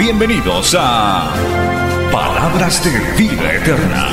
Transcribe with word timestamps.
Bienvenidos 0.00 0.74
a 0.78 1.30
Palabras 2.10 2.82
de 2.82 3.22
Vida 3.22 3.52
Eterna. 3.52 4.08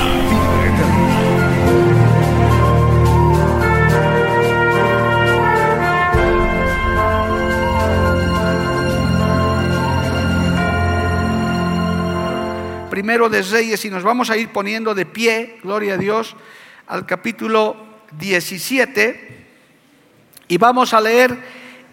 Primero 12.89 13.29
de 13.29 13.41
Reyes 13.43 13.85
y 13.85 13.89
nos 13.89 14.03
vamos 14.03 14.29
a 14.29 14.35
ir 14.35 14.49
poniendo 14.51 14.93
de 14.93 15.05
pie, 15.05 15.57
gloria 15.63 15.93
a 15.93 15.97
Dios, 15.97 16.35
al 16.87 17.05
capítulo 17.05 17.77
17 18.11 19.45
y 20.49 20.57
vamos 20.57 20.93
a 20.93 20.99
leer 20.99 21.37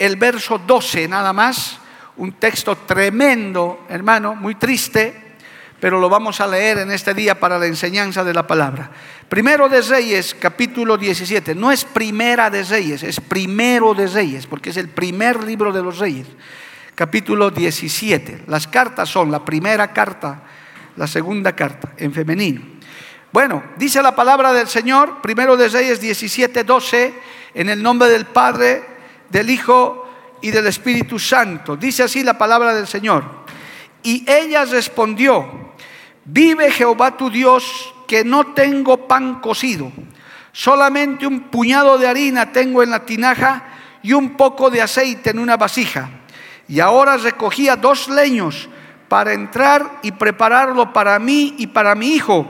el 0.01 0.17
verso 0.17 0.59
12 0.59 1.07
nada 1.07 1.33
más, 1.33 1.79
un 2.17 2.33
texto 2.33 2.77
tremendo, 2.77 3.85
hermano, 3.89 4.35
muy 4.35 4.55
triste, 4.55 5.23
pero 5.81 6.01
lo 6.01 6.09
vamos 6.09 6.41
a 6.41 6.47
leer 6.47 6.79
en 6.79 6.91
este 6.91 7.13
día 7.13 7.39
para 7.39 7.59
la 7.59 7.67
enseñanza 7.67 8.25
de 8.25 8.33
la 8.33 8.47
palabra. 8.47 8.91
Primero 9.29 9.69
de 9.69 9.83
Reyes, 9.83 10.35
capítulo 10.39 10.97
17, 10.97 11.55
no 11.55 11.73
es 11.73 11.85
primera 11.85 12.51
de 12.51 12.63
Reyes, 12.63 13.03
es 13.03 13.21
primero 13.21 13.95
de 13.95 14.07
Reyes, 14.07 14.47
porque 14.47 14.71
es 14.71 14.77
el 14.77 14.89
primer 14.89 15.43
libro 15.43 15.73
de 15.73 15.83
los 15.83 15.99
Reyes, 15.99 16.27
capítulo 16.95 17.51
17. 17.51 18.45
Las 18.47 18.69
cartas 18.69 19.09
son 19.09 19.31
la 19.31 19.45
primera 19.45 19.93
carta, 19.93 20.43
la 20.97 21.07
segunda 21.07 21.55
carta, 21.57 21.93
en 21.97 22.13
femenino. 22.13 22.63
Bueno, 23.33 23.65
dice 23.77 24.01
la 24.01 24.15
palabra 24.15 24.53
del 24.53 24.69
Señor, 24.69 25.21
primero 25.21 25.57
de 25.57 25.69
Reyes 25.69 26.01
17, 26.01 26.63
12, 26.63 27.15
en 27.55 27.69
el 27.69 27.83
nombre 27.83 28.09
del 28.09 28.27
Padre, 28.27 28.85
del 29.31 29.51
Hijo 29.51 30.04
y 30.45 30.51
del 30.51 30.67
Espíritu 30.67 31.19
Santo. 31.19 31.75
Dice 31.75 32.03
así 32.03 32.23
la 32.23 32.37
palabra 32.37 32.75
del 32.75 32.87
Señor. 32.87 33.25
Y 34.03 34.31
ella 34.31 34.67
respondió, 34.67 35.73
vive 36.27 36.71
Jehová 36.71 37.17
tu 37.17 37.31
Dios, 37.31 37.95
que 38.07 38.25
no 38.25 38.53
tengo 38.53 39.09
pan 39.09 39.41
cocido, 39.41 39.91
solamente 40.53 41.27
un 41.27 41.45
puñado 41.45 41.97
de 41.97 42.07
harina 42.07 42.53
tengo 42.53 42.83
en 42.83 42.91
la 42.91 43.07
tinaja 43.07 43.65
y 44.03 44.13
un 44.13 44.37
poco 44.37 44.69
de 44.69 44.83
aceite 44.83 45.31
en 45.31 45.39
una 45.39 45.57
vasija. 45.57 46.11
Y 46.69 46.79
ahora 46.79 47.17
recogía 47.17 47.77
dos 47.77 48.11
leños 48.11 48.69
para 49.09 49.33
entrar 49.33 50.01
y 50.03 50.13
prepararlo 50.13 50.93
para 50.93 51.19
mí 51.19 51.55
y 51.57 51.69
para 51.69 51.95
mi 51.95 52.09
hijo, 52.09 52.47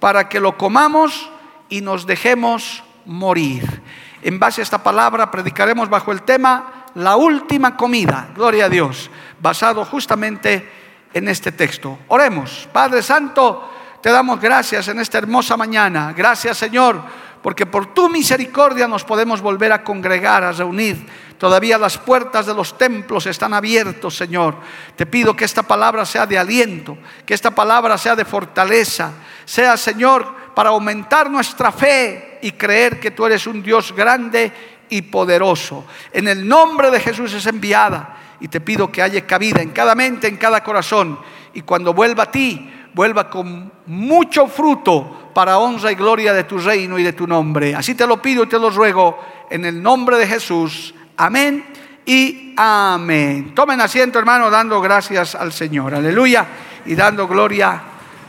para 0.00 0.28
que 0.28 0.38
lo 0.38 0.58
comamos 0.58 1.30
y 1.70 1.80
nos 1.80 2.06
dejemos 2.06 2.84
morir. 3.06 3.80
En 4.20 4.38
base 4.38 4.60
a 4.60 4.64
esta 4.64 4.82
palabra 4.82 5.30
predicaremos 5.30 5.88
bajo 5.88 6.12
el 6.12 6.20
tema 6.20 6.77
la 6.98 7.16
última 7.16 7.76
comida, 7.76 8.30
gloria 8.34 8.64
a 8.64 8.68
Dios, 8.68 9.08
basado 9.40 9.84
justamente 9.84 10.68
en 11.14 11.28
este 11.28 11.52
texto. 11.52 12.00
Oremos, 12.08 12.68
Padre 12.72 13.02
Santo, 13.02 13.70
te 14.02 14.10
damos 14.10 14.40
gracias 14.40 14.88
en 14.88 14.98
esta 14.98 15.18
hermosa 15.18 15.56
mañana. 15.56 16.12
Gracias 16.12 16.58
Señor, 16.58 17.00
porque 17.40 17.66
por 17.66 17.94
tu 17.94 18.08
misericordia 18.08 18.88
nos 18.88 19.04
podemos 19.04 19.40
volver 19.40 19.70
a 19.70 19.84
congregar, 19.84 20.42
a 20.42 20.50
reunir. 20.50 21.06
Todavía 21.38 21.78
las 21.78 21.96
puertas 21.98 22.46
de 22.46 22.54
los 22.54 22.76
templos 22.76 23.26
están 23.26 23.54
abiertos, 23.54 24.16
Señor. 24.16 24.56
Te 24.96 25.06
pido 25.06 25.36
que 25.36 25.44
esta 25.44 25.62
palabra 25.62 26.04
sea 26.04 26.26
de 26.26 26.36
aliento, 26.36 26.98
que 27.24 27.34
esta 27.34 27.52
palabra 27.52 27.96
sea 27.96 28.16
de 28.16 28.24
fortaleza, 28.24 29.12
sea, 29.44 29.76
Señor, 29.76 30.34
para 30.52 30.70
aumentar 30.70 31.30
nuestra 31.30 31.70
fe 31.70 32.40
y 32.42 32.50
creer 32.50 32.98
que 32.98 33.12
tú 33.12 33.24
eres 33.24 33.46
un 33.46 33.62
Dios 33.62 33.94
grande 33.94 34.77
y 34.90 35.02
poderoso. 35.02 35.84
En 36.12 36.28
el 36.28 36.46
nombre 36.46 36.90
de 36.90 37.00
Jesús 37.00 37.32
es 37.34 37.46
enviada 37.46 38.16
y 38.40 38.48
te 38.48 38.60
pido 38.60 38.90
que 38.90 39.02
haya 39.02 39.26
cabida 39.26 39.62
en 39.62 39.70
cada 39.70 39.94
mente, 39.94 40.28
en 40.28 40.36
cada 40.36 40.62
corazón. 40.62 41.18
Y 41.54 41.62
cuando 41.62 41.94
vuelva 41.94 42.24
a 42.24 42.30
ti, 42.30 42.70
vuelva 42.94 43.28
con 43.30 43.70
mucho 43.86 44.46
fruto 44.46 45.30
para 45.34 45.58
honra 45.58 45.92
y 45.92 45.94
gloria 45.94 46.32
de 46.32 46.44
tu 46.44 46.58
reino 46.58 46.98
y 46.98 47.02
de 47.02 47.12
tu 47.12 47.26
nombre. 47.26 47.74
Así 47.74 47.94
te 47.94 48.06
lo 48.06 48.20
pido 48.20 48.44
y 48.44 48.48
te 48.48 48.58
lo 48.58 48.70
ruego 48.70 49.18
en 49.50 49.64
el 49.64 49.82
nombre 49.82 50.16
de 50.18 50.26
Jesús. 50.26 50.94
Amén 51.16 51.64
y 52.04 52.54
amén. 52.56 53.54
Tomen 53.54 53.80
asiento, 53.80 54.18
hermano, 54.18 54.50
dando 54.50 54.80
gracias 54.80 55.34
al 55.34 55.52
Señor. 55.52 55.94
Aleluya. 55.94 56.46
Y 56.86 56.94
dando 56.94 57.28
gloria 57.28 57.82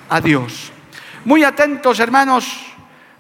a 0.10 0.20
Dios. 0.20 0.72
Muy 1.26 1.44
atentos, 1.44 2.00
hermanos, 2.00 2.69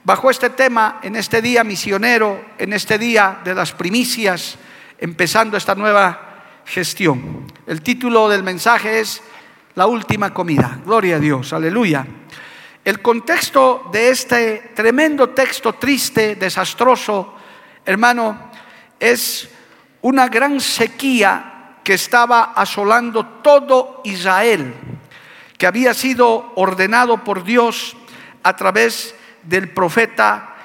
bajo 0.10 0.32
este 0.32 0.50
tema, 0.50 1.00
en 1.04 1.16
este 1.16 1.40
día 1.40 1.64
misionero, 1.64 2.44
en 2.58 2.74
este 2.74 2.98
día 2.98 3.42
de 3.44 3.54
las 3.54 3.74
primicias, 3.74 4.58
empezando 4.98 5.56
esta 5.56 5.76
nueva 5.76 6.64
gestión. 6.66 7.46
El 7.68 7.84
título 7.84 8.28
del 8.28 8.42
mensaje 8.42 9.02
es 9.02 9.22
La 9.76 9.86
última 9.86 10.34
comida. 10.34 10.80
Gloria 10.84 11.18
a 11.18 11.20
Dios. 11.20 11.54
Aleluya. 11.54 12.08
El 12.84 13.04
contexto 13.04 13.88
de 13.92 14.10
este 14.10 14.72
tremendo 14.74 15.30
texto 15.30 15.74
triste, 15.74 16.38
desastroso, 16.38 17.36
hermano, 17.86 18.50
es 19.00 19.48
una 20.02 20.28
gran 20.28 20.60
sequía 20.60 21.76
que 21.84 21.94
estaba 21.94 22.54
asolando 22.56 23.28
todo 23.44 24.02
Israel, 24.06 24.74
que 25.56 25.68
había 25.68 25.94
sido 25.94 26.52
ordenado 26.56 27.24
por 27.24 27.44
Dios 27.44 27.96
a 28.42 28.56
través 28.56 29.14
del 29.44 29.70
profeta 29.70 30.56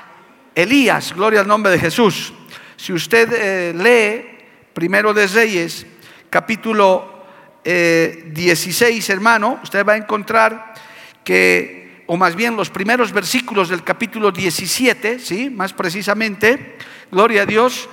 Elías, 0.54 1.12
gloria 1.14 1.40
al 1.40 1.48
nombre 1.48 1.72
de 1.72 1.78
Jesús. 1.78 2.32
Si 2.76 2.92
usted 2.92 3.28
eh, 3.32 3.72
lee 3.74 4.30
Primero 4.72 5.14
de 5.14 5.26
Reyes, 5.26 5.86
capítulo 6.30 7.24
eh, 7.64 8.30
16, 8.32 9.08
hermano, 9.10 9.60
usted 9.62 9.86
va 9.86 9.94
a 9.94 9.96
encontrar 9.96 10.74
que, 11.22 12.04
o 12.06 12.16
más 12.16 12.34
bien 12.36 12.56
los 12.56 12.70
primeros 12.70 13.12
versículos 13.12 13.68
del 13.68 13.82
capítulo 13.82 14.30
17, 14.30 15.18
¿sí? 15.18 15.48
más 15.50 15.72
precisamente, 15.72 16.76
gloria 17.10 17.42
a 17.42 17.46
Dios, 17.46 17.88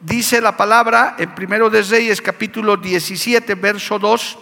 dice 0.00 0.40
la 0.40 0.56
palabra 0.56 1.16
en 1.18 1.34
Primero 1.34 1.70
de 1.70 1.82
Reyes 1.82 2.20
capítulo 2.20 2.76
17, 2.76 3.54
verso 3.54 3.98
2, 3.98 4.38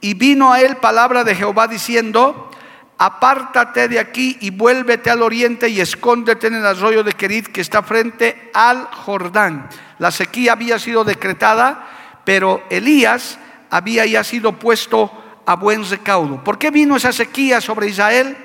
y 0.00 0.14
vino 0.14 0.52
a 0.52 0.60
él 0.60 0.76
palabra 0.76 1.24
de 1.24 1.34
Jehová 1.34 1.68
diciendo, 1.68 2.50
apártate 2.98 3.86
de 3.86 4.00
aquí 4.00 4.36
y 4.40 4.50
vuélvete 4.50 5.08
al 5.08 5.22
oriente 5.22 5.68
y 5.68 5.80
escóndete 5.80 6.48
en 6.48 6.56
el 6.56 6.66
arroyo 6.66 7.04
de 7.04 7.12
Querit 7.12 7.46
que 7.46 7.60
está 7.60 7.82
frente 7.82 8.50
al 8.52 8.86
Jordán. 8.86 9.68
La 9.98 10.10
sequía 10.10 10.52
había 10.52 10.80
sido 10.80 11.04
decretada, 11.04 11.86
pero 12.24 12.64
Elías 12.70 13.38
había 13.70 14.04
ya 14.04 14.24
sido 14.24 14.58
puesto 14.58 15.12
a 15.46 15.54
buen 15.54 15.88
recaudo. 15.88 16.42
¿Por 16.42 16.58
qué 16.58 16.70
vino 16.70 16.96
esa 16.96 17.12
sequía 17.12 17.60
sobre 17.60 17.88
Israel? 17.88 18.36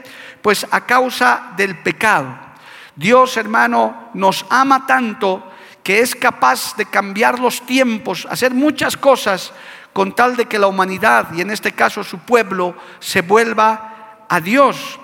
Pues 0.43 0.67
a 0.69 0.85
causa 0.85 1.53
del 1.57 1.79
pecado. 1.79 2.37
Dios, 2.95 3.37
hermano, 3.37 4.11
nos 4.13 4.45
ama 4.49 4.85
tanto 4.85 5.51
que 5.81 5.99
es 5.99 6.15
capaz 6.15 6.75
de 6.77 6.85
cambiar 6.85 7.39
los 7.39 7.65
tiempos, 7.65 8.27
hacer 8.29 8.53
muchas 8.53 8.95
cosas 8.95 9.51
con 9.91 10.15
tal 10.15 10.35
de 10.35 10.45
que 10.45 10.59
la 10.59 10.67
humanidad, 10.67 11.33
y 11.33 11.41
en 11.41 11.51
este 11.51 11.73
caso 11.73 12.03
su 12.03 12.19
pueblo, 12.19 12.75
se 12.99 13.21
vuelva 13.21 13.92
a 14.29 14.39
Dios. 14.39 14.99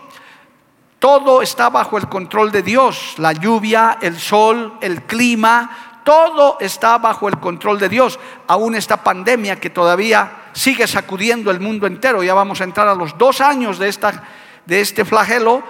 Todo 1.00 1.42
está 1.42 1.70
bajo 1.70 1.98
el 1.98 2.10
control 2.10 2.52
de 2.52 2.62
Dios, 2.62 3.16
la 3.18 3.32
lluvia, 3.32 3.98
el 4.02 4.20
sol, 4.20 4.74
el 4.82 5.04
clima, 5.04 6.02
todo 6.04 6.58
está 6.60 6.98
bajo 6.98 7.30
el 7.30 7.40
control 7.40 7.80
de 7.80 7.88
Dios. 7.88 8.20
Aún 8.48 8.76
esta 8.76 8.98
pandemia 8.98 9.60
que 9.60 9.70
todavía 9.70 10.50
sigue 10.54 10.88
sacudiendo 10.88 11.52
el 11.52 11.60
mundo 11.60 11.88
entero, 11.88 12.24
ya 12.24 12.34
vamos 12.34 12.60
a 12.60 12.64
entrar 12.64 12.88
a 12.88 12.96
los 12.96 13.18
dos 13.18 13.42
años 13.42 13.78
de, 13.80 13.88
esta, 13.88 14.24
de 14.66 14.82
este 14.82 15.06
flagelo 15.06 15.64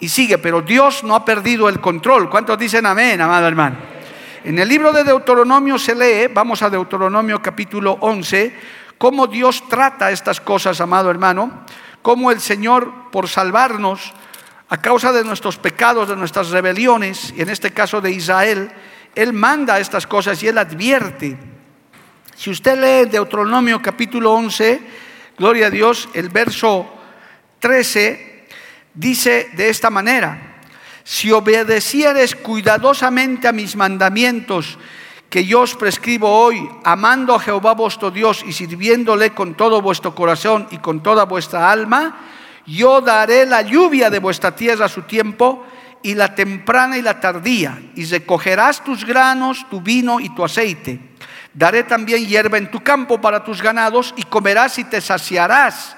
y 0.00 0.08
sigue, 0.08 0.36
pero 0.38 0.60
Dios 0.60 1.04
no 1.04 1.14
ha 1.14 1.24
perdido 1.24 1.68
el 1.68 1.80
control. 1.80 2.28
¿Cuántos 2.28 2.58
dicen 2.58 2.84
amén, 2.84 3.20
amado 3.20 3.46
hermano? 3.46 3.76
En 4.44 4.58
el 4.58 4.68
libro 4.68 4.92
de 4.92 5.04
Deuteronomio 5.04 5.78
se 5.78 5.94
lee, 5.94 6.30
vamos 6.32 6.60
a 6.62 6.68
Deuteronomio 6.68 7.40
capítulo 7.40 7.96
11, 8.00 8.54
cómo 8.98 9.26
Dios 9.26 9.64
trata 9.68 10.10
estas 10.10 10.40
cosas, 10.40 10.80
amado 10.80 11.10
hermano, 11.10 11.64
cómo 12.04 12.30
el 12.30 12.38
Señor, 12.38 13.10
por 13.10 13.30
salvarnos, 13.30 14.12
a 14.68 14.76
causa 14.82 15.10
de 15.10 15.24
nuestros 15.24 15.56
pecados, 15.56 16.06
de 16.06 16.16
nuestras 16.16 16.50
rebeliones, 16.50 17.32
y 17.34 17.40
en 17.40 17.48
este 17.48 17.70
caso 17.70 18.02
de 18.02 18.10
Israel, 18.10 18.70
Él 19.14 19.32
manda 19.32 19.80
estas 19.80 20.06
cosas 20.06 20.42
y 20.42 20.48
Él 20.48 20.58
advierte. 20.58 21.34
Si 22.36 22.50
usted 22.50 22.78
lee 22.78 23.10
Deuteronomio 23.10 23.80
capítulo 23.80 24.34
11, 24.34 24.82
gloria 25.38 25.68
a 25.68 25.70
Dios, 25.70 26.10
el 26.12 26.28
verso 26.28 26.86
13 27.60 28.48
dice 28.92 29.48
de 29.54 29.70
esta 29.70 29.88
manera, 29.88 30.58
si 31.04 31.32
obedecieres 31.32 32.34
cuidadosamente 32.34 33.48
a 33.48 33.52
mis 33.52 33.76
mandamientos, 33.76 34.76
que 35.34 35.44
yo 35.44 35.62
os 35.62 35.74
prescribo 35.74 36.30
hoy, 36.30 36.70
amando 36.84 37.34
a 37.34 37.40
Jehová 37.40 37.74
vuestro 37.74 38.12
Dios 38.12 38.44
y 38.46 38.52
sirviéndole 38.52 39.34
con 39.34 39.56
todo 39.56 39.82
vuestro 39.82 40.14
corazón 40.14 40.68
y 40.70 40.78
con 40.78 41.02
toda 41.02 41.24
vuestra 41.24 41.72
alma, 41.72 42.20
yo 42.66 43.00
daré 43.00 43.44
la 43.44 43.62
lluvia 43.62 44.10
de 44.10 44.20
vuestra 44.20 44.54
tierra 44.54 44.86
a 44.86 44.88
su 44.88 45.02
tiempo 45.02 45.66
y 46.04 46.14
la 46.14 46.36
temprana 46.36 46.98
y 46.98 47.02
la 47.02 47.18
tardía, 47.18 47.82
y 47.96 48.04
recogerás 48.04 48.84
tus 48.84 49.04
granos, 49.04 49.68
tu 49.68 49.80
vino 49.80 50.20
y 50.20 50.32
tu 50.36 50.44
aceite. 50.44 51.00
Daré 51.52 51.82
también 51.82 52.24
hierba 52.24 52.56
en 52.56 52.70
tu 52.70 52.84
campo 52.84 53.20
para 53.20 53.42
tus 53.42 53.60
ganados 53.60 54.14
y 54.16 54.22
comerás 54.22 54.78
y 54.78 54.84
te 54.84 55.00
saciarás. 55.00 55.96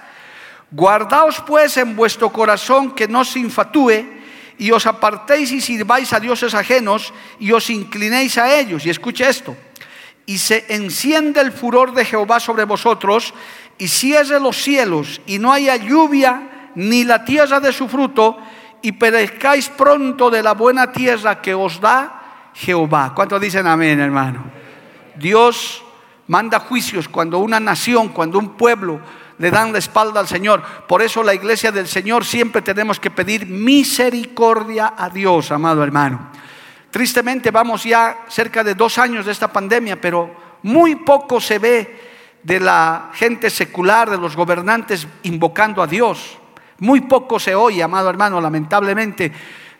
Guardaos 0.70 1.42
pues 1.46 1.76
en 1.76 1.94
vuestro 1.94 2.32
corazón 2.32 2.92
que 2.92 3.06
no 3.06 3.22
se 3.22 3.40
infatúe 3.40 4.15
y 4.58 4.70
os 4.70 4.86
apartéis 4.86 5.52
y 5.52 5.60
sirváis 5.60 6.12
a 6.12 6.20
dioses 6.20 6.54
ajenos 6.54 7.12
y 7.38 7.52
os 7.52 7.68
inclinéis 7.70 8.38
a 8.38 8.58
ellos. 8.58 8.86
Y 8.86 8.90
escuche 8.90 9.28
esto. 9.28 9.56
Y 10.24 10.38
se 10.38 10.66
enciende 10.68 11.40
el 11.40 11.52
furor 11.52 11.92
de 11.92 12.04
Jehová 12.04 12.40
sobre 12.40 12.64
vosotros 12.64 13.34
y 13.78 13.88
cierre 13.88 14.40
los 14.40 14.56
cielos 14.56 15.20
y 15.26 15.38
no 15.38 15.52
haya 15.52 15.76
lluvia 15.76 16.70
ni 16.74 17.04
la 17.04 17.24
tierra 17.24 17.60
de 17.60 17.72
su 17.72 17.88
fruto 17.88 18.38
y 18.82 18.92
perezcáis 18.92 19.68
pronto 19.68 20.30
de 20.30 20.42
la 20.42 20.52
buena 20.52 20.92
tierra 20.92 21.40
que 21.40 21.54
os 21.54 21.80
da 21.80 22.50
Jehová. 22.54 23.12
¿Cuántos 23.14 23.40
dicen 23.40 23.66
amén, 23.66 24.00
hermano? 24.00 24.44
Dios 25.16 25.82
manda 26.28 26.60
juicios 26.60 27.08
cuando 27.08 27.38
una 27.38 27.60
nación, 27.60 28.08
cuando 28.08 28.38
un 28.38 28.56
pueblo 28.56 29.00
le 29.38 29.50
dan 29.50 29.72
la 29.72 29.78
espalda 29.78 30.20
al 30.20 30.28
Señor. 30.28 30.62
Por 30.86 31.02
eso 31.02 31.22
la 31.22 31.34
iglesia 31.34 31.72
del 31.72 31.86
Señor 31.86 32.24
siempre 32.24 32.62
tenemos 32.62 32.98
que 32.98 33.10
pedir 33.10 33.46
misericordia 33.46 34.94
a 34.96 35.10
Dios, 35.10 35.50
amado 35.50 35.82
hermano. 35.82 36.30
Tristemente 36.90 37.50
vamos 37.50 37.84
ya 37.84 38.24
cerca 38.28 38.64
de 38.64 38.74
dos 38.74 38.98
años 38.98 39.26
de 39.26 39.32
esta 39.32 39.52
pandemia, 39.52 40.00
pero 40.00 40.34
muy 40.62 40.96
poco 40.96 41.40
se 41.40 41.58
ve 41.58 42.00
de 42.42 42.60
la 42.60 43.10
gente 43.12 43.50
secular, 43.50 44.08
de 44.08 44.16
los 44.16 44.36
gobernantes 44.36 45.06
invocando 45.24 45.82
a 45.82 45.86
Dios. 45.86 46.38
Muy 46.78 47.02
poco 47.02 47.38
se 47.38 47.54
oye, 47.54 47.82
amado 47.82 48.08
hermano, 48.08 48.40
lamentablemente. 48.40 49.32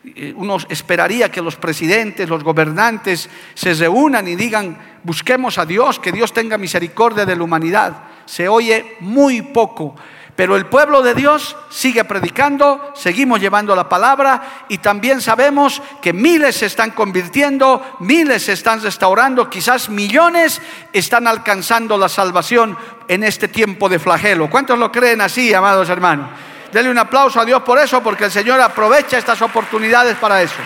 Eh, 0.03 0.33
uno 0.35 0.57
esperaría 0.69 1.31
que 1.31 1.41
los 1.41 1.55
presidentes, 1.55 2.29
los 2.29 2.43
gobernantes 2.43 3.29
se 3.53 3.73
reúnan 3.73 4.27
y 4.27 4.35
digan, 4.35 4.77
busquemos 5.03 5.57
a 5.57 5.65
Dios, 5.65 5.99
que 5.99 6.11
Dios 6.11 6.31
tenga 6.33 6.57
misericordia 6.57 7.25
de 7.25 7.35
la 7.35 7.43
humanidad 7.43 8.16
se 8.27 8.47
oye 8.47 8.97
muy 8.99 9.41
poco. 9.41 9.95
Pero 10.35 10.55
el 10.55 10.67
pueblo 10.67 11.01
de 11.01 11.15
Dios 11.15 11.57
sigue 11.71 12.03
predicando, 12.03 12.93
seguimos 12.93 13.41
llevando 13.41 13.75
la 13.75 13.89
palabra 13.89 14.65
y 14.69 14.77
también 14.77 15.19
sabemos 15.19 15.81
que 15.99 16.13
miles 16.13 16.57
se 16.57 16.67
están 16.67 16.91
convirtiendo, 16.91 17.97
miles 18.01 18.43
se 18.43 18.53
están 18.53 18.79
restaurando, 18.83 19.49
quizás 19.49 19.89
millones 19.89 20.61
están 20.93 21.25
alcanzando 21.25 21.97
la 21.97 22.07
salvación 22.07 22.77
en 23.07 23.23
este 23.23 23.47
tiempo 23.47 23.89
de 23.89 23.97
flagelo. 23.97 24.47
¿Cuántos 24.47 24.77
lo 24.77 24.91
creen 24.91 25.21
así, 25.21 25.51
amados 25.55 25.89
hermanos? 25.89 26.29
Denle 26.71 26.91
un 26.91 26.99
aplauso 26.99 27.39
a 27.39 27.45
Dios 27.45 27.63
por 27.63 27.79
eso, 27.79 28.03
porque 28.03 28.25
el 28.25 28.31
Señor 28.31 28.61
aprovecha 28.61 29.17
estas 29.17 29.41
oportunidades 29.41 30.17
para 30.17 30.43
eso. 30.43 30.61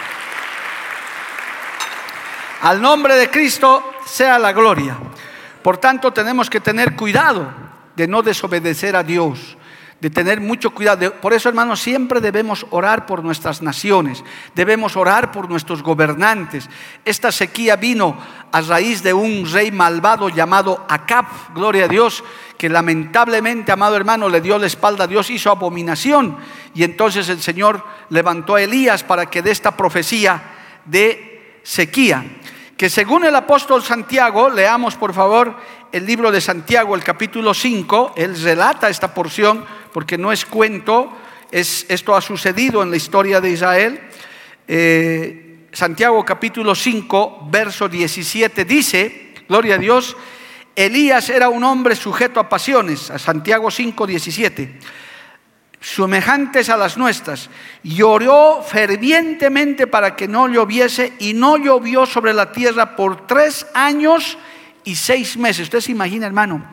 Al 2.64 2.82
nombre 2.82 3.16
de 3.16 3.30
Cristo 3.30 3.94
sea 4.06 4.38
la 4.38 4.52
gloria. 4.52 4.98
Por 5.64 5.78
tanto, 5.78 6.12
tenemos 6.12 6.50
que 6.50 6.60
tener 6.60 6.96
cuidado 6.96 7.52
de 7.96 8.08
no 8.08 8.22
desobedecer 8.22 8.96
a 8.96 9.04
Dios, 9.04 9.58
de 10.00 10.10
tener 10.10 10.42
mucho 10.42 10.72
cuidado. 10.72 11.14
Por 11.22 11.34
eso, 11.34 11.48
hermanos, 11.50 11.80
siempre 11.80 12.20
debemos 12.20 12.66
orar 12.72 13.06
por 13.06 13.24
nuestras 13.24 13.62
naciones, 13.62 14.24
debemos 14.56 14.98
orar 14.98 15.32
por 15.32 15.48
nuestros 15.48 15.84
gobernantes. 15.84 16.68
Esta 17.06 17.32
sequía 17.32 17.76
vino 17.76 18.18
a 18.52 18.62
raíz 18.62 19.04
de 19.04 19.14
un 19.14 19.48
rey 19.52 19.72
malvado 19.72 20.30
llamado 20.30 20.84
Acab, 20.90 21.26
gloria 21.54 21.86
a 21.86 21.88
Dios, 21.88 22.24
que 22.58 22.68
lamentablemente, 22.68 23.72
amado 23.72 23.96
hermano, 23.96 24.28
le 24.28 24.42
dio 24.42 24.58
la 24.58 24.66
espalda 24.66 25.04
a 25.04 25.08
Dios, 25.08 25.30
hizo 25.30 25.52
abominación. 25.52 26.38
Y 26.74 26.84
entonces 26.84 27.30
el 27.30 27.42
Señor 27.42 27.86
levantó 28.10 28.56
a 28.56 28.62
Elías 28.62 29.04
para 29.04 29.28
que 29.28 29.44
de 29.44 29.52
esta 29.52 29.78
profecía 29.78 30.42
de 30.86 31.60
sequía 31.64 32.26
que 32.82 32.90
según 32.90 33.24
el 33.26 33.36
apóstol 33.36 33.84
Santiago, 33.84 34.50
leamos 34.50 34.96
por 34.96 35.14
favor 35.14 35.56
el 35.92 36.04
libro 36.04 36.32
de 36.32 36.42
Santiago, 36.42 36.96
el 36.96 37.04
capítulo 37.04 37.54
5, 37.54 38.14
él 38.16 38.42
relata 38.42 38.90
esta 38.90 39.14
porción 39.14 39.64
porque 39.94 40.18
no 40.18 40.32
es 40.32 40.48
cuento, 40.48 41.16
es, 41.52 41.86
esto 41.90 42.16
ha 42.16 42.22
sucedido 42.22 42.82
en 42.82 42.90
la 42.90 42.98
historia 42.98 43.40
de 43.40 43.52
Israel. 43.52 44.02
Eh, 44.68 45.68
Santiago 45.72 46.26
capítulo 46.26 46.74
5, 46.74 47.50
verso 47.52 47.88
17 47.88 48.66
dice, 48.66 49.36
gloria 49.48 49.76
a 49.76 49.78
Dios, 49.78 50.18
Elías 50.76 51.30
era 51.30 51.50
un 51.50 51.64
hombre 51.64 51.96
sujeto 51.96 52.40
a 52.40 52.50
pasiones, 52.50 53.12
a 53.12 53.20
Santiago 53.20 53.70
5, 53.70 54.08
17 54.08 54.80
semejantes 55.82 56.70
a 56.70 56.78
las 56.78 56.96
nuestras. 56.96 57.50
Lloró 57.84 58.64
fervientemente 58.64 59.88
para 59.88 60.16
que 60.16 60.28
no 60.28 60.48
lloviese 60.48 61.14
y 61.20 61.34
no 61.34 61.58
llovió 61.58 62.06
sobre 62.06 62.34
la 62.34 62.52
tierra 62.52 62.96
por 62.96 63.26
tres 63.28 63.66
años 63.74 64.38
y 64.84 64.96
seis 64.96 65.36
meses. 65.36 65.64
Usted 65.64 65.82
se 65.82 65.92
imagina, 65.92 66.28
hermano, 66.28 66.64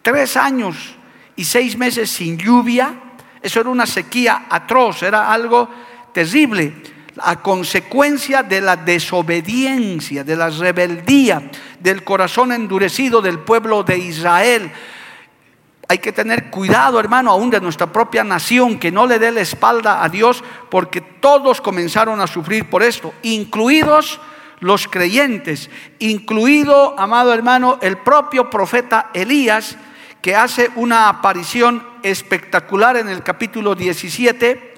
tres 0.00 0.36
años 0.36 0.94
y 1.36 1.44
seis 1.44 1.76
meses 1.76 2.08
sin 2.08 2.38
lluvia. 2.38 2.94
Eso 3.42 3.60
era 3.60 3.68
una 3.68 3.86
sequía 3.86 4.46
atroz, 4.48 5.02
era 5.02 5.30
algo 5.32 5.68
terrible. 6.12 6.72
A 7.18 7.42
consecuencia 7.42 8.42
de 8.42 8.60
la 8.62 8.76
desobediencia, 8.76 10.24
de 10.24 10.36
la 10.36 10.48
rebeldía, 10.48 11.50
del 11.78 12.04
corazón 12.04 12.52
endurecido 12.52 13.20
del 13.20 13.40
pueblo 13.40 13.82
de 13.82 13.98
Israel 13.98 14.72
hay 15.92 15.98
que 15.98 16.12
tener 16.12 16.48
cuidado, 16.48 16.98
hermano, 16.98 17.32
aún 17.32 17.50
de 17.50 17.60
nuestra 17.60 17.86
propia 17.86 18.24
nación, 18.24 18.78
que 18.78 18.90
no 18.90 19.06
le 19.06 19.18
dé 19.18 19.30
la 19.30 19.42
espalda 19.42 20.02
a 20.02 20.08
Dios, 20.08 20.42
porque 20.70 21.02
todos 21.02 21.60
comenzaron 21.60 22.18
a 22.22 22.26
sufrir 22.26 22.70
por 22.70 22.82
esto, 22.82 23.12
incluidos 23.20 24.18
los 24.60 24.88
creyentes, 24.88 25.68
incluido, 25.98 26.98
amado 26.98 27.34
hermano, 27.34 27.78
el 27.82 27.98
propio 27.98 28.48
profeta 28.48 29.10
Elías, 29.12 29.76
que 30.22 30.34
hace 30.34 30.70
una 30.76 31.10
aparición 31.10 31.86
espectacular 32.02 32.96
en 32.96 33.10
el 33.10 33.22
capítulo 33.22 33.74
17. 33.74 34.74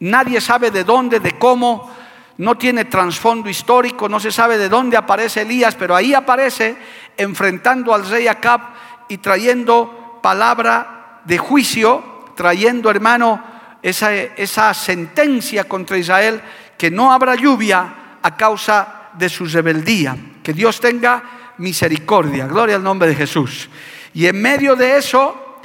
Nadie 0.00 0.38
sabe 0.42 0.70
de 0.70 0.84
dónde, 0.84 1.18
de 1.18 1.38
cómo, 1.38 1.90
no 2.36 2.58
tiene 2.58 2.84
trasfondo 2.84 3.48
histórico, 3.48 4.06
no 4.06 4.20
se 4.20 4.30
sabe 4.30 4.58
de 4.58 4.68
dónde 4.68 4.98
aparece 4.98 5.40
Elías, 5.40 5.76
pero 5.76 5.96
ahí 5.96 6.12
aparece 6.12 6.76
enfrentando 7.16 7.94
al 7.94 8.06
rey 8.06 8.28
Acab 8.28 8.60
y 9.08 9.16
trayendo 9.16 10.01
palabra 10.22 11.20
de 11.24 11.36
juicio, 11.36 12.24
trayendo, 12.36 12.90
hermano, 12.90 13.42
esa, 13.82 14.14
esa 14.14 14.72
sentencia 14.72 15.64
contra 15.64 15.98
Israel, 15.98 16.40
que 16.78 16.90
no 16.90 17.12
habrá 17.12 17.34
lluvia 17.34 18.18
a 18.22 18.36
causa 18.36 19.10
de 19.14 19.28
su 19.28 19.44
rebeldía. 19.46 20.16
Que 20.42 20.52
Dios 20.52 20.80
tenga 20.80 21.22
misericordia. 21.58 22.46
Gloria 22.46 22.76
al 22.76 22.82
nombre 22.82 23.08
de 23.08 23.14
Jesús. 23.14 23.68
Y 24.14 24.26
en 24.26 24.40
medio 24.40 24.76
de 24.76 24.96
eso, 24.96 25.58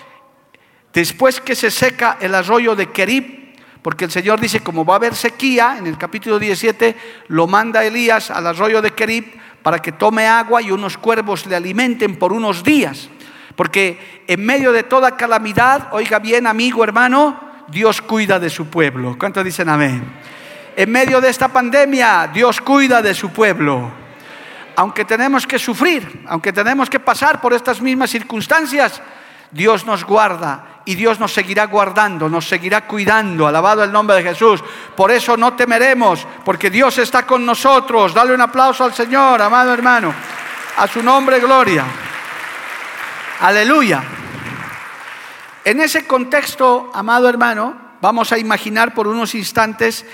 después 0.94 1.42
que 1.42 1.56
se 1.56 1.72
seca 1.72 2.18
el 2.20 2.36
arroyo 2.36 2.76
de 2.76 2.92
Kerib, 2.92 3.38
porque 3.82 4.06
el 4.06 4.12
Señor 4.12 4.40
dice, 4.40 4.62
como 4.62 4.84
va 4.84 4.96
a 4.96 4.98
haber 4.98 5.16
sequía, 5.16 5.78
en 5.78 5.88
el 5.88 5.98
capítulo 5.98 6.40
17, 6.40 6.96
lo 7.30 7.48
manda 7.48 7.86
Elías 7.86 8.32
al 8.32 8.48
arroyo 8.48 8.82
de 8.82 8.92
Kerib 8.92 9.26
para 9.64 9.80
que 9.80 9.92
tome 9.92 10.28
agua 10.28 10.62
y 10.62 10.72
unos 10.72 10.98
cuervos 10.98 11.46
le 11.46 11.56
alimenten 11.56 12.18
por 12.18 12.34
unos 12.34 12.64
días. 12.64 13.10
Porque 13.58 14.22
en 14.28 14.46
medio 14.46 14.72
de 14.72 14.84
toda 14.84 15.18
calamidad, 15.18 15.88
oiga 15.92 16.20
bien 16.20 16.46
amigo, 16.46 16.84
hermano, 16.84 17.66
Dios 17.68 18.04
cuida 18.04 18.40
de 18.40 18.52
su 18.52 18.68
pueblo. 18.68 19.18
¿Cuántos 19.18 19.44
dicen 19.44 19.68
amén? 19.68 20.04
En 20.76 20.92
medio 20.92 21.20
de 21.20 21.30
esta 21.30 21.48
pandemia, 21.48 22.30
Dios 22.32 22.62
cuida 22.62 23.02
de 23.02 23.16
su 23.16 23.32
pueblo. 23.32 23.92
Aunque 24.76 25.06
tenemos 25.06 25.48
que 25.48 25.58
sufrir, 25.58 26.22
aunque 26.28 26.54
tenemos 26.54 26.88
que 26.88 27.00
pasar 27.00 27.42
por 27.42 27.52
estas 27.52 27.82
mismas 27.82 28.12
circunstancias, 28.12 29.02
Dios 29.50 29.88
nos 29.88 30.06
guarda 30.06 30.82
y 30.86 30.94
Dios 30.94 31.20
nos 31.20 31.34
seguirá 31.34 31.66
guardando, 31.66 32.30
nos 32.30 32.48
seguirá 32.48 32.82
cuidando. 32.82 33.48
Alabado 33.48 33.84
el 33.84 33.92
nombre 33.92 34.18
de 34.18 34.24
Jesús. 34.24 34.64
Por 34.96 35.10
eso 35.10 35.36
no 35.36 35.54
temeremos, 35.54 36.28
porque 36.46 36.70
Dios 36.70 37.00
está 37.00 37.24
con 37.26 37.44
nosotros. 37.44 38.14
Dale 38.14 38.36
un 38.36 38.42
aplauso 38.42 38.84
al 38.84 38.94
Señor, 38.94 39.42
amado 39.42 39.74
hermano. 39.74 40.14
A 40.78 40.86
su 40.86 41.02
nombre, 41.02 41.40
gloria. 41.40 41.86
Aleluya. 43.40 44.04
En 45.64 45.80
ese 45.80 46.08
contexto, 46.08 46.90
amado 46.92 47.30
hermano, 47.30 47.78
vamos 48.02 48.32
a 48.32 48.40
imaginar 48.40 48.96
por 48.96 49.08
unos 49.08 49.36
instantes 49.36 50.06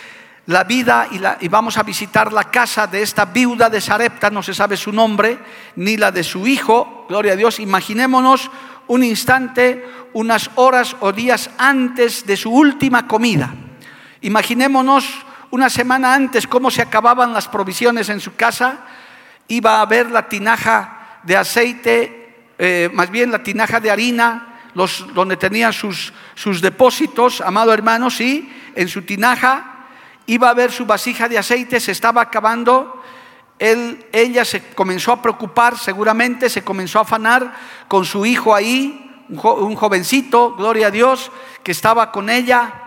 la 0.46 0.65
vida 0.65 1.08
y, 1.39 1.48
vamos 1.48 1.77
a 1.77 1.84
visitar 1.84 2.34
la 2.34 2.51
casa 2.51 2.86
de 2.86 3.01
esta 3.01 3.24
viuda 3.24 3.70
de 3.70 3.80
Sarepta, 3.80 4.30
no 4.30 4.44
se 4.44 4.53
sabe 4.53 4.75
su 4.75 4.92
nombre, 4.92 5.39
ni 5.77 5.96
la 5.96 6.12
de 6.12 6.22
su 6.22 6.46
hijo, 6.48 7.06
gloria 7.08 7.32
a 7.32 7.36
Dios. 7.38 7.62
Imaginémonos 7.62 8.51
un 8.88 9.06
instante, 9.06 9.88
unas 10.12 10.50
horas 10.56 10.98
o 11.00 11.13
días 11.13 11.50
antes 11.58 12.25
de 12.25 12.36
su 12.36 12.51
última 12.51 13.08
comida. 13.08 13.53
Imaginémonos 14.20 15.08
una 15.51 15.70
semana 15.70 16.13
antes 16.13 16.46
cómo 16.46 16.70
se 16.70 16.82
acababan 16.82 17.32
las 17.32 17.48
provisiones 17.48 18.10
en 18.10 18.20
su 18.20 18.36
casa. 18.36 18.80
Iba 19.48 19.77
a 19.77 19.82
haber 19.82 20.12
la 20.12 20.27
tinaja 20.27 21.20
de 21.24 21.38
aceite, 21.38 22.23
eh, 22.57 22.89
más 22.93 23.10
bien 23.10 23.31
la 23.31 23.43
tinaja 23.43 23.79
de 23.79 23.91
harina, 23.91 24.60
los, 24.74 25.13
donde 25.13 25.38
tenía 25.38 25.72
sus, 25.72 26.13
sus 26.36 26.62
depósitos, 26.62 27.41
amado 27.41 27.74
hermano, 27.74 28.10
sí, 28.10 28.51
en 28.75 28.88
su 28.88 29.03
tinaja 29.03 29.74
iba 30.25 30.50
a 30.50 30.53
ver 30.53 30.72
su 30.72 30.86
vasija 30.86 31.27
de 31.27 31.38
aceite, 31.38 31.79
se 31.79 31.91
estaba 31.91 32.22
acabando. 32.22 33.01
Él, 33.60 34.05
ella 34.12 34.45
se 34.45 34.63
comenzó 34.74 35.12
a 35.12 35.22
preocupar, 35.22 35.77
seguramente 35.77 36.50
se 36.50 36.63
comenzó 36.63 37.00
a 37.00 37.03
afanar 37.03 37.53
con 37.88 38.05
su 38.05 38.25
hijo 38.25 38.55
ahí, 38.55 39.00
un 39.29 39.75
jovencito, 39.75 40.55
gloria 40.55 40.88
a 40.88 40.91
Dios, 40.91 41.31
que 41.63 41.72
estaba 41.72 42.12
con 42.12 42.29
ella. 42.29 42.83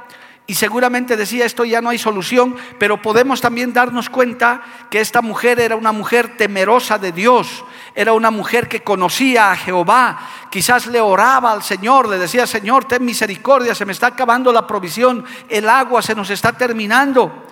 Y 0.48 0.54
seguramente 0.54 1.16
decía, 1.16 1.44
esto 1.44 1.64
ya 1.64 1.80
no 1.80 1.88
hay 1.88 1.98
solución, 1.98 2.54
pero 2.78 3.02
podemos 3.02 3.40
también 3.40 3.72
darnos 3.72 4.08
cuenta 4.08 4.62
que 4.90 5.00
esta 5.00 5.20
mujer 5.20 5.58
era 5.58 5.74
una 5.74 5.90
mujer 5.90 6.36
temerosa 6.36 6.98
de 6.98 7.10
Dios, 7.10 7.64
era 7.96 8.12
una 8.12 8.30
mujer 8.30 8.68
que 8.68 8.84
conocía 8.84 9.50
a 9.50 9.56
Jehová, 9.56 10.18
quizás 10.48 10.86
le 10.86 11.00
oraba 11.00 11.50
al 11.50 11.64
Señor, 11.64 12.08
le 12.08 12.18
decía, 12.18 12.46
Señor, 12.46 12.84
ten 12.84 13.04
misericordia, 13.04 13.74
se 13.74 13.84
me 13.84 13.90
está 13.90 14.08
acabando 14.08 14.52
la 14.52 14.68
provisión, 14.68 15.24
el 15.48 15.68
agua 15.68 16.00
se 16.00 16.14
nos 16.14 16.30
está 16.30 16.52
terminando. 16.52 17.44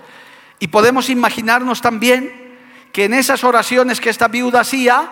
Y 0.60 0.68
podemos 0.68 1.10
imaginarnos 1.10 1.80
también 1.80 2.58
que 2.92 3.06
en 3.06 3.14
esas 3.14 3.42
oraciones 3.42 4.00
que 4.00 4.10
esta 4.10 4.28
viuda 4.28 4.60
hacía, 4.60 5.10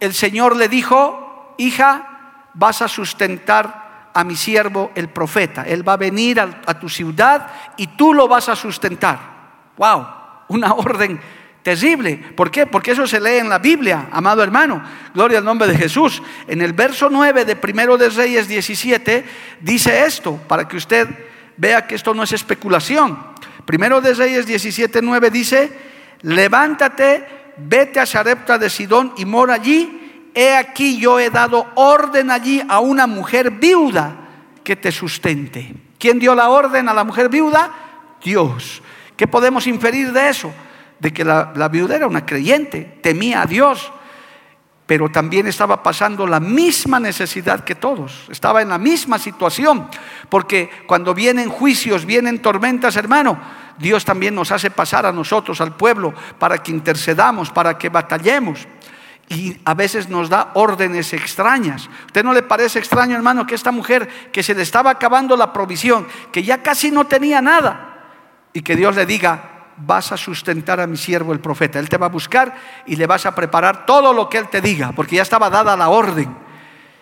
el 0.00 0.14
Señor 0.14 0.56
le 0.56 0.68
dijo, 0.68 1.54
hija, 1.58 2.46
vas 2.54 2.80
a 2.80 2.88
sustentar 2.88 3.79
a 4.12 4.24
mi 4.24 4.36
siervo 4.36 4.90
el 4.94 5.08
profeta. 5.08 5.62
Él 5.62 5.86
va 5.86 5.94
a 5.94 5.98
venir 5.98 6.40
a, 6.40 6.78
tu 6.78 6.88
ciudad 6.88 7.48
y 7.76 7.88
tú 7.88 8.14
lo 8.14 8.28
vas 8.28 8.48
a 8.48 8.56
sustentar. 8.56 9.18
¡Wow! 9.76 10.06
Una 10.48 10.74
orden 10.74 11.20
Terrible. 11.62 12.16
¿Por 12.16 12.50
qué? 12.50 12.66
Porque 12.66 12.92
eso 12.92 13.06
se 13.06 13.20
lee 13.20 13.38
en 13.38 13.50
la 13.50 13.58
Biblia, 13.58 14.08
amado 14.12 14.42
hermano. 14.42 14.82
Gloria 15.12 15.38
al 15.38 15.44
nombre 15.44 15.68
de 15.68 15.76
Jesús. 15.76 16.22
En 16.48 16.62
el 16.62 16.72
verso 16.72 17.10
9 17.10 17.44
de 17.44 17.54
Primero 17.54 17.98
de 17.98 18.08
Reyes 18.08 18.48
17 18.48 19.24
dice 19.60 20.06
esto, 20.06 20.40
para 20.48 20.66
que 20.66 20.78
usted 20.78 21.06
vea 21.58 21.86
que 21.86 21.96
esto 21.96 22.14
no 22.14 22.22
es 22.22 22.32
especulación. 22.32 23.18
Primero 23.66 24.00
de 24.00 24.14
Reyes 24.14 24.46
17, 24.46 25.02
9 25.02 25.30
dice, 25.30 25.70
levántate, 26.22 27.26
vete 27.58 28.00
a 28.00 28.06
Sarepta 28.06 28.56
de 28.56 28.70
Sidón 28.70 29.12
y 29.18 29.26
mora 29.26 29.54
allí. 29.54 29.99
He 30.34 30.54
aquí 30.54 30.98
yo 30.98 31.18
he 31.18 31.30
dado 31.30 31.66
orden 31.74 32.30
allí 32.30 32.62
a 32.68 32.80
una 32.80 33.06
mujer 33.06 33.50
viuda 33.50 34.16
que 34.64 34.76
te 34.76 34.92
sustente. 34.92 35.74
¿Quién 35.98 36.18
dio 36.18 36.34
la 36.34 36.48
orden 36.48 36.88
a 36.88 36.94
la 36.94 37.04
mujer 37.04 37.28
viuda? 37.28 37.70
Dios. 38.22 38.82
¿Qué 39.16 39.26
podemos 39.26 39.66
inferir 39.66 40.12
de 40.12 40.28
eso? 40.28 40.52
de 41.00 41.12
que 41.12 41.24
la, 41.24 41.68
viuda 41.68 41.96
era 41.96 42.06
una 42.06 42.24
creyente, 42.24 42.98
temía 43.02 43.42
a 43.42 43.46
Dios, 43.46 43.90
pero 44.86 45.08
también 45.08 45.46
estaba 45.46 45.82
pasando 45.82 46.26
la 46.26 46.40
misma 46.40 47.00
necesidad 47.00 47.64
que 47.64 47.74
todos, 47.74 48.26
estaba 48.28 48.60
en 48.60 48.68
la 48.68 48.78
misma 48.78 49.18
situación, 49.18 49.88
porque 50.28 50.68
cuando 50.86 51.14
vienen 51.14 51.48
juicios, 51.48 52.04
vienen 52.04 52.42
tormentas, 52.42 52.96
hermano, 52.96 53.40
Dios 53.78 54.04
también 54.04 54.34
nos 54.34 54.52
hace 54.52 54.70
pasar 54.70 55.06
a 55.06 55.12
nosotros, 55.12 55.60
al 55.62 55.74
pueblo, 55.74 56.12
para 56.38 56.58
que 56.58 56.70
intercedamos, 56.70 57.50
para 57.50 57.78
que 57.78 57.88
batallemos. 57.88 58.68
Y 59.30 59.56
a 59.64 59.74
veces 59.74 60.08
nos 60.08 60.28
da 60.28 60.50
órdenes 60.54 61.12
extrañas. 61.12 61.88
¿Usted 62.06 62.24
no 62.24 62.32
le 62.32 62.42
parece 62.42 62.80
extraño, 62.80 63.14
hermano, 63.14 63.46
que 63.46 63.54
esta 63.54 63.70
mujer 63.70 64.08
que 64.32 64.42
se 64.42 64.56
le 64.56 64.62
estaba 64.62 64.90
acabando 64.90 65.36
la 65.36 65.52
provisión, 65.52 66.04
que 66.32 66.42
ya 66.42 66.62
casi 66.64 66.90
no 66.90 67.06
tenía 67.06 67.40
nada, 67.40 67.90
y 68.52 68.62
que 68.62 68.74
Dios 68.74 68.96
le 68.96 69.06
diga, 69.06 69.68
vas 69.76 70.10
a 70.10 70.16
sustentar 70.16 70.80
a 70.80 70.88
mi 70.88 70.96
siervo 70.96 71.32
el 71.32 71.38
profeta. 71.38 71.78
Él 71.78 71.88
te 71.88 71.96
va 71.96 72.06
a 72.06 72.10
buscar 72.10 72.54
y 72.86 72.96
le 72.96 73.06
vas 73.06 73.24
a 73.24 73.32
preparar 73.32 73.86
todo 73.86 74.12
lo 74.12 74.28
que 74.28 74.38
Él 74.38 74.48
te 74.48 74.60
diga, 74.60 74.90
porque 74.90 75.14
ya 75.16 75.22
estaba 75.22 75.48
dada 75.48 75.76
la 75.76 75.90
orden. 75.90 76.36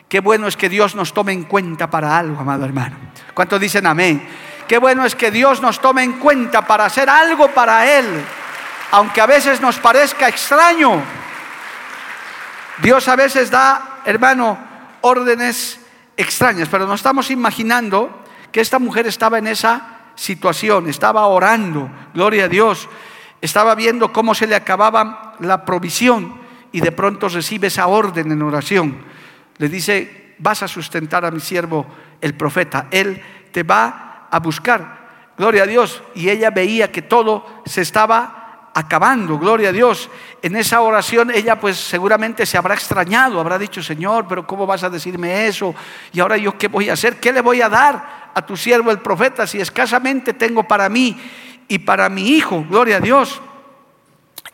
Qué 0.07 0.21
bueno 0.21 0.47
es 0.49 0.57
que 0.57 0.69
Dios 0.69 0.95
nos 0.95 1.15
tome 1.15 1.33
en 1.33 1.45
cuenta 1.45 1.89
para 1.89 2.19
algo, 2.19 2.41
amado 2.41 2.67
hermano. 2.67 2.97
¿Cuántos 3.33 3.59
dicen 3.59 3.87
amén? 3.87 4.23
Qué 4.67 4.77
bueno 4.77 5.07
es 5.07 5.15
que 5.15 5.31
Dios 5.31 5.63
nos 5.63 5.81
tome 5.81 6.03
en 6.03 6.15
cuenta 6.15 6.67
para 6.67 6.85
hacer 6.85 7.09
algo 7.09 7.49
para 7.49 7.99
Él, 7.99 8.07
aunque 8.91 9.23
a 9.23 9.27
veces 9.27 9.63
nos 9.63 9.79
parezca 9.79 10.29
extraño. 10.29 11.03
Dios 12.83 13.09
a 13.09 13.17
veces 13.17 13.51
da, 13.51 14.01
hermano, 14.05 14.59
órdenes 15.01 15.81
extrañas, 16.17 16.69
pero 16.69 16.87
nos 16.87 17.01
estamos 17.01 17.31
imaginando 17.31 18.25
que 18.53 18.61
esta 18.61 18.79
mujer 18.79 19.07
estaba 19.07 19.39
en 19.39 19.47
esa 19.47 19.99
situación, 20.15 20.89
estaba 20.89 21.27
orando, 21.27 21.91
gloria 22.15 22.45
a 22.45 22.49
Dios, 22.49 22.89
estaba 23.41 23.75
viendo 23.75 24.13
cómo 24.13 24.35
se 24.35 24.47
le 24.47 24.55
acababa 24.55 25.37
la 25.41 25.65
provisión 25.65 26.41
y 26.73 26.81
de 26.81 26.93
pronto 26.93 27.29
recibe 27.29 27.69
esa 27.69 27.87
orden 27.87 28.31
en 28.33 28.43
oración. 28.43 28.99
Le 29.59 29.69
dice, 29.69 30.35
vas 30.39 30.63
a 30.63 30.69
sustentar 30.69 31.25
a 31.25 31.31
mi 31.31 31.41
siervo 31.41 31.87
el 32.21 32.35
profeta, 32.35 32.89
él 32.91 33.23
te 33.53 33.63
va 33.63 34.29
a 34.31 34.39
buscar, 34.41 35.35
gloria 35.37 35.65
a 35.65 35.67
Dios. 35.67 36.03
Y 36.15 36.29
ella 36.31 36.51
veía 36.51 36.91
que 36.93 37.03
todo 37.03 37.63
se 37.65 37.83
estaba 37.83 38.48
acabando, 38.79 39.39
gloria 39.39 39.71
a 39.71 39.73
Dios. 39.73 40.09
En 40.41 40.55
esa 40.55 40.81
oración 40.81 41.33
ella 41.33 41.59
pues 41.59 41.77
seguramente 41.77 42.47
se 42.47 42.57
habrá 42.57 42.75
extrañado, 42.75 43.41
habrá 43.41 43.59
dicho, 43.59 43.83
Señor, 43.83 44.27
pero 44.29 44.47
¿cómo 44.47 44.67
vas 44.67 44.85
a 44.85 44.91
decirme 44.91 45.49
eso? 45.49 45.75
Y 46.13 46.21
ahora 46.21 46.37
yo 46.37 46.57
qué 46.57 46.69
voy 46.69 46.89
a 46.89 46.93
hacer, 46.93 47.19
qué 47.19 47.33
le 47.33 47.41
voy 47.41 47.61
a 47.61 47.69
dar 47.69 48.31
a 48.33 48.47
tu 48.47 48.57
siervo 48.57 48.93
el 48.93 49.01
profeta 49.01 49.49
si 49.49 49.61
escasamente 49.61 50.33
tengo 50.33 50.63
para 50.63 50.89
mí 50.89 51.17
y 51.67 51.81
para 51.81 52.09
mi 52.09 52.29
hijo? 52.29 52.65
Gloria 52.71 52.99
a 52.99 53.01
Dios. 53.01 53.43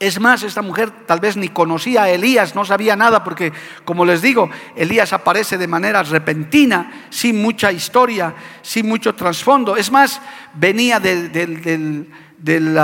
Es 0.00 0.18
más, 0.18 0.42
esta 0.42 0.62
mujer 0.62 0.90
tal 1.06 1.20
vez 1.20 1.36
ni 1.36 1.50
conocía 1.50 2.04
a 2.04 2.10
Elías, 2.10 2.54
no 2.54 2.64
sabía 2.64 2.96
nada, 2.96 3.22
porque 3.22 3.52
como 3.84 4.06
les 4.06 4.22
digo, 4.22 4.48
Elías 4.74 5.12
aparece 5.12 5.58
de 5.58 5.68
manera 5.68 6.02
repentina, 6.02 7.06
sin 7.10 7.42
mucha 7.42 7.70
historia, 7.70 8.34
sin 8.62 8.88
mucho 8.88 9.14
trasfondo. 9.14 9.76
Es 9.76 9.92
más, 9.92 10.20
venía 10.54 10.98
del, 10.98 11.30
del 11.30 12.78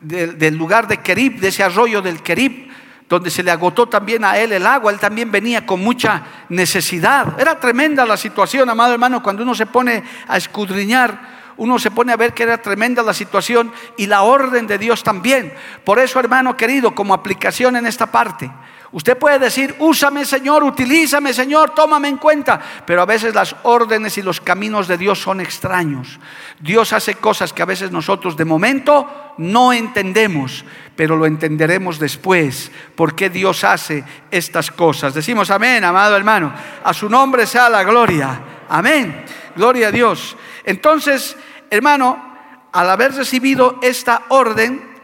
lugar 0.00 0.88
de 0.88 0.98
Kerib, 0.98 1.40
de 1.40 1.48
ese 1.48 1.62
arroyo 1.62 2.02
del 2.02 2.22
Kerib, 2.22 2.70
donde 3.08 3.30
se 3.30 3.42
le 3.42 3.50
agotó 3.50 3.88
también 3.88 4.24
a 4.24 4.36
él 4.38 4.52
el 4.52 4.66
agua, 4.66 4.90
él 4.92 4.98
también 4.98 5.30
venía 5.30 5.64
con 5.64 5.80
mucha 5.80 6.22
necesidad. 6.48 7.40
Era 7.40 7.60
tremenda 7.60 8.04
la 8.04 8.16
situación, 8.16 8.68
amado 8.68 8.92
hermano, 8.94 9.22
cuando 9.22 9.42
uno 9.42 9.54
se 9.54 9.66
pone 9.66 10.02
a 10.26 10.36
escudriñar, 10.36 11.36
uno 11.56 11.78
se 11.78 11.90
pone 11.90 12.12
a 12.12 12.16
ver 12.16 12.34
que 12.34 12.42
era 12.42 12.58
tremenda 12.58 13.02
la 13.02 13.14
situación 13.14 13.72
y 13.96 14.06
la 14.06 14.22
orden 14.22 14.66
de 14.66 14.78
Dios 14.78 15.02
también. 15.02 15.54
Por 15.84 15.98
eso, 15.98 16.20
hermano 16.20 16.56
querido, 16.56 16.94
como 16.94 17.14
aplicación 17.14 17.76
en 17.76 17.86
esta 17.86 18.06
parte, 18.06 18.50
Usted 18.92 19.18
puede 19.18 19.38
decir, 19.38 19.74
úsame 19.80 20.24
Señor, 20.24 20.62
utilízame 20.62 21.34
Señor, 21.34 21.70
tómame 21.70 22.08
en 22.08 22.18
cuenta. 22.18 22.60
Pero 22.86 23.02
a 23.02 23.06
veces 23.06 23.34
las 23.34 23.56
órdenes 23.64 24.16
y 24.18 24.22
los 24.22 24.40
caminos 24.40 24.86
de 24.86 24.96
Dios 24.96 25.20
son 25.20 25.40
extraños. 25.40 26.20
Dios 26.60 26.92
hace 26.92 27.16
cosas 27.16 27.52
que 27.52 27.62
a 27.62 27.66
veces 27.66 27.90
nosotros 27.90 28.36
de 28.36 28.44
momento 28.44 29.34
no 29.38 29.72
entendemos, 29.72 30.64
pero 30.94 31.16
lo 31.16 31.26
entenderemos 31.26 31.98
después. 31.98 32.70
¿Por 32.94 33.14
qué 33.14 33.28
Dios 33.28 33.64
hace 33.64 34.04
estas 34.30 34.70
cosas? 34.70 35.14
Decimos 35.14 35.50
amén, 35.50 35.84
amado 35.84 36.16
hermano. 36.16 36.52
A 36.84 36.94
su 36.94 37.10
nombre 37.10 37.46
sea 37.46 37.68
la 37.68 37.82
gloria. 37.82 38.40
Amén. 38.68 39.24
Gloria 39.56 39.88
a 39.88 39.92
Dios. 39.92 40.36
Entonces, 40.64 41.36
hermano, 41.70 42.36
al 42.72 42.90
haber 42.90 43.14
recibido 43.14 43.78
esta 43.82 44.22
orden, 44.28 44.94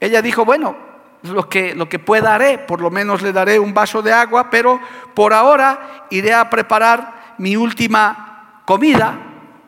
ella 0.00 0.22
dijo, 0.22 0.44
bueno, 0.44 0.91
lo 1.22 1.48
que, 1.48 1.74
lo 1.74 1.88
que 1.88 1.98
pueda 1.98 2.34
haré, 2.34 2.58
por 2.58 2.80
lo 2.80 2.90
menos 2.90 3.22
le 3.22 3.32
daré 3.32 3.58
un 3.58 3.72
vaso 3.72 4.02
de 4.02 4.12
agua, 4.12 4.50
pero 4.50 4.80
por 5.14 5.32
ahora 5.32 6.06
iré 6.10 6.34
a 6.34 6.50
preparar 6.50 7.34
mi 7.38 7.56
última 7.56 8.62
comida, 8.64 9.18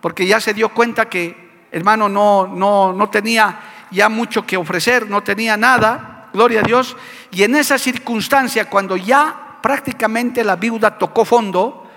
porque 0.01 0.27
ya 0.27 0.41
se 0.41 0.55
dio 0.55 0.69
cuenta 0.71 1.09
que, 1.09 1.69
hermano, 1.71 2.09
no, 2.09 2.47
no, 2.47 2.93
no 2.93 3.09
tenía 3.09 3.61
ya 3.91 4.09
mucho 4.09 4.45
que 4.45 4.57
ofrecer, 4.57 5.09
no 5.09 5.23
tenía 5.23 5.57
nada, 5.57 6.29
gloria 6.33 6.61
a 6.61 6.65
Dios, 6.65 6.97
y 7.31 7.45
en 7.45 7.55
esa 7.55 7.79
circunstancia, 7.79 8.69
cuando 8.69 8.97
ya 8.97 9.59
prácticamente 9.63 10.45
la 10.45 10.57
viuda 10.57 10.99
tocó 10.99 11.25
fondo, 11.25 11.89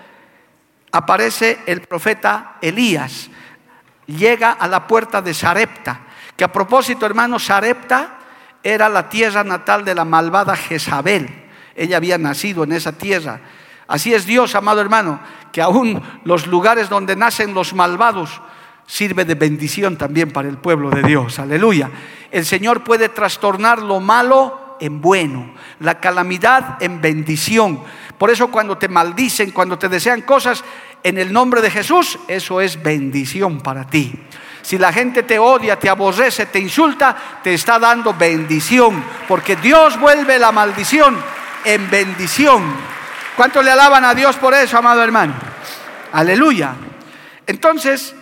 aparece 0.92 1.60
el 1.66 1.82
profeta 1.82 2.56
Elías, 2.60 3.28
llega 4.06 4.52
a 4.52 4.66
la 4.68 4.86
puerta 4.86 5.20
de 5.20 5.34
Sarepta, 5.34 6.00
que 6.36 6.44
a 6.44 6.52
propósito, 6.52 7.04
hermano, 7.04 7.38
Sarepta 7.38 8.17
era 8.62 8.88
la 8.88 9.08
tierra 9.08 9.44
natal 9.44 9.84
de 9.84 9.94
la 9.94 10.04
malvada 10.04 10.56
Jezabel. 10.56 11.28
Ella 11.74 11.96
había 11.96 12.18
nacido 12.18 12.64
en 12.64 12.72
esa 12.72 12.92
tierra. 12.92 13.40
Así 13.86 14.12
es 14.12 14.26
Dios, 14.26 14.54
amado 14.54 14.80
hermano, 14.80 15.20
que 15.52 15.62
aún 15.62 16.02
los 16.24 16.46
lugares 16.46 16.88
donde 16.88 17.16
nacen 17.16 17.54
los 17.54 17.72
malvados, 17.72 18.42
sirve 18.86 19.24
de 19.24 19.34
bendición 19.34 19.96
también 19.96 20.30
para 20.30 20.48
el 20.48 20.58
pueblo 20.58 20.90
de 20.90 21.02
Dios. 21.02 21.38
Aleluya. 21.38 21.90
El 22.30 22.44
Señor 22.44 22.84
puede 22.84 23.08
trastornar 23.08 23.80
lo 23.82 24.00
malo 24.00 24.76
en 24.80 25.00
bueno, 25.00 25.54
la 25.80 26.00
calamidad 26.00 26.82
en 26.82 27.00
bendición. 27.00 27.80
Por 28.16 28.30
eso 28.30 28.50
cuando 28.50 28.78
te 28.78 28.88
maldicen, 28.88 29.50
cuando 29.50 29.78
te 29.78 29.88
desean 29.88 30.22
cosas 30.22 30.64
en 31.02 31.18
el 31.18 31.32
nombre 31.32 31.60
de 31.60 31.70
Jesús, 31.70 32.18
eso 32.28 32.60
es 32.60 32.82
bendición 32.82 33.60
para 33.60 33.84
ti. 33.86 34.12
Si 34.68 34.76
la 34.76 34.92
gente 34.92 35.22
te 35.22 35.38
odia, 35.38 35.78
te 35.78 35.88
aborrece, 35.88 36.44
te 36.44 36.58
insulta, 36.58 37.16
te 37.42 37.54
está 37.54 37.78
dando 37.78 38.12
bendición, 38.12 39.02
porque 39.26 39.56
Dios 39.56 39.98
vuelve 39.98 40.38
la 40.38 40.52
maldición 40.52 41.18
en 41.64 41.88
bendición. 41.88 42.74
¿Cuánto 43.34 43.62
le 43.62 43.70
alaban 43.70 44.04
a 44.04 44.12
Dios 44.12 44.36
por 44.36 44.52
eso, 44.52 44.76
amado 44.76 45.02
hermano? 45.02 45.32
Aleluya. 46.12 46.74
Entonces, 47.46 48.14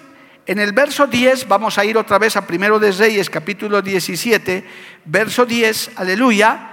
en 0.47 0.61
el 0.61 0.71
verso 0.71 1.09
10, 1.09 1.49
vamos 1.49 1.79
a 1.79 1.85
ir 1.85 1.99
otra 1.99 2.17
vez 2.17 2.37
a 2.37 2.47
Primero 2.47 2.79
de 2.79 2.93
Reyes, 2.93 3.29
capítulo 3.29 3.83
17, 3.83 4.65
verso 5.05 5.47
10, 5.47 5.91
aleluya, 5.97 6.71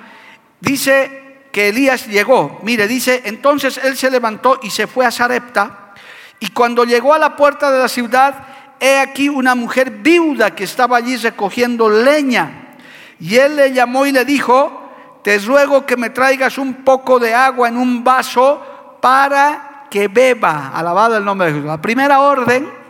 dice 0.59 1.47
que 1.51 1.69
Elías 1.69 2.05
llegó. 2.05 2.59
Mire, 2.61 2.87
dice, 2.87 3.23
entonces 3.25 3.79
él 3.83 3.97
se 3.97 4.11
levantó 4.11 4.59
y 4.61 4.69
se 4.69 4.85
fue 4.85 5.07
a 5.07 5.09
Sarepta, 5.09 5.95
y 6.39 6.49
cuando 6.49 6.83
llegó 6.83 7.15
a 7.15 7.17
la 7.17 7.35
puerta 7.35 7.71
de 7.71 7.79
la 7.79 7.87
ciudad, 7.87 8.52
he 8.83 8.99
aquí 8.99 9.29
una 9.29 9.55
mujer 9.55 9.89
viuda 9.89 10.53
que 10.53 10.65
estaba 10.65 10.97
allí 10.97 11.15
recogiendo 11.15 11.89
leña. 11.89 12.75
Y 13.17 13.37
él 13.37 13.55
le 13.55 13.71
llamó 13.71 14.05
y 14.05 14.11
le 14.11 14.25
dijo, 14.25 14.91
te 15.23 15.39
ruego 15.39 15.85
que 15.85 15.95
me 15.95 16.09
traigas 16.09 16.57
un 16.57 16.83
poco 16.83 17.17
de 17.17 17.33
agua 17.33 17.69
en 17.69 17.77
un 17.77 18.03
vaso 18.03 18.97
para 19.01 19.85
que 19.89 20.09
beba. 20.09 20.73
Alabado 20.75 21.15
el 21.15 21.23
nombre 21.23 21.47
de 21.47 21.53
Jesús. 21.53 21.65
La 21.65 21.81
primera 21.81 22.19
orden 22.19 22.83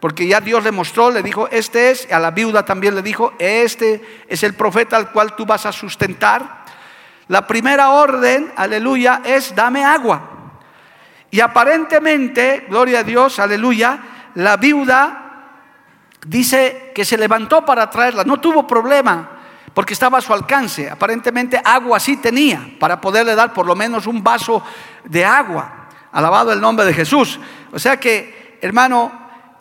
porque 0.00 0.26
ya 0.26 0.40
Dios 0.40 0.62
le 0.62 0.70
mostró, 0.70 1.10
le 1.10 1.22
dijo, 1.22 1.48
este 1.50 1.90
es, 1.90 2.12
a 2.12 2.20
la 2.20 2.30
viuda 2.30 2.64
también 2.64 2.94
le 2.94 3.02
dijo, 3.02 3.32
este 3.38 4.24
es 4.28 4.42
el 4.44 4.54
profeta 4.54 4.96
al 4.96 5.10
cual 5.10 5.34
tú 5.34 5.44
vas 5.44 5.66
a 5.66 5.72
sustentar. 5.72 6.64
La 7.28 7.46
primera 7.46 7.90
orden, 7.90 8.52
aleluya, 8.54 9.22
es 9.24 9.54
dame 9.56 9.84
agua. 9.84 10.52
Y 11.30 11.40
aparentemente, 11.40 12.66
gloria 12.68 13.00
a 13.00 13.02
Dios, 13.02 13.38
aleluya, 13.38 13.98
la 14.34 14.56
viuda 14.56 15.27
dice 16.26 16.92
que 16.94 17.04
se 17.04 17.16
levantó 17.16 17.64
para 17.64 17.88
traerla, 17.90 18.24
no 18.24 18.40
tuvo 18.40 18.66
problema 18.66 19.38
porque 19.74 19.94
estaba 19.94 20.18
a 20.18 20.20
su 20.20 20.32
alcance. 20.32 20.90
Aparentemente 20.90 21.60
agua 21.64 22.00
sí 22.00 22.16
tenía 22.16 22.74
para 22.80 23.00
poderle 23.00 23.34
dar 23.34 23.52
por 23.52 23.66
lo 23.66 23.76
menos 23.76 24.06
un 24.06 24.24
vaso 24.24 24.62
de 25.04 25.24
agua. 25.24 25.88
Alabado 26.10 26.52
el 26.52 26.60
nombre 26.60 26.84
de 26.84 26.94
Jesús. 26.94 27.38
O 27.72 27.78
sea 27.78 27.98
que, 27.98 28.58
hermano, 28.60 29.12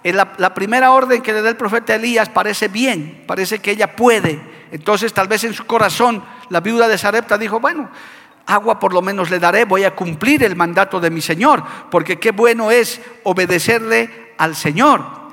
la, 0.04 0.34
la, 0.38 0.54
primera 0.54 0.92
orden 0.92 1.22
que 1.22 1.34
le 1.34 1.42
da 1.42 1.50
el 1.50 1.58
profeta 1.58 1.94
Elías 1.94 2.30
parece 2.30 2.68
bien, 2.68 3.26
parece 3.28 3.60
que 3.60 3.72
ella 3.72 3.96
puede. 3.96 4.42
Entonces 4.72 5.14
tal 5.14 5.28
vez 5.28 5.44
en 5.44 5.54
su 5.54 5.66
corazón 5.66 6.24
la 6.50 6.62
viuda 6.62 6.88
de 6.88 6.98
Sarepta 6.98 7.38
dijo, 7.38 7.60
bueno, 7.60 7.90
agua 8.48 8.80
por 8.80 8.94
lo 8.94 9.02
menos 9.02 9.30
le 9.30 9.40
daré, 9.40 9.66
voy 9.66 9.84
a 9.84 9.96
cumplir 9.96 10.44
el 10.44 10.56
mandato 10.56 11.00
de 11.00 11.12
mi 11.12 11.22
Señor, 11.22 11.64
porque 11.92 12.18
qué 12.18 12.32
bueno 12.32 12.72
es 12.72 13.02
obedecerle 13.24 14.34
al 14.38 14.56
Señor. 14.56 15.27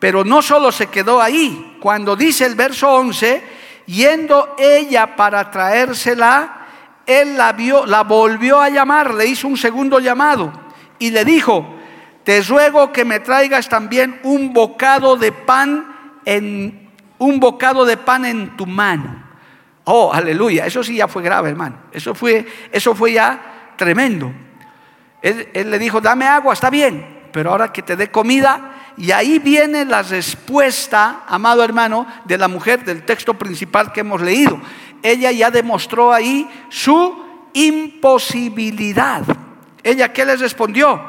Pero 0.00 0.24
no 0.24 0.40
solo 0.40 0.72
se 0.72 0.86
quedó 0.86 1.20
ahí, 1.20 1.76
cuando 1.78 2.16
dice 2.16 2.46
el 2.46 2.54
verso 2.54 2.90
11, 2.90 3.44
yendo 3.86 4.56
ella 4.58 5.14
para 5.14 5.50
traérsela, 5.50 6.66
él 7.06 7.36
la 7.36 7.52
vio, 7.52 7.84
la 7.84 8.02
volvió 8.02 8.60
a 8.60 8.70
llamar, 8.70 9.12
le 9.14 9.26
hizo 9.26 9.46
un 9.46 9.58
segundo 9.58 10.00
llamado 10.00 10.52
y 10.98 11.10
le 11.10 11.24
dijo, 11.24 11.76
te 12.24 12.40
ruego 12.42 12.92
que 12.92 13.04
me 13.04 13.20
traigas 13.20 13.68
también 13.68 14.20
un 14.22 14.54
bocado 14.54 15.16
de 15.16 15.32
pan 15.32 16.18
en 16.24 16.90
un 17.18 17.38
bocado 17.38 17.84
de 17.84 17.98
pan 17.98 18.24
en 18.24 18.56
tu 18.56 18.66
mano. 18.66 19.22
Oh, 19.84 20.12
aleluya, 20.12 20.64
eso 20.64 20.82
sí 20.82 20.96
ya 20.96 21.08
fue 21.08 21.22
grave, 21.22 21.50
hermano. 21.50 21.76
Eso 21.92 22.14
fue 22.14 22.46
eso 22.72 22.94
fue 22.94 23.12
ya 23.12 23.72
tremendo. 23.76 24.32
Él, 25.20 25.48
él 25.52 25.70
le 25.70 25.78
dijo, 25.78 26.00
"Dame 26.00 26.26
agua, 26.26 26.54
está 26.54 26.70
bien, 26.70 27.28
pero 27.32 27.50
ahora 27.50 27.70
que 27.72 27.82
te 27.82 27.96
dé 27.96 28.10
comida." 28.10 28.79
Y 28.96 29.12
ahí 29.12 29.38
viene 29.38 29.84
la 29.84 30.02
respuesta, 30.02 31.22
amado 31.26 31.62
hermano, 31.64 32.06
de 32.24 32.38
la 32.38 32.48
mujer 32.48 32.84
del 32.84 33.04
texto 33.04 33.34
principal 33.34 33.92
que 33.92 34.00
hemos 34.00 34.20
leído. 34.20 34.60
Ella 35.02 35.30
ya 35.32 35.50
demostró 35.50 36.12
ahí 36.12 36.48
su 36.68 37.16
imposibilidad. 37.54 39.22
¿Ella 39.82 40.12
qué 40.12 40.24
les 40.24 40.40
respondió? 40.40 41.00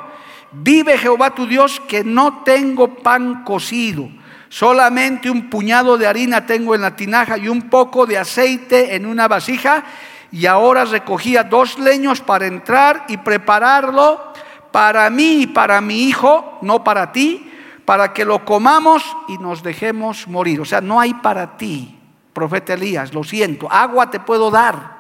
Vive 0.52 0.98
Jehová 0.98 1.34
tu 1.34 1.48
Dios 1.48 1.82
que 1.88 2.04
no 2.04 2.44
tengo 2.44 2.96
pan 2.96 3.44
cocido, 3.44 4.10
solamente 4.50 5.30
un 5.30 5.50
puñado 5.50 5.98
de 5.98 6.08
harina 6.08 6.46
tengo 6.46 6.76
en 6.76 6.82
la 6.82 6.96
tinaja 6.96 7.38
y 7.38 7.48
un 7.48 7.70
poco 7.70 8.06
de 8.06 8.18
aceite 8.18 8.96
en 8.96 9.06
una 9.06 9.28
vasija. 9.28 9.84
Y 10.32 10.46
ahora 10.46 10.86
recogía 10.86 11.44
dos 11.44 11.78
leños 11.78 12.22
para 12.22 12.48
entrar 12.48 13.06
y 13.10 13.18
prepararlo 13.18 14.32
para 14.72 15.10
mí 15.10 15.42
y 15.42 15.48
para 15.48 15.82
mi 15.82 16.04
hijo, 16.04 16.58
no 16.62 16.84
para 16.84 17.12
ti, 17.12 17.51
para 17.92 18.14
que 18.14 18.24
lo 18.24 18.46
comamos 18.46 19.04
y 19.28 19.38
nos 19.38 19.64
dejemos 19.64 20.26
morir. 20.26 20.62
O 20.62 20.64
sea, 20.64 20.80
no 20.80 21.02
hay 21.02 21.14
para 21.14 21.58
ti, 21.58 22.00
profeta 22.32 22.76
Elías, 22.76 23.14
lo 23.14 23.22
siento, 23.22 23.70
agua 23.70 24.10
te 24.10 24.22
puedo 24.22 24.50
dar, 24.50 25.00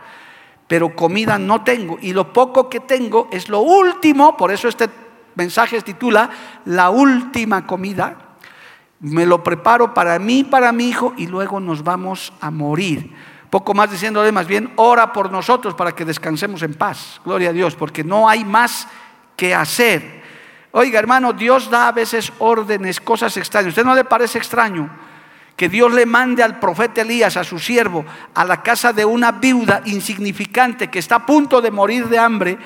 pero 0.67 0.93
comida 0.93 1.39
no 1.39 1.63
tengo. 1.63 1.97
Y 2.01 2.11
lo 2.11 2.33
poco 2.33 2.67
que 2.67 2.81
tengo 2.81 3.29
es 3.31 3.47
lo 3.47 3.61
último, 3.61 4.35
por 4.35 4.51
eso 4.51 4.67
este 4.67 4.89
mensaje 5.35 5.81
titula 5.83 6.31
La 6.65 6.89
última 6.89 7.65
comida. 7.65 8.17
Me 8.99 9.25
lo 9.25 9.41
preparo 9.41 9.93
para 9.93 10.19
mí, 10.19 10.43
para 10.43 10.73
mi 10.73 10.89
hijo 10.89 11.13
y 11.15 11.27
luego 11.27 11.61
nos 11.61 11.85
vamos 11.85 12.33
a 12.41 12.51
morir. 12.51 13.15
Poco 13.49 13.73
más 13.73 13.89
diciéndole 13.89 14.33
más 14.33 14.47
bien, 14.47 14.73
ora 14.75 15.13
por 15.13 15.31
nosotros 15.31 15.75
para 15.75 15.93
que 15.93 16.03
descansemos 16.03 16.61
en 16.61 16.73
paz. 16.73 17.21
Gloria 17.23 17.51
a 17.51 17.53
Dios, 17.53 17.73
porque 17.73 18.03
no 18.03 18.27
hay 18.27 18.43
más 18.43 18.85
que 19.37 19.55
hacer. 19.55 20.20
Oiga, 20.71 20.99
hermano, 20.99 21.33
Dios 21.33 21.69
da 21.69 21.89
a 21.89 21.91
veces 21.91 22.31
órdenes, 22.39 23.01
cosas 23.01 23.35
extrañas. 23.35 23.69
¿Usted 23.69 23.83
no 23.83 23.95
le 23.95 24.05
parece 24.05 24.37
extraño 24.37 24.89
que 25.57 25.67
Dios 25.67 25.91
le 25.93 26.05
mande 26.05 26.43
al 26.43 26.59
profeta 26.59 27.01
Elías, 27.01 27.35
a 27.35 27.43
su 27.43 27.59
siervo, 27.59 28.05
a 28.33 28.45
la 28.45 28.63
casa 28.63 28.93
de 28.93 29.03
una 29.03 29.33
viuda 29.33 29.81
insignificante 29.85 30.87
que 30.87 30.99
está 30.99 31.15
a 31.15 31.25
punto 31.25 31.61
de 31.61 31.71
morir 31.71 32.07
de 32.07 32.17
hambre? 32.17 32.57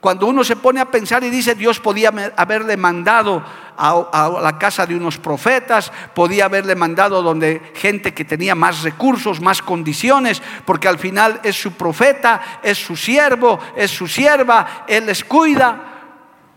Cuando 0.00 0.26
uno 0.26 0.44
se 0.44 0.56
pone 0.56 0.80
a 0.80 0.90
pensar 0.90 1.24
y 1.24 1.30
dice, 1.30 1.54
Dios 1.54 1.80
podía 1.80 2.12
haberle 2.36 2.76
mandado 2.76 3.42
a, 3.76 4.38
la 4.42 4.58
casa 4.58 4.84
de 4.84 4.96
unos 4.96 5.16
profetas, 5.16 5.90
podía 6.12 6.44
haberle 6.44 6.74
mandado 6.74 7.22
donde 7.22 7.72
gente 7.74 8.12
que 8.12 8.24
tenía 8.24 8.54
más 8.54 8.82
recursos, 8.82 9.40
más 9.40 9.62
condiciones, 9.62 10.42
porque 10.66 10.88
al 10.88 10.98
final 10.98 11.40
es 11.42 11.56
su 11.56 11.72
profeta, 11.72 12.60
es 12.62 12.76
su 12.76 12.96
siervo, 12.96 13.58
es 13.76 13.92
su 13.92 14.06
sierva, 14.06 14.84
Él 14.88 15.06
les 15.06 15.24
cuida. 15.24 15.93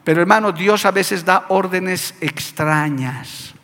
Pero 0.08 0.22
hermano, 0.22 0.54
Dios 0.54 0.86
a 0.86 0.92
veces 0.92 1.28
da 1.28 1.48
órdenes 1.50 2.16
extrañas 2.22 3.58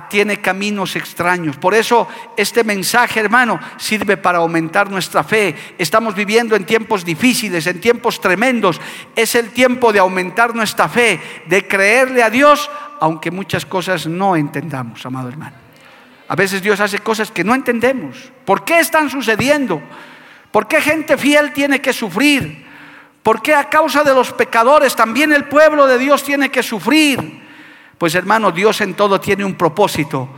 tiene 0.00 0.40
caminos 0.40 0.96
extraños. 0.96 1.56
Por 1.56 1.74
eso 1.74 2.08
este 2.36 2.64
mensaje, 2.64 3.20
hermano, 3.20 3.60
sirve 3.76 4.16
para 4.16 4.38
aumentar 4.38 4.90
nuestra 4.90 5.22
fe. 5.22 5.54
Estamos 5.78 6.14
viviendo 6.14 6.56
en 6.56 6.64
tiempos 6.64 7.04
difíciles, 7.04 7.66
en 7.66 7.80
tiempos 7.80 8.20
tremendos. 8.20 8.80
Es 9.14 9.34
el 9.34 9.50
tiempo 9.50 9.92
de 9.92 10.00
aumentar 10.00 10.54
nuestra 10.54 10.88
fe, 10.88 11.20
de 11.46 11.66
creerle 11.66 12.22
a 12.22 12.30
Dios, 12.30 12.70
aunque 13.00 13.30
muchas 13.30 13.66
cosas 13.66 14.06
no 14.06 14.36
entendamos, 14.36 15.04
amado 15.06 15.28
hermano. 15.28 15.56
A 16.26 16.36
veces 16.36 16.62
Dios 16.62 16.80
hace 16.80 16.98
cosas 17.00 17.30
que 17.30 17.44
no 17.44 17.54
entendemos. 17.54 18.32
¿Por 18.44 18.64
qué 18.64 18.80
están 18.80 19.10
sucediendo? 19.10 19.82
¿Por 20.50 20.66
qué 20.66 20.80
gente 20.80 21.16
fiel 21.16 21.52
tiene 21.52 21.80
que 21.80 21.92
sufrir? 21.92 22.63
¿Por 23.24 23.40
qué 23.40 23.54
a 23.54 23.70
causa 23.70 24.04
de 24.04 24.12
los 24.12 24.32
pecadores 24.34 24.94
también 24.94 25.32
el 25.32 25.48
pueblo 25.48 25.86
de 25.86 25.96
Dios 25.98 26.22
tiene 26.22 26.50
que 26.50 26.62
sufrir? 26.62 27.42
Pues 27.96 28.14
hermano, 28.14 28.52
Dios 28.52 28.82
en 28.82 28.92
todo 28.92 29.18
tiene 29.18 29.46
un 29.46 29.54
propósito, 29.54 30.28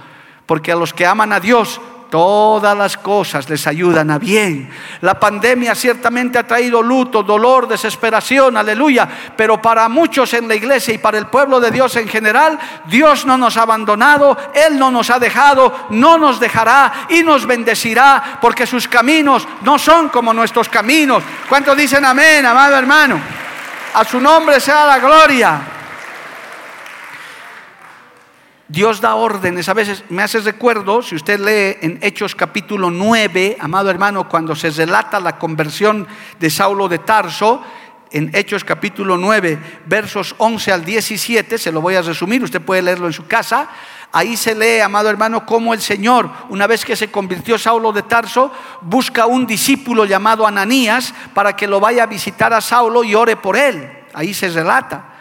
porque 0.46 0.70
a 0.70 0.76
los 0.76 0.94
que 0.94 1.04
aman 1.04 1.32
a 1.32 1.40
Dios, 1.40 1.80
todas 2.10 2.76
las 2.76 2.96
cosas 2.96 3.48
les 3.48 3.66
ayudan 3.66 4.10
a 4.10 4.18
bien. 4.18 4.70
La 5.00 5.18
pandemia 5.18 5.74
ciertamente 5.74 6.38
ha 6.38 6.46
traído 6.46 6.82
luto, 6.82 7.22
dolor, 7.22 7.68
desesperación, 7.68 8.56
aleluya, 8.56 9.08
pero 9.36 9.60
para 9.60 9.88
muchos 9.88 10.32
en 10.34 10.48
la 10.48 10.54
iglesia 10.54 10.94
y 10.94 10.98
para 10.98 11.18
el 11.18 11.26
pueblo 11.26 11.60
de 11.60 11.70
Dios 11.70 11.96
en 11.96 12.08
general, 12.08 12.58
Dios 12.86 13.26
no 13.26 13.36
nos 13.36 13.56
ha 13.56 13.62
abandonado, 13.62 14.36
Él 14.54 14.78
no 14.78 14.90
nos 14.90 15.10
ha 15.10 15.18
dejado, 15.18 15.86
no 15.90 16.18
nos 16.18 16.40
dejará 16.40 17.06
y 17.08 17.22
nos 17.22 17.46
bendecirá, 17.46 18.38
porque 18.40 18.66
sus 18.66 18.88
caminos 18.88 19.46
no 19.62 19.78
son 19.78 20.08
como 20.08 20.32
nuestros 20.32 20.68
caminos. 20.68 21.22
¿Cuántos 21.48 21.76
dicen 21.76 22.04
amén, 22.04 22.46
amado 22.46 22.76
hermano? 22.76 23.20
A 23.94 24.04
su 24.04 24.20
nombre 24.20 24.60
sea 24.60 24.86
la 24.86 24.98
gloria. 24.98 25.75
Dios 28.68 29.00
da 29.00 29.14
órdenes. 29.14 29.68
A 29.68 29.74
veces 29.74 30.02
me 30.08 30.24
hace 30.24 30.40
recuerdo, 30.40 31.00
si 31.00 31.14
usted 31.14 31.38
lee 31.38 31.78
en 31.86 31.98
Hechos 32.02 32.34
capítulo 32.34 32.90
9, 32.90 33.58
amado 33.60 33.90
hermano, 33.90 34.28
cuando 34.28 34.56
se 34.56 34.70
relata 34.70 35.20
la 35.20 35.38
conversión 35.38 36.06
de 36.40 36.50
Saulo 36.50 36.88
de 36.88 36.98
Tarso, 36.98 37.62
en 38.10 38.30
Hechos 38.34 38.64
capítulo 38.64 39.16
9, 39.16 39.58
versos 39.86 40.34
11 40.38 40.72
al 40.72 40.84
17, 40.84 41.58
se 41.58 41.70
lo 41.70 41.80
voy 41.80 41.94
a 41.94 42.02
resumir, 42.02 42.42
usted 42.42 42.60
puede 42.60 42.82
leerlo 42.82 43.06
en 43.06 43.12
su 43.12 43.28
casa. 43.28 43.68
Ahí 44.10 44.36
se 44.36 44.56
lee, 44.56 44.80
amado 44.80 45.10
hermano, 45.10 45.46
cómo 45.46 45.72
el 45.72 45.80
Señor, 45.80 46.28
una 46.48 46.66
vez 46.66 46.84
que 46.84 46.96
se 46.96 47.08
convirtió 47.08 47.58
Saulo 47.58 47.92
de 47.92 48.02
Tarso, 48.02 48.50
busca 48.80 49.26
un 49.26 49.46
discípulo 49.46 50.04
llamado 50.06 50.44
Ananías 50.44 51.14
para 51.34 51.54
que 51.54 51.68
lo 51.68 51.78
vaya 51.78 52.02
a 52.02 52.06
visitar 52.06 52.52
a 52.52 52.60
Saulo 52.60 53.04
y 53.04 53.14
ore 53.14 53.36
por 53.36 53.56
él. 53.56 53.88
Ahí 54.12 54.34
se 54.34 54.48
relata. 54.48 55.15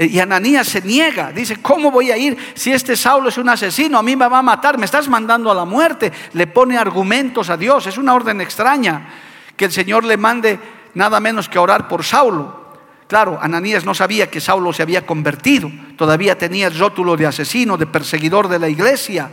Eh, 0.00 0.06
y 0.06 0.18
Ananías 0.18 0.66
se 0.66 0.80
niega, 0.80 1.30
dice, 1.30 1.56
¿cómo 1.56 1.90
voy 1.90 2.10
a 2.10 2.16
ir 2.16 2.34
si 2.54 2.72
este 2.72 2.96
Saulo 2.96 3.28
es 3.28 3.36
un 3.36 3.50
asesino? 3.50 3.98
A 3.98 4.02
mí 4.02 4.16
me 4.16 4.26
va 4.26 4.38
a 4.38 4.42
matar, 4.42 4.78
me 4.78 4.86
estás 4.86 5.06
mandando 5.08 5.50
a 5.50 5.54
la 5.54 5.66
muerte. 5.66 6.10
Le 6.32 6.46
pone 6.46 6.78
argumentos 6.78 7.50
a 7.50 7.58
Dios, 7.58 7.86
es 7.86 7.98
una 7.98 8.14
orden 8.14 8.40
extraña 8.40 9.06
que 9.54 9.66
el 9.66 9.72
Señor 9.72 10.06
le 10.06 10.16
mande 10.16 10.58
nada 10.94 11.20
menos 11.20 11.50
que 11.50 11.58
orar 11.58 11.86
por 11.86 12.02
Saulo. 12.02 12.78
Claro, 13.08 13.38
Ananías 13.42 13.84
no 13.84 13.92
sabía 13.92 14.30
que 14.30 14.40
Saulo 14.40 14.72
se 14.72 14.82
había 14.82 15.04
convertido, 15.04 15.70
todavía 15.98 16.38
tenía 16.38 16.68
el 16.68 16.78
rótulo 16.78 17.14
de 17.14 17.26
asesino, 17.26 17.76
de 17.76 17.86
perseguidor 17.86 18.48
de 18.48 18.58
la 18.58 18.70
iglesia, 18.70 19.30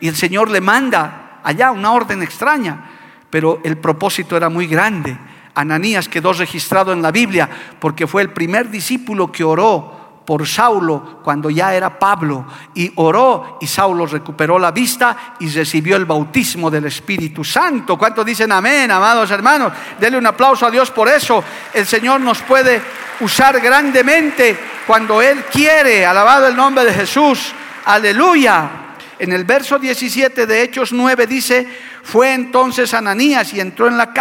y 0.00 0.08
el 0.08 0.16
Señor 0.16 0.50
le 0.50 0.60
manda 0.60 1.40
allá 1.42 1.70
una 1.70 1.92
orden 1.92 2.22
extraña, 2.22 2.90
pero 3.30 3.62
el 3.64 3.78
propósito 3.78 4.36
era 4.36 4.50
muy 4.50 4.66
grande. 4.66 5.16
Ananías 5.54 6.08
quedó 6.08 6.32
registrado 6.32 6.92
en 6.92 7.02
la 7.02 7.10
Biblia 7.10 7.48
porque 7.78 8.06
fue 8.06 8.22
el 8.22 8.30
primer 8.30 8.70
discípulo 8.70 9.30
que 9.30 9.44
oró 9.44 10.04
por 10.24 10.46
Saulo 10.46 11.20
cuando 11.22 11.50
ya 11.50 11.74
era 11.74 11.98
Pablo 11.98 12.46
y 12.74 12.90
oró 12.96 13.58
y 13.60 13.66
Saulo 13.66 14.06
recuperó 14.06 14.58
la 14.58 14.70
vista 14.70 15.34
y 15.38 15.48
recibió 15.48 15.96
el 15.96 16.06
bautismo 16.06 16.70
del 16.70 16.86
Espíritu 16.86 17.44
Santo. 17.44 17.98
¿Cuántos 17.98 18.24
dicen 18.24 18.50
amén, 18.50 18.90
amados 18.90 19.30
hermanos? 19.30 19.72
Denle 20.00 20.18
un 20.18 20.26
aplauso 20.26 20.66
a 20.66 20.70
Dios 20.70 20.90
por 20.90 21.08
eso. 21.08 21.44
El 21.72 21.86
Señor 21.86 22.20
nos 22.20 22.40
puede 22.42 22.80
usar 23.20 23.60
grandemente 23.60 24.58
cuando 24.86 25.20
Él 25.20 25.44
quiere. 25.52 26.06
Alabado 26.06 26.46
el 26.48 26.56
nombre 26.56 26.84
de 26.84 26.94
Jesús. 26.94 27.52
Aleluya. 27.84 28.70
En 29.18 29.32
el 29.32 29.44
verso 29.44 29.78
17 29.78 30.46
de 30.46 30.62
Hechos 30.62 30.92
9 30.92 31.26
dice, 31.26 31.68
fue 32.04 32.34
entonces 32.34 32.92
Ananías 32.92 33.54
y 33.54 33.60
entró 33.60 33.88
en 33.88 33.96
la, 33.96 34.12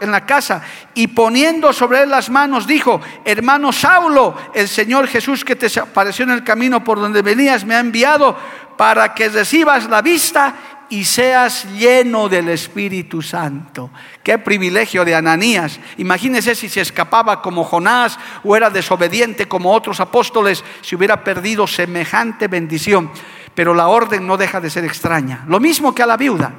en 0.00 0.12
la 0.12 0.24
casa 0.24 0.62
y 0.94 1.08
poniendo 1.08 1.72
sobre 1.72 2.02
él 2.02 2.08
las 2.08 2.30
manos 2.30 2.68
dijo, 2.68 3.00
hermano 3.24 3.72
Saulo, 3.72 4.36
el 4.54 4.68
Señor 4.68 5.08
Jesús 5.08 5.44
que 5.44 5.56
te 5.56 5.66
apareció 5.80 6.22
en 6.22 6.30
el 6.30 6.44
camino 6.44 6.84
por 6.84 7.00
donde 7.00 7.20
venías 7.20 7.64
me 7.64 7.74
ha 7.74 7.80
enviado 7.80 8.36
para 8.76 9.12
que 9.12 9.28
recibas 9.28 9.90
la 9.90 10.00
vista 10.02 10.54
y 10.88 11.04
seas 11.04 11.66
lleno 11.72 12.28
del 12.28 12.48
Espíritu 12.48 13.20
Santo. 13.22 13.90
Qué 14.22 14.38
privilegio 14.38 15.04
de 15.04 15.16
Ananías. 15.16 15.80
Imagínese 15.96 16.54
si 16.54 16.68
se 16.68 16.82
escapaba 16.82 17.42
como 17.42 17.64
Jonás 17.64 18.20
o 18.44 18.54
era 18.54 18.70
desobediente 18.70 19.48
como 19.48 19.72
otros 19.72 19.98
apóstoles, 19.98 20.62
si 20.80 20.94
hubiera 20.94 21.24
perdido 21.24 21.66
semejante 21.66 22.46
bendición. 22.46 23.10
Pero 23.54 23.74
la 23.74 23.88
orden 23.88 24.26
no 24.28 24.36
deja 24.36 24.60
de 24.60 24.70
ser 24.70 24.84
extraña. 24.84 25.44
Lo 25.48 25.58
mismo 25.58 25.92
que 25.92 26.04
a 26.04 26.06
la 26.06 26.16
viuda 26.16 26.52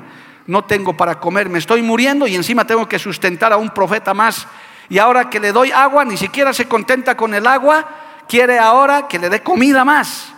no 0.48 0.64
tengo 0.66 0.96
para 0.96 1.20
comer, 1.20 1.50
me 1.50 1.60
estoy 1.60 1.82
muriendo 1.82 2.28
y 2.28 2.36
encima 2.36 2.66
tengo 2.66 2.88
que 2.88 3.00
sustentar 3.00 3.54
a 3.54 3.58
un 3.58 3.70
profeta 3.70 4.14
más. 4.14 4.48
Y 4.90 5.00
ahora 5.00 5.30
que 5.30 5.40
le 5.40 5.52
doy 5.52 5.72
agua, 5.72 6.04
ni 6.06 6.18
siquiera 6.18 6.54
se 6.54 6.68
contenta 6.68 7.16
con 7.16 7.34
el 7.34 7.48
agua, 7.48 7.88
quiere 8.28 8.60
ahora 8.60 9.08
que 9.08 9.20
le 9.20 9.30
dé 9.30 9.42
comida 9.42 9.86
más. 9.86 10.34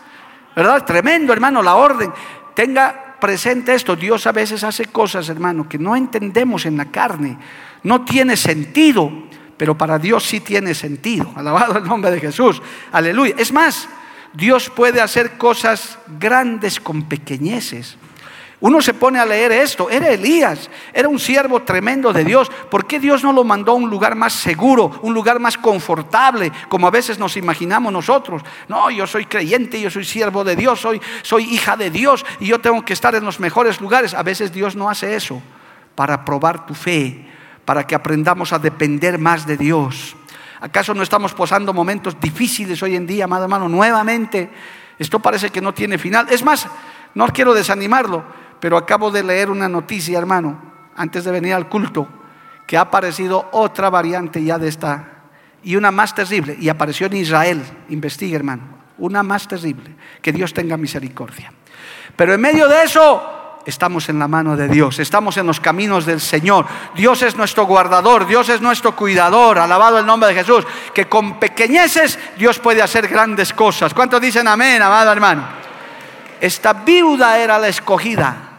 ¿Verdad? 0.56 0.86
Tremendo, 0.86 1.34
hermano, 1.34 1.62
la 1.62 1.76
orden. 1.76 2.14
Tenga 2.54 3.18
presente 3.20 3.74
esto, 3.74 3.96
Dios 3.96 4.28
a 4.28 4.32
veces 4.32 4.64
hace 4.64 4.86
cosas, 4.86 5.28
hermano, 5.30 5.68
que 5.68 5.78
no 5.78 5.96
entendemos 5.96 6.66
en 6.66 6.78
la 6.78 6.86
carne. 6.86 7.38
No 7.84 8.06
tiene 8.06 8.38
sentido, 8.38 9.12
pero 9.58 9.78
para 9.78 9.98
Dios 10.00 10.24
sí 10.24 10.40
tiene 10.40 10.74
sentido. 10.74 11.32
Alabado 11.36 11.78
el 11.78 11.84
nombre 11.84 12.12
de 12.12 12.20
Jesús. 12.20 12.62
Aleluya. 12.92 13.36
Es 13.38 13.52
más, 13.52 13.90
Dios 14.34 14.70
puede 14.70 15.02
hacer 15.02 15.38
cosas 15.38 15.98
grandes 16.20 16.80
con 16.80 17.04
pequeñeces. 17.04 17.98
Uno 18.66 18.82
se 18.82 18.96
pone 18.96 19.20
a 19.20 19.26
leer 19.28 19.52
esto, 19.52 19.92
era 19.92 20.10
Elías, 20.10 20.72
era 20.92 21.08
un 21.08 21.20
siervo 21.20 21.62
tremendo 21.62 22.12
de 22.12 22.24
Dios. 22.26 22.50
¿Por 22.50 22.88
qué 22.88 23.00
Dios 23.00 23.24
no 23.24 23.32
lo 23.32 23.44
mandó 23.44 23.74
a 23.74 23.76
un 23.76 23.92
lugar 23.92 24.16
más 24.16 24.34
seguro, 24.34 25.00
un 25.04 25.14
lugar 25.14 25.40
más 25.40 25.56
confortable, 25.56 26.52
como 26.68 26.88
a 26.88 26.90
veces 26.90 27.20
nos 27.20 27.38
imaginamos 27.38 27.94
nosotros? 27.94 28.42
No, 28.68 28.90
yo 28.90 29.06
soy 29.06 29.28
creyente, 29.28 29.80
yo 29.80 29.92
soy 29.92 30.04
siervo 30.04 30.44
de 30.44 30.56
Dios, 30.56 30.82
soy, 30.82 31.00
soy 31.22 31.44
hija 31.44 31.78
de 31.78 31.92
Dios 31.92 32.26
y 32.40 32.48
yo 32.48 32.60
tengo 32.60 32.84
que 32.84 32.94
estar 32.94 33.14
en 33.14 33.24
los 33.24 33.40
mejores 33.40 33.80
lugares. 33.80 34.16
A 34.16 34.24
veces 34.24 34.52
Dios 34.52 34.76
no 34.76 34.90
hace 34.90 35.16
eso 35.16 35.40
para 35.94 36.26
probar 36.26 36.66
tu 36.66 36.74
fe, 36.74 37.24
para 37.66 37.86
que 37.86 37.94
aprendamos 37.94 38.52
a 38.52 38.58
depender 38.58 39.20
más 39.20 39.46
de 39.46 39.58
Dios. 39.58 40.16
¿Acaso 40.60 40.96
no 40.96 41.04
estamos 41.04 41.36
posando 41.36 41.72
momentos 41.72 42.20
difíciles 42.20 42.82
hoy 42.82 42.96
en 42.96 43.06
día, 43.06 43.26
amado 43.26 43.44
hermano? 43.44 43.70
Nuevamente, 43.70 44.50
esto 44.98 45.20
parece 45.20 45.52
que 45.52 45.62
no 45.62 45.72
tiene 45.72 46.00
final. 46.00 46.26
Es 46.32 46.44
más, 46.44 46.68
no 47.14 47.28
quiero 47.28 47.54
desanimarlo 47.54 48.44
pero 48.60 48.78
acabo 48.78 49.12
de 49.12 49.24
leer 49.24 49.50
una 49.50 49.70
noticia, 49.70 50.18
hermano, 50.18 50.60
antes 50.96 51.24
de 51.24 51.32
venir 51.32 51.54
al 51.54 51.70
culto, 51.70 52.08
que 52.66 52.78
ha 52.78 52.82
aparecido 52.82 53.50
otra 53.52 53.90
variante 53.90 54.44
ya 54.44 54.58
de 54.58 54.68
esta, 54.68 55.08
y 55.64 55.76
una 55.76 55.92
más 55.92 56.14
terrible, 56.14 56.56
y 56.60 56.70
apareció 56.70 57.08
en 57.08 57.18
Israel. 57.18 57.64
Investigue, 57.90 58.36
hermano, 58.36 58.64
una 58.98 59.24
más 59.24 59.48
terrible. 59.48 59.96
Que 60.22 60.32
Dios 60.32 60.54
tenga 60.54 60.78
misericordia. 60.78 61.52
Pero 62.16 62.34
en 62.34 62.42
medio 62.42 62.68
de 62.68 62.84
eso, 62.84 63.60
estamos 63.66 64.08
en 64.10 64.20
la 64.20 64.28
mano 64.28 64.56
de 64.56 64.68
Dios, 64.68 65.00
estamos 65.00 65.38
en 65.38 65.48
los 65.48 65.60
caminos 65.60 66.06
del 66.06 66.22
Señor. 66.22 66.66
Dios 66.96 67.22
es 67.24 67.36
nuestro 67.36 67.66
guardador, 67.66 68.28
Dios 68.28 68.48
es 68.50 68.62
nuestro 68.62 68.96
cuidador, 68.96 69.58
alabado 69.58 70.00
el 70.00 70.06
nombre 70.06 70.30
de 70.30 70.36
Jesús, 70.36 70.66
que 70.94 71.08
con 71.08 71.40
pequeñeces 71.40 72.18
Dios 72.38 72.60
puede 72.60 72.82
hacer 72.82 73.08
grandes 73.08 73.54
cosas. 73.54 73.94
¿Cuántos 73.94 74.22
dicen 74.22 74.48
amén, 74.48 74.82
amado 74.82 75.12
hermano? 75.12 75.65
Esta 76.46 76.74
viuda 76.74 77.40
era 77.40 77.58
la 77.58 77.70
escogida. 77.70 78.52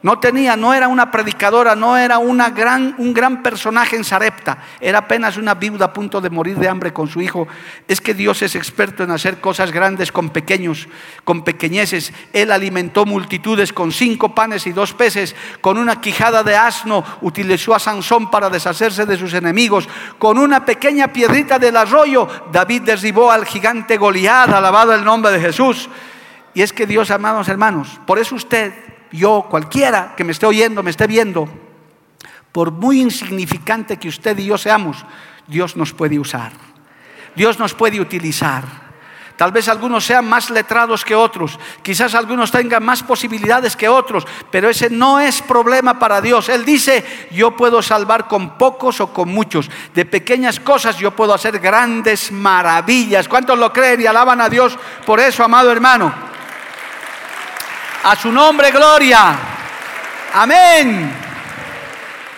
No 0.00 0.18
tenía, 0.18 0.56
no 0.56 0.72
era 0.72 0.88
una 0.88 1.10
predicadora, 1.10 1.76
no 1.76 1.98
era 1.98 2.16
una 2.16 2.48
gran, 2.48 2.94
un 2.96 3.12
gran 3.12 3.42
personaje 3.42 3.96
en 3.96 4.04
Sarepta, 4.04 4.56
era 4.80 5.00
apenas 5.00 5.36
una 5.36 5.52
viuda 5.52 5.86
a 5.86 5.92
punto 5.92 6.22
de 6.22 6.30
morir 6.30 6.56
de 6.56 6.68
hambre 6.68 6.94
con 6.94 7.06
su 7.06 7.20
hijo. 7.20 7.46
Es 7.86 8.00
que 8.00 8.14
Dios 8.14 8.40
es 8.40 8.54
experto 8.54 9.02
en 9.02 9.10
hacer 9.10 9.42
cosas 9.42 9.72
grandes 9.72 10.10
con 10.10 10.30
pequeños, 10.30 10.88
con 11.22 11.44
pequeñeces. 11.44 12.14
Él 12.32 12.50
alimentó 12.50 13.04
multitudes 13.04 13.74
con 13.74 13.92
cinco 13.92 14.34
panes 14.34 14.66
y 14.66 14.72
dos 14.72 14.94
peces, 14.94 15.36
con 15.60 15.76
una 15.76 16.00
quijada 16.00 16.42
de 16.42 16.56
asno 16.56 17.04
utilizó 17.20 17.74
a 17.74 17.78
Sansón 17.78 18.30
para 18.30 18.48
deshacerse 18.48 19.04
de 19.04 19.18
sus 19.18 19.34
enemigos, 19.34 19.86
con 20.18 20.38
una 20.38 20.64
pequeña 20.64 21.08
piedrita 21.08 21.58
del 21.58 21.76
arroyo 21.76 22.26
David 22.50 22.82
derribó 22.84 23.30
al 23.30 23.44
gigante 23.44 23.98
Goliat, 23.98 24.48
alabado 24.48 24.94
el 24.94 25.04
nombre 25.04 25.32
de 25.32 25.40
Jesús. 25.40 25.90
Y 26.58 26.62
es 26.62 26.72
que 26.72 26.88
Dios, 26.88 27.12
amados 27.12 27.46
hermanos, 27.46 28.00
por 28.04 28.18
eso 28.18 28.34
usted 28.34 28.72
yo, 29.12 29.46
cualquiera 29.48 30.14
que 30.16 30.24
me 30.24 30.32
esté 30.32 30.44
oyendo, 30.44 30.82
me 30.82 30.90
esté 30.90 31.06
viendo, 31.06 31.48
por 32.50 32.72
muy 32.72 33.00
insignificante 33.00 33.96
que 33.96 34.08
usted 34.08 34.36
y 34.38 34.46
yo 34.46 34.58
seamos, 34.58 35.06
Dios 35.46 35.76
nos 35.76 35.92
puede 35.92 36.18
usar. 36.18 36.50
Dios 37.36 37.60
nos 37.60 37.74
puede 37.74 38.00
utilizar. 38.00 38.64
Tal 39.36 39.52
vez 39.52 39.68
algunos 39.68 40.04
sean 40.04 40.28
más 40.28 40.50
letrados 40.50 41.04
que 41.04 41.14
otros, 41.14 41.60
quizás 41.84 42.16
algunos 42.16 42.50
tengan 42.50 42.84
más 42.84 43.04
posibilidades 43.04 43.76
que 43.76 43.88
otros, 43.88 44.26
pero 44.50 44.68
ese 44.68 44.90
no 44.90 45.20
es 45.20 45.40
problema 45.40 46.00
para 46.00 46.20
Dios. 46.20 46.48
Él 46.48 46.64
dice, 46.64 47.04
yo 47.30 47.56
puedo 47.56 47.82
salvar 47.82 48.26
con 48.26 48.58
pocos 48.58 49.00
o 49.00 49.12
con 49.12 49.28
muchos. 49.28 49.70
De 49.94 50.04
pequeñas 50.04 50.58
cosas 50.58 50.98
yo 50.98 51.12
puedo 51.12 51.32
hacer 51.32 51.60
grandes 51.60 52.32
maravillas. 52.32 53.28
¿Cuántos 53.28 53.56
lo 53.56 53.72
creen 53.72 54.00
y 54.00 54.06
alaban 54.06 54.40
a 54.40 54.48
Dios 54.48 54.76
por 55.06 55.20
eso, 55.20 55.44
amado 55.44 55.70
hermano? 55.70 56.26
A 58.08 58.16
su 58.16 58.32
nombre, 58.32 58.70
gloria. 58.70 59.38
Amén. 60.32 61.12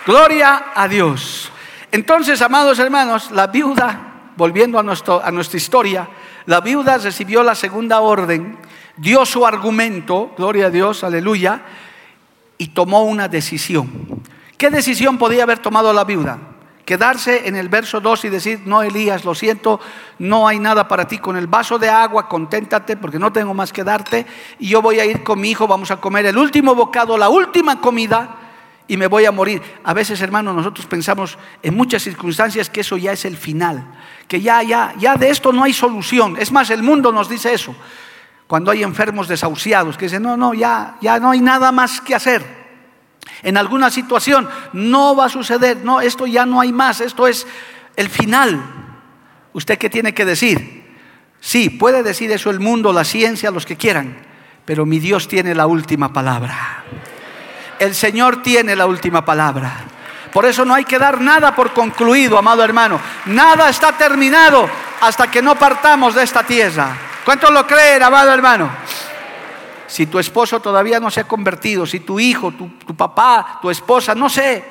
Gloria 0.05 0.65
a 0.75 0.85
Dios. 0.85 1.49
Entonces, 1.89 2.41
amados 2.41 2.77
hermanos, 2.79 3.31
la 3.31 3.47
viuda, 3.47 4.31
volviendo 4.35 4.77
a, 4.77 4.83
nuestro, 4.83 5.23
a 5.23 5.31
nuestra 5.31 5.55
historia, 5.55 6.09
la 6.45 6.59
viuda 6.59 6.97
recibió 6.97 7.41
la 7.41 7.55
segunda 7.55 8.01
orden, 8.01 8.57
dio 8.97 9.25
su 9.25 9.45
argumento, 9.45 10.33
gloria 10.37 10.65
a 10.65 10.69
Dios, 10.69 11.05
aleluya, 11.05 11.61
y 12.57 12.67
tomó 12.67 13.03
una 13.03 13.29
decisión. 13.29 13.89
¿Qué 14.57 14.71
decisión 14.71 15.17
podía 15.17 15.43
haber 15.43 15.59
tomado 15.59 15.93
la 15.93 16.03
viuda? 16.03 16.37
Quedarse 16.85 17.47
en 17.47 17.55
el 17.55 17.69
verso 17.69 17.99
2 17.99 18.25
y 18.25 18.29
decir, 18.29 18.61
no 18.65 18.81
Elías, 18.81 19.23
lo 19.23 19.35
siento, 19.35 19.79
no 20.19 20.47
hay 20.47 20.59
nada 20.59 20.87
para 20.87 21.07
ti. 21.07 21.19
Con 21.19 21.37
el 21.37 21.47
vaso 21.47 21.77
de 21.77 21.89
agua, 21.89 22.27
conténtate 22.27 22.97
porque 22.97 23.19
no 23.19 23.31
tengo 23.31 23.53
más 23.53 23.71
que 23.71 23.83
darte. 23.83 24.25
Y 24.59 24.69
yo 24.69 24.81
voy 24.81 24.99
a 24.99 25.05
ir 25.05 25.23
con 25.23 25.39
mi 25.39 25.51
hijo, 25.51 25.67
vamos 25.67 25.91
a 25.91 25.97
comer 25.97 26.25
el 26.25 26.37
último 26.37 26.73
bocado, 26.73 27.17
la 27.17 27.29
última 27.29 27.79
comida 27.79 28.37
y 28.87 28.97
me 28.97 29.07
voy 29.07 29.25
a 29.25 29.31
morir. 29.31 29.61
A 29.83 29.93
veces, 29.93 30.21
hermanos, 30.21 30.55
nosotros 30.55 30.85
pensamos 30.85 31.37
en 31.61 31.75
muchas 31.75 32.03
circunstancias 32.03 32.69
que 32.69 32.81
eso 32.81 32.97
ya 32.97 33.11
es 33.11 33.25
el 33.25 33.37
final, 33.37 33.85
que 34.27 34.41
ya, 34.41 34.63
ya, 34.63 34.93
ya 34.97 35.15
de 35.15 35.29
esto 35.29 35.53
no 35.53 35.63
hay 35.63 35.73
solución. 35.73 36.35
Es 36.39 36.51
más, 36.51 36.69
el 36.71 36.83
mundo 36.83 37.11
nos 37.11 37.29
dice 37.29 37.53
eso. 37.53 37.75
Cuando 38.47 38.71
hay 38.71 38.83
enfermos 38.83 39.27
desahuciados 39.27 39.97
que 39.97 40.05
dicen, 40.05 40.23
no, 40.23 40.35
no, 40.35 40.53
ya, 40.53 40.97
ya 40.99 41.19
no 41.19 41.31
hay 41.31 41.39
nada 41.39 41.71
más 41.71 42.01
que 42.01 42.15
hacer 42.15 42.60
en 43.43 43.57
alguna 43.57 43.89
situación, 43.89 44.49
no 44.73 45.15
va 45.15 45.25
a 45.25 45.29
suceder, 45.29 45.77
no, 45.83 46.01
esto 46.01 46.27
ya 46.27 46.45
no 46.45 46.61
hay 46.61 46.71
más, 46.71 47.01
esto 47.01 47.27
es 47.27 47.47
el 47.95 48.09
final. 48.09 48.61
¿Usted 49.53 49.77
qué 49.77 49.89
tiene 49.89 50.13
que 50.13 50.25
decir? 50.25 50.81
Sí, 51.39 51.69
puede 51.69 52.03
decir 52.03 52.31
eso 52.31 52.49
el 52.49 52.59
mundo, 52.59 52.93
la 52.93 53.03
ciencia, 53.03 53.51
los 53.51 53.65
que 53.65 53.77
quieran, 53.77 54.15
pero 54.65 54.85
mi 54.85 54.99
Dios 54.99 55.27
tiene 55.27 55.55
la 55.55 55.65
última 55.65 56.13
palabra. 56.13 56.83
El 57.79 57.95
Señor 57.95 58.43
tiene 58.43 58.75
la 58.75 58.85
última 58.85 59.25
palabra. 59.25 59.85
Por 60.31 60.45
eso 60.45 60.63
no 60.63 60.73
hay 60.73 60.85
que 60.85 60.99
dar 60.99 61.19
nada 61.19 61.53
por 61.55 61.73
concluido, 61.73 62.37
amado 62.37 62.63
hermano. 62.63 63.01
Nada 63.25 63.69
está 63.69 63.91
terminado 63.93 64.69
hasta 65.01 65.29
que 65.29 65.41
no 65.41 65.55
partamos 65.55 66.13
de 66.15 66.23
esta 66.23 66.43
tierra. 66.43 66.95
¿Cuántos 67.25 67.51
lo 67.51 67.67
creen, 67.67 68.01
amado 68.03 68.31
hermano? 68.31 68.69
Si 69.91 70.05
tu 70.05 70.19
esposo 70.19 70.61
todavía 70.61 71.01
no 71.01 71.11
se 71.11 71.19
ha 71.19 71.23
convertido, 71.25 71.85
si 71.85 71.99
tu 71.99 72.17
hijo, 72.17 72.53
tu, 72.53 72.95
papá, 72.95 73.59
tu 73.61 73.69
esposa, 73.69 74.15
no 74.15 74.29
sé, 74.29 74.63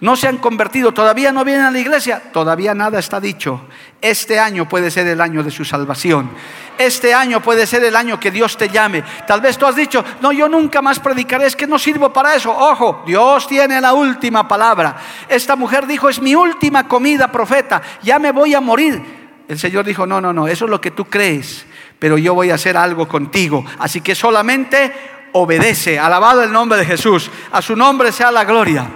no 0.00 0.16
se 0.16 0.26
han 0.26 0.38
convertido, 0.38 0.90
todavía 0.90 1.30
no 1.30 1.44
vienen 1.44 1.66
a 1.66 1.70
la 1.70 1.78
iglesia, 1.78 2.20
todavía 2.32 2.74
nada 2.74 2.98
está 2.98 3.20
dicho. 3.20 3.60
Este 4.00 4.40
año 4.40 4.68
puede 4.68 4.90
ser 4.90 5.06
el 5.06 5.20
año 5.20 5.44
de 5.44 5.52
su 5.52 5.64
salvación. 5.64 6.28
Este 6.76 7.14
año 7.14 7.40
puede 7.40 7.68
ser 7.68 7.84
el 7.84 7.94
año 7.94 8.18
que 8.18 8.32
Dios 8.32 8.56
te 8.56 8.68
llame. 8.68 9.04
Tal 9.28 9.40
vez 9.40 9.56
tú 9.56 9.64
has 9.64 9.76
dicho, 9.76 10.04
no, 10.20 10.32
yo 10.32 10.48
nunca 10.48 10.82
más 10.82 10.98
predicaré, 10.98 11.46
es 11.46 11.54
que 11.54 11.68
no 11.68 11.78
sirvo 11.78 12.12
para 12.12 12.34
eso. 12.34 12.50
Ojo, 12.50 13.04
Dios 13.06 13.46
tiene 13.46 13.80
la 13.80 13.92
última 13.92 14.48
palabra. 14.48 14.96
Esta 15.28 15.54
mujer 15.54 15.86
dijo, 15.86 16.08
es 16.08 16.20
mi 16.20 16.34
última 16.34 16.88
comida, 16.88 17.30
profeta, 17.30 17.80
ya 18.02 18.18
me 18.18 18.32
voy 18.32 18.56
a 18.56 18.60
morir. 18.60 19.18
El 19.46 19.56
Señor 19.56 19.84
dijo, 19.84 20.04
no, 20.04 20.20
no, 20.20 20.32
no, 20.32 20.48
eso 20.48 20.64
es 20.64 20.70
lo 20.72 20.80
que 20.80 20.90
tú 20.90 21.04
crees, 21.04 21.64
pero 21.98 22.18
yo 22.18 22.34
voy 22.34 22.50
a 22.50 22.54
hacer 22.54 22.76
algo 22.76 23.08
contigo. 23.08 23.64
Así 23.78 24.00
que 24.00 24.14
solamente 24.14 24.92
obedece, 25.32 25.98
alabado 25.98 26.42
el 26.42 26.52
nombre 26.52 26.78
de 26.78 26.84
Jesús, 26.84 27.30
a 27.52 27.62
su 27.62 27.76
nombre 27.76 28.12
sea 28.12 28.30
la 28.30 28.44
gloria. 28.44 28.88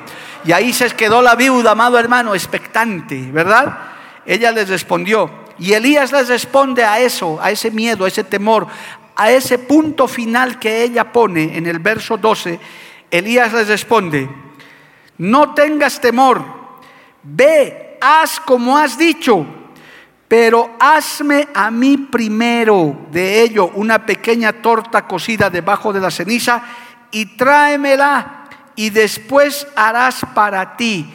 Y 0.45 0.53
ahí 0.53 0.73
se 0.73 0.91
quedó 0.91 1.23
la 1.23 1.35
viuda, 1.35 1.73
amado 1.73 1.99
hermano, 1.99 2.35
expectante, 2.35 3.31
¿verdad? 3.31 3.79
Ella 4.27 4.51
les 4.51 4.69
respondió. 4.69 5.31
Y 5.59 5.75
Elías 5.75 6.13
les 6.13 6.29
responde 6.29 6.85
a 6.85 6.99
eso, 7.01 7.39
a 7.41 7.51
ese 7.51 7.71
miedo, 7.71 8.05
a 8.05 8.09
ese 8.09 8.25
temor, 8.25 8.67
a 9.15 9.31
ese 9.31 9.59
punto 9.59 10.09
final 10.09 10.59
que 10.59 10.83
ella 10.83 11.13
pone 11.13 11.57
en 11.57 11.67
el 11.67 11.79
verso 11.79 12.17
12. 12.17 12.59
Elías 13.11 13.53
les 13.53 13.69
responde, 13.69 14.29
no 15.19 15.55
tengas 15.55 16.01
temor, 16.01 16.43
ve, 17.23 17.99
haz 18.01 18.41
como 18.41 18.77
has 18.77 18.97
dicho, 18.97 19.47
pero 20.33 20.77
hazme 20.81 21.47
a 21.53 21.71
mí 21.71 21.99
primero 21.99 23.07
de 23.11 23.43
ello 23.43 23.71
una 23.75 24.07
pequeña 24.07 24.51
torta 24.51 25.07
cocida 25.07 25.51
debajo 25.51 25.93
de 25.93 26.01
la 26.01 26.11
ceniza 26.11 26.63
y 27.11 27.37
tráemela 27.37 28.45
y 28.75 28.89
después 28.89 29.67
harás 29.77 30.25
para 30.35 30.75
ti 30.75 31.07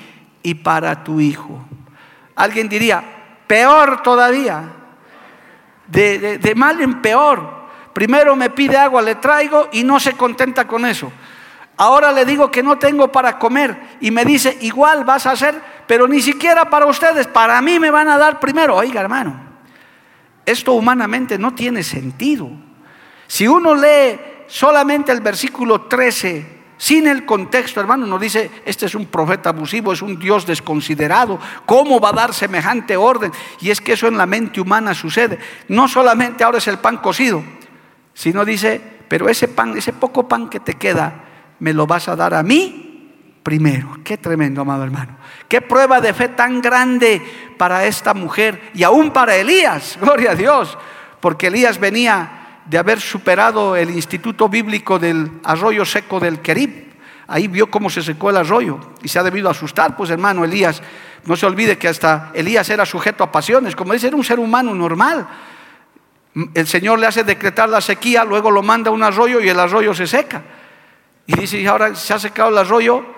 y 0.43 0.53
para 0.53 1.03
tu 1.03 1.19
hijo. 1.19 1.65
Alguien 2.35 2.69
diría, 2.69 3.03
peor 3.47 4.03
todavía, 4.03 4.65
de, 5.87 6.53
mal 6.55 6.79
en 6.79 7.01
peor. 7.01 7.69
Primero 7.93 8.35
me 8.35 8.51
pide 8.51 8.77
agua, 8.77 9.01
le 9.01 9.15
traigo 9.15 9.69
y 9.71 9.83
no 9.83 9.99
se 9.99 10.13
contenta 10.13 10.67
con 10.67 10.85
eso. 10.85 11.11
Ahora 11.77 12.11
le 12.11 12.23
digo 12.23 12.51
que 12.51 12.61
no 12.61 12.77
tengo 12.77 13.11
para 13.11 13.39
comer 13.39 13.97
y 13.99 14.11
me 14.11 14.25
dice, 14.25 14.59
igual 14.61 15.05
vas 15.05 15.25
a 15.25 15.31
hacer, 15.31 15.59
pero 15.87 16.07
ni 16.07 16.21
siquiera 16.21 16.69
para 16.69 16.85
ustedes, 16.85 17.25
para 17.27 17.61
mí 17.61 17.79
me 17.79 17.89
van 17.89 18.09
a 18.09 18.17
dar 18.17 18.39
primero. 18.39 18.75
Oiga 18.75 19.01
hermano, 19.01 19.39
esto 20.45 20.73
humanamente 20.73 21.37
no 21.37 21.55
tiene 21.55 21.81
sentido. 21.81 22.49
Si 23.25 23.47
uno 23.47 23.73
lee 23.73 24.19
solamente 24.47 25.11
el 25.11 25.21
versículo 25.21 25.81
13 25.81 26.57
sin 26.77 27.07
el 27.07 27.25
contexto, 27.25 27.79
hermano, 27.79 28.05
nos 28.05 28.21
dice, 28.21 28.51
este 28.65 28.85
es 28.85 28.93
un 28.93 29.07
profeta 29.07 29.49
abusivo, 29.49 29.93
es 29.93 30.01
un 30.01 30.19
Dios 30.19 30.45
desconsiderado. 30.45 31.39
¿Cómo 31.65 31.99
va 31.99 32.09
a 32.09 32.13
dar 32.13 32.33
semejante 32.33 32.95
orden? 32.95 33.31
Y 33.59 33.71
es 33.71 33.81
que 33.81 33.93
eso 33.93 34.07
en 34.07 34.17
la 34.17 34.27
mente 34.27 34.61
humana 34.61 34.93
sucede. 34.93 35.39
No 35.69 35.87
solamente 35.87 36.43
ahora 36.43 36.59
es 36.59 36.67
el 36.67 36.77
pan 36.77 36.97
cocido, 36.97 37.43
sino 38.13 38.45
dice, 38.45 38.79
pero 39.07 39.27
ese 39.27 39.47
pan, 39.47 39.75
ese 39.75 39.91
poco 39.91 40.27
pan 40.27 40.49
que 40.49 40.59
te 40.59 40.75
queda, 40.75 41.23
me 41.59 41.73
lo 41.73 41.87
vas 41.87 42.07
a 42.09 42.15
dar 42.15 42.33
a 42.35 42.43
mí 42.43 42.86
primero. 43.47 43.99
Qué 44.03 44.17
tremendo, 44.17 44.59
amado 44.59 44.83
hermano. 44.83 45.15
Qué 45.47 45.61
prueba 45.61 46.01
de 46.01 46.13
fe 46.13 46.27
tan 46.27 46.59
grande 46.59 47.21
para 47.57 47.85
esta 47.85 48.13
mujer 48.13 48.71
y 48.73 48.83
aún 48.83 49.11
para 49.11 49.37
Elías, 49.37 49.97
gloria 50.01 50.31
a 50.31 50.35
Dios, 50.35 50.77
porque 51.21 51.47
Elías 51.47 51.79
venía 51.79 52.59
de 52.65 52.77
haber 52.77 52.99
superado 52.99 53.77
el 53.77 53.91
instituto 53.91 54.49
bíblico 54.49 54.99
del 54.99 55.31
arroyo 55.45 55.85
seco 55.85 56.19
del 56.19 56.41
Kerib. 56.41 56.91
Ahí 57.25 57.47
vio 57.47 57.71
cómo 57.71 57.89
se 57.89 58.01
secó 58.01 58.31
el 58.31 58.35
arroyo 58.35 58.79
y 59.01 59.07
se 59.07 59.17
ha 59.17 59.23
debido 59.23 59.49
asustar, 59.49 59.95
pues 59.95 60.09
hermano 60.09 60.43
Elías, 60.43 60.83
no 61.23 61.37
se 61.37 61.45
olvide 61.45 61.77
que 61.77 61.87
hasta 61.87 62.31
Elías 62.33 62.69
era 62.69 62.85
sujeto 62.85 63.23
a 63.23 63.31
pasiones, 63.31 63.77
como 63.77 63.93
dice, 63.93 64.07
era 64.07 64.17
un 64.17 64.25
ser 64.25 64.39
humano 64.39 64.75
normal. 64.75 65.25
El 66.53 66.67
Señor 66.67 66.99
le 66.99 67.07
hace 67.07 67.23
decretar 67.23 67.69
la 67.69 67.79
sequía, 67.79 68.25
luego 68.25 68.51
lo 68.51 68.61
manda 68.61 68.89
a 68.89 68.93
un 68.93 69.03
arroyo 69.03 69.39
y 69.39 69.47
el 69.47 69.57
arroyo 69.57 69.93
se 69.93 70.05
seca. 70.05 70.43
Y 71.25 71.37
dice, 71.37 71.65
ahora 71.65 71.95
se 71.95 72.13
ha 72.13 72.19
secado 72.19 72.49
el 72.49 72.57
arroyo, 72.57 73.15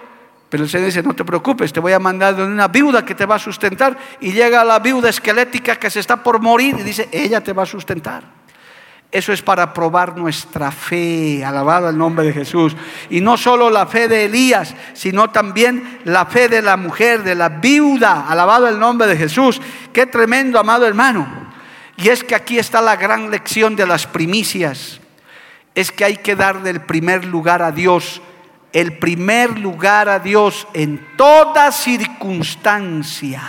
pero 0.50 0.64
el 0.64 0.70
Señor 0.70 0.88
dice, 0.88 1.04
no 1.04 1.14
te 1.14 1.24
preocupes, 1.24 1.72
te 1.72 1.80
voy 1.80 1.94
a 1.94 2.00
mandar 2.00 2.36
de 2.36 2.44
una 2.44 2.68
viuda 2.68 3.06
que 3.06 3.14
te 3.14 3.26
va 3.26 3.36
a 3.36 3.40
sustentar. 3.40 3.96
Y 4.20 4.32
llega 4.32 4.64
la 4.64 4.80
viuda 4.80 5.10
esquelética 5.10 5.76
que 5.76 5.92
se 5.92 6.00
está 6.00 6.24
por 6.24 6.42
morir 6.42 6.76
y 6.80 6.84
dice, 6.84 7.08
ella 7.12 7.42
te 7.42 7.54
va 7.54 7.64
a 7.64 7.68
sustentar. 7.68 8.24
Eso 9.12 9.34
es 9.34 9.42
para 9.42 9.74
probar 9.74 10.18
nuestra 10.18 10.72
fe, 10.72 11.44
alabado 11.44 11.90
el 11.90 11.98
nombre 11.98 12.26
de 12.26 12.34
Jesús. 12.34 12.76
Y 13.10 13.22
no 13.22 13.38
solo 13.38 13.70
la 13.70 13.88
fe 13.88 14.08
de 14.08 14.26
Elías, 14.26 14.76
sino 14.94 15.30
también 15.32 16.00
la 16.04 16.26
fe 16.28 16.48
de 16.48 16.62
la 16.62 16.78
mujer, 16.78 17.24
de 17.24 17.34
la 17.34 17.50
viuda, 17.50 18.28
alabado 18.28 18.68
el 18.68 18.80
nombre 18.80 19.08
de 19.08 19.18
Jesús. 19.18 19.62
Qué 19.94 20.06
tremendo, 20.06 20.60
amado 20.60 20.86
hermano. 20.86 21.28
Y 21.98 22.10
es 22.10 22.24
que 22.24 22.36
aquí 22.36 22.60
está 22.60 22.82
la 22.82 22.96
gran 22.96 23.32
lección 23.32 23.76
de 23.76 23.88
las 23.88 24.06
primicias. 24.06 25.00
Es 25.74 25.92
que 25.92 26.06
hay 26.06 26.18
que 26.18 26.36
darle 26.36 26.70
el 26.70 26.82
primer 26.82 27.26
lugar 27.26 27.64
a 27.64 27.72
Dios, 27.72 28.22
el 28.72 28.98
primer 28.98 29.58
lugar 29.58 30.10
a 30.10 30.20
Dios 30.20 30.68
en 30.74 31.16
toda 31.18 31.72
circunstancia. 31.72 33.42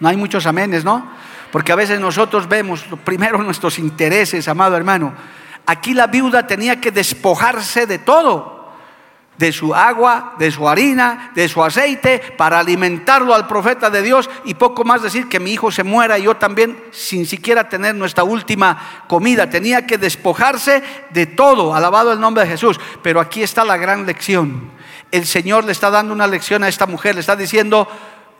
No 0.00 0.08
hay 0.08 0.16
muchos 0.16 0.46
amenes, 0.46 0.84
¿no? 0.84 1.10
Porque 1.50 1.72
a 1.72 1.76
veces 1.76 2.00
nosotros 2.00 2.48
vemos 2.48 2.84
primero 3.04 3.38
nuestros 3.42 3.78
intereses, 3.78 4.48
amado 4.48 4.76
hermano. 4.76 5.14
Aquí 5.66 5.94
la 5.94 6.06
viuda 6.06 6.46
tenía 6.46 6.80
que 6.80 6.90
despojarse 6.90 7.86
de 7.86 7.98
todo, 7.98 8.61
de 9.42 9.50
su 9.50 9.74
agua, 9.74 10.36
de 10.38 10.52
su 10.52 10.68
harina, 10.68 11.32
de 11.34 11.48
su 11.48 11.64
aceite, 11.64 12.20
para 12.38 12.60
alimentarlo 12.60 13.34
al 13.34 13.48
profeta 13.48 13.90
de 13.90 14.00
Dios 14.00 14.30
y 14.44 14.54
poco 14.54 14.84
más 14.84 15.02
decir 15.02 15.28
que 15.28 15.40
mi 15.40 15.50
hijo 15.50 15.72
se 15.72 15.82
muera 15.82 16.16
y 16.16 16.22
yo 16.22 16.36
también 16.36 16.80
sin 16.92 17.26
siquiera 17.26 17.68
tener 17.68 17.96
nuestra 17.96 18.22
última 18.22 19.02
comida. 19.08 19.50
Tenía 19.50 19.84
que 19.84 19.98
despojarse 19.98 20.84
de 21.10 21.26
todo, 21.26 21.74
alabado 21.74 22.12
el 22.12 22.20
nombre 22.20 22.44
de 22.44 22.50
Jesús. 22.50 22.78
Pero 23.02 23.18
aquí 23.18 23.42
está 23.42 23.64
la 23.64 23.76
gran 23.76 24.06
lección. 24.06 24.70
El 25.10 25.26
Señor 25.26 25.64
le 25.64 25.72
está 25.72 25.90
dando 25.90 26.14
una 26.14 26.28
lección 26.28 26.62
a 26.62 26.68
esta 26.68 26.86
mujer, 26.86 27.16
le 27.16 27.20
está 27.22 27.34
diciendo, 27.34 27.88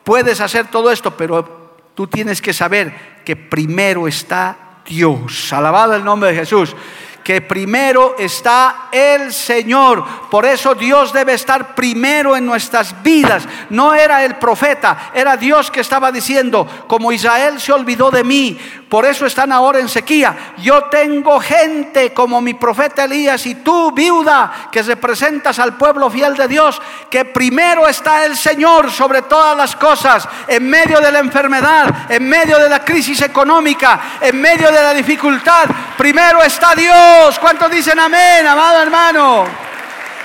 puedes 0.05 0.41
hacer 0.41 0.69
todo 0.69 0.93
esto, 0.93 1.17
pero 1.17 1.63
Tú 1.95 2.07
tienes 2.07 2.41
que 2.41 2.55
saber 2.55 3.21
que 3.25 3.37
primero 3.37 4.09
está 4.09 4.81
Dios. 4.87 5.53
Alabado 5.53 5.95
el 5.95 6.05
nombre 6.05 6.31
de 6.31 6.37
Jesús 6.37 6.75
que 7.23 7.41
primero 7.41 8.17
está 8.19 8.89
el 8.93 9.33
Señor. 9.33 10.05
Por 10.31 10.45
eso 10.45 10.75
Dios 10.75 11.13
debe 11.13 11.35
estar 11.35 11.75
primero 11.75 12.37
en 12.37 12.47
nuestras 12.47 13.03
vidas. 13.03 13.45
No 13.71 13.95
era 13.95 14.25
el 14.25 14.37
profeta, 14.37 15.11
era 15.15 15.37
Dios 15.37 15.71
que 15.71 15.81
estaba 15.81 16.13
diciendo, 16.13 16.67
como 16.87 17.13
Israel 17.13 17.61
se 17.61 17.73
olvidó 17.73 18.11
de 18.11 18.25
mí, 18.25 18.59
por 18.93 19.07
eso 19.07 19.25
están 19.25 19.51
ahora 19.53 19.79
en 19.79 19.89
sequía. 19.89 20.53
Yo 20.59 20.83
tengo 20.91 21.41
gente 21.41 22.13
como 22.13 22.43
mi 22.43 22.53
profeta 22.53 23.05
Elías 23.05 23.47
y 23.47 23.55
tú, 23.55 23.91
viuda, 23.91 24.69
que 24.71 24.83
representas 24.83 25.59
al 25.59 25.79
pueblo 25.79 26.11
fiel 26.11 26.37
de 26.37 26.47
Dios, 26.47 26.79
que 27.09 27.25
primero 27.25 27.89
está 27.89 28.27
el 28.27 28.37
Señor 28.37 28.91
sobre 28.91 29.23
todas 29.23 29.57
las 29.57 29.77
cosas, 29.77 30.29
en 30.47 30.69
medio 30.69 31.01
de 31.01 31.11
la 31.11 31.21
enfermedad, 31.21 32.11
en 32.11 32.29
medio 32.29 32.59
de 32.59 32.69
la 32.69 32.85
crisis 32.85 33.23
económica, 33.23 34.19
en 34.21 34.39
medio 34.39 34.71
de 34.71 34.83
la 34.83 34.93
dificultad. 34.93 35.65
Primero 35.97 36.43
está 36.43 36.75
Dios 36.75 37.39
¿Cuántos 37.41 37.71
dicen 37.71 37.99
amén, 37.99 38.47
amado 38.47 38.83
hermano? 38.83 39.45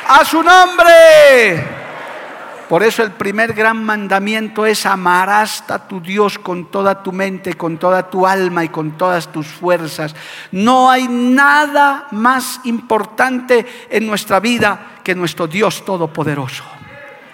A 0.09 0.25
su 0.25 0.43
nombre. 0.43 1.76
Por 2.69 2.83
eso 2.83 3.01
el 3.01 3.11
primer 3.11 3.53
gran 3.53 3.83
mandamiento 3.83 4.65
es 4.65 4.85
amarás 4.85 5.63
a 5.69 5.87
tu 5.87 6.01
Dios 6.01 6.37
con 6.37 6.69
toda 6.69 7.01
tu 7.01 7.13
mente, 7.13 7.53
con 7.53 7.77
toda 7.77 8.09
tu 8.09 8.27
alma 8.27 8.65
y 8.65 8.69
con 8.69 8.97
todas 8.97 9.31
tus 9.31 9.47
fuerzas. 9.47 10.13
No 10.51 10.89
hay 10.89 11.07
nada 11.07 12.07
más 12.11 12.59
importante 12.65 13.65
en 13.89 14.05
nuestra 14.05 14.41
vida 14.41 14.99
que 15.01 15.15
nuestro 15.15 15.47
Dios 15.47 15.85
todopoderoso. 15.85 16.65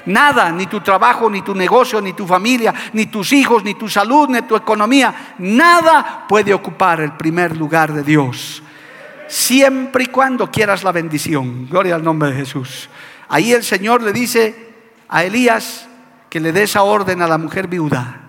Nada, 0.06 0.52
ni 0.52 0.68
tu 0.68 0.82
trabajo, 0.82 1.30
ni 1.30 1.42
tu 1.42 1.56
negocio, 1.56 2.00
ni 2.00 2.14
tu 2.14 2.28
familia, 2.28 2.74
ni 2.94 3.08
tus 3.08 3.34
hijos, 3.34 3.64
ni 3.64 3.74
tu 3.74 3.90
salud, 3.90 4.30
ni 4.30 4.42
tu 4.44 4.56
economía, 4.56 5.36
nada 5.40 6.26
puede 6.28 6.54
ocupar 6.54 7.02
el 7.02 7.14
primer 7.14 7.58
lugar 7.58 7.92
de 7.92 8.04
Dios 8.04 8.62
siempre 9.28 10.04
y 10.04 10.08
cuando 10.08 10.52
quieras 10.52 10.84
la 10.84 10.92
bendición. 10.92 11.68
Gloria 11.68 11.96
al 11.96 12.04
nombre 12.04 12.30
de 12.30 12.36
Jesús. 12.36 12.90
Ahí 13.30 13.52
el 13.52 13.64
Señor 13.64 14.04
le 14.04 14.14
dice 14.14 14.73
a 15.08 15.24
Elías 15.24 15.88
que 16.30 16.40
le 16.40 16.52
dé 16.52 16.64
esa 16.64 16.84
orden 16.84 17.22
a 17.22 17.28
la 17.28 17.38
mujer 17.38 17.68
viuda. 17.68 18.22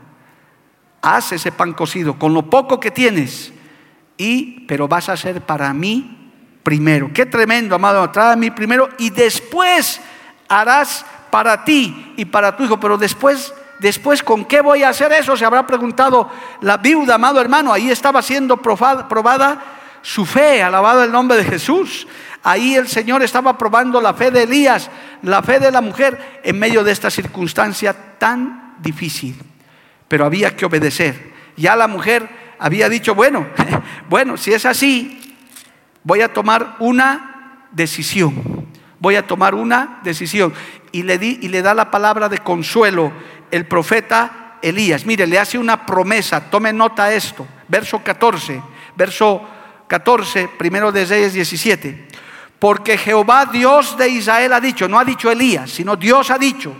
haz 1.00 1.32
ese 1.32 1.52
pan 1.52 1.72
cocido 1.74 2.18
con 2.18 2.32
lo 2.32 2.48
poco 2.48 2.80
que 2.80 2.90
tienes, 2.90 3.52
y, 4.16 4.60
pero 4.66 4.88
vas 4.88 5.08
a 5.08 5.16
ser 5.16 5.42
para 5.42 5.72
mí 5.74 6.32
primero. 6.62 7.10
Qué 7.12 7.26
tremendo, 7.26 7.74
amado, 7.74 8.10
trae 8.10 8.32
a 8.32 8.36
mí 8.36 8.50
primero 8.50 8.88
y 8.98 9.10
después 9.10 10.00
harás 10.48 11.04
para 11.30 11.64
ti 11.64 12.14
y 12.16 12.24
para 12.24 12.56
tu 12.56 12.64
hijo, 12.64 12.78
pero 12.78 12.96
después 12.96 13.52
Después, 13.78 14.22
¿con 14.22 14.44
qué 14.44 14.60
voy 14.60 14.82
a 14.82 14.90
hacer 14.90 15.12
eso? 15.12 15.36
Se 15.36 15.44
habrá 15.44 15.66
preguntado 15.66 16.30
la 16.60 16.76
viuda, 16.76 17.16
amado 17.16 17.40
hermano. 17.40 17.72
Ahí 17.72 17.90
estaba 17.90 18.22
siendo 18.22 18.56
probada 18.56 19.62
su 20.00 20.24
fe, 20.24 20.62
alabado 20.62 21.02
el 21.02 21.10
nombre 21.12 21.36
de 21.38 21.44
Jesús. 21.44 22.06
Ahí 22.44 22.74
el 22.74 22.88
Señor 22.88 23.22
estaba 23.22 23.56
probando 23.56 24.02
la 24.02 24.12
fe 24.12 24.30
de 24.30 24.42
Elías, 24.42 24.90
la 25.22 25.42
fe 25.42 25.58
de 25.58 25.70
la 25.70 25.80
mujer 25.80 26.40
en 26.44 26.58
medio 26.58 26.84
de 26.84 26.92
esta 26.92 27.10
circunstancia 27.10 28.18
tan 28.18 28.76
difícil. 28.80 29.34
Pero 30.08 30.26
había 30.26 30.54
que 30.54 30.66
obedecer. 30.66 31.32
Ya 31.56 31.74
la 31.74 31.88
mujer 31.88 32.28
había 32.58 32.90
dicho, 32.90 33.14
bueno, 33.14 33.46
bueno, 34.10 34.36
si 34.36 34.52
es 34.52 34.66
así, 34.66 35.36
voy 36.02 36.20
a 36.20 36.34
tomar 36.34 36.76
una 36.80 37.66
decisión. 37.72 38.68
Voy 38.98 39.16
a 39.16 39.26
tomar 39.26 39.54
una 39.54 40.00
decisión. 40.04 40.52
Y 40.92 41.02
le, 41.02 41.16
di, 41.16 41.38
y 41.40 41.48
le 41.48 41.62
da 41.62 41.72
la 41.72 41.90
palabra 41.90 42.28
de 42.28 42.38
consuelo 42.38 43.10
el 43.50 43.66
profeta 43.66 44.58
Elías. 44.60 45.06
Mire, 45.06 45.26
le 45.26 45.38
hace 45.38 45.56
una 45.56 45.86
promesa, 45.86 46.50
tome 46.50 46.74
nota 46.74 47.10
esto, 47.10 47.46
verso 47.68 48.02
14, 48.04 48.62
verso 48.96 49.48
14, 49.88 50.48
primero 50.58 50.92
de 50.92 51.06
Reyes 51.06 51.32
17. 51.32 52.08
Porque 52.58 52.96
Jehová 52.96 53.46
Dios 53.46 53.96
de 53.96 54.08
Israel 54.08 54.52
ha 54.52 54.60
dicho, 54.60 54.88
no 54.88 54.98
ha 54.98 55.04
dicho 55.04 55.30
Elías, 55.30 55.70
sino 55.70 55.96
Dios 55.96 56.30
ha 56.30 56.38
dicho, 56.38 56.74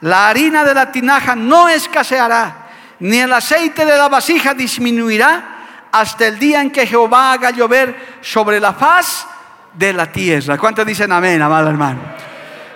la 0.00 0.28
harina 0.28 0.64
de 0.64 0.74
la 0.74 0.90
tinaja 0.90 1.36
no 1.36 1.68
escaseará, 1.68 2.68
ni 3.00 3.18
el 3.18 3.32
aceite 3.32 3.84
de 3.84 3.96
la 3.96 4.08
vasija 4.08 4.54
disminuirá 4.54 5.88
hasta 5.92 6.26
el 6.26 6.38
día 6.38 6.62
en 6.62 6.70
que 6.70 6.86
Jehová 6.86 7.32
haga 7.32 7.50
llover 7.50 8.18
sobre 8.20 8.60
la 8.60 8.72
faz 8.72 9.26
de 9.74 9.92
la 9.92 10.10
tierra. 10.10 10.56
¿Cuántos 10.58 10.86
dicen 10.86 11.12
amén, 11.12 11.42
amado 11.42 11.68
hermano? 11.68 12.00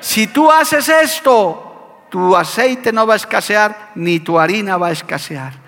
Si 0.00 0.26
tú 0.26 0.50
haces 0.50 0.88
esto, 0.88 2.06
tu 2.10 2.36
aceite 2.36 2.92
no 2.92 3.06
va 3.06 3.14
a 3.14 3.16
escasear, 3.16 3.92
ni 3.94 4.20
tu 4.20 4.38
harina 4.38 4.76
va 4.76 4.88
a 4.88 4.92
escasear. 4.92 5.63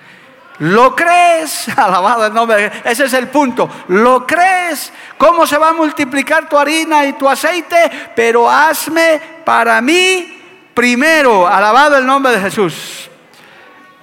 ¿Lo 0.61 0.95
crees? 0.97 1.69
Alabado 1.77 2.27
el 2.27 2.33
nombre. 2.33 2.71
Ese 2.85 3.05
es 3.05 3.13
el 3.13 3.29
punto. 3.29 3.69
¿Lo 3.89 4.27
crees? 4.27 4.93
¿Cómo 5.19 5.47
se 5.47 5.59
va 5.59 5.71
a 5.71 5.75
multiplicar 5.75 6.49
tu 6.49 6.57
harina 6.57 7.05
y 7.05 7.15
tu 7.15 7.29
aceite? 7.29 7.91
Pero 8.15 8.51
hazme 8.51 9.21
para 9.45 9.81
mí 9.81 10.39
primero. 10.75 11.47
Alabado 11.47 11.99
el 11.99 12.07
nombre 12.07 12.33
de 12.33 12.41
Jesús. 12.41 13.11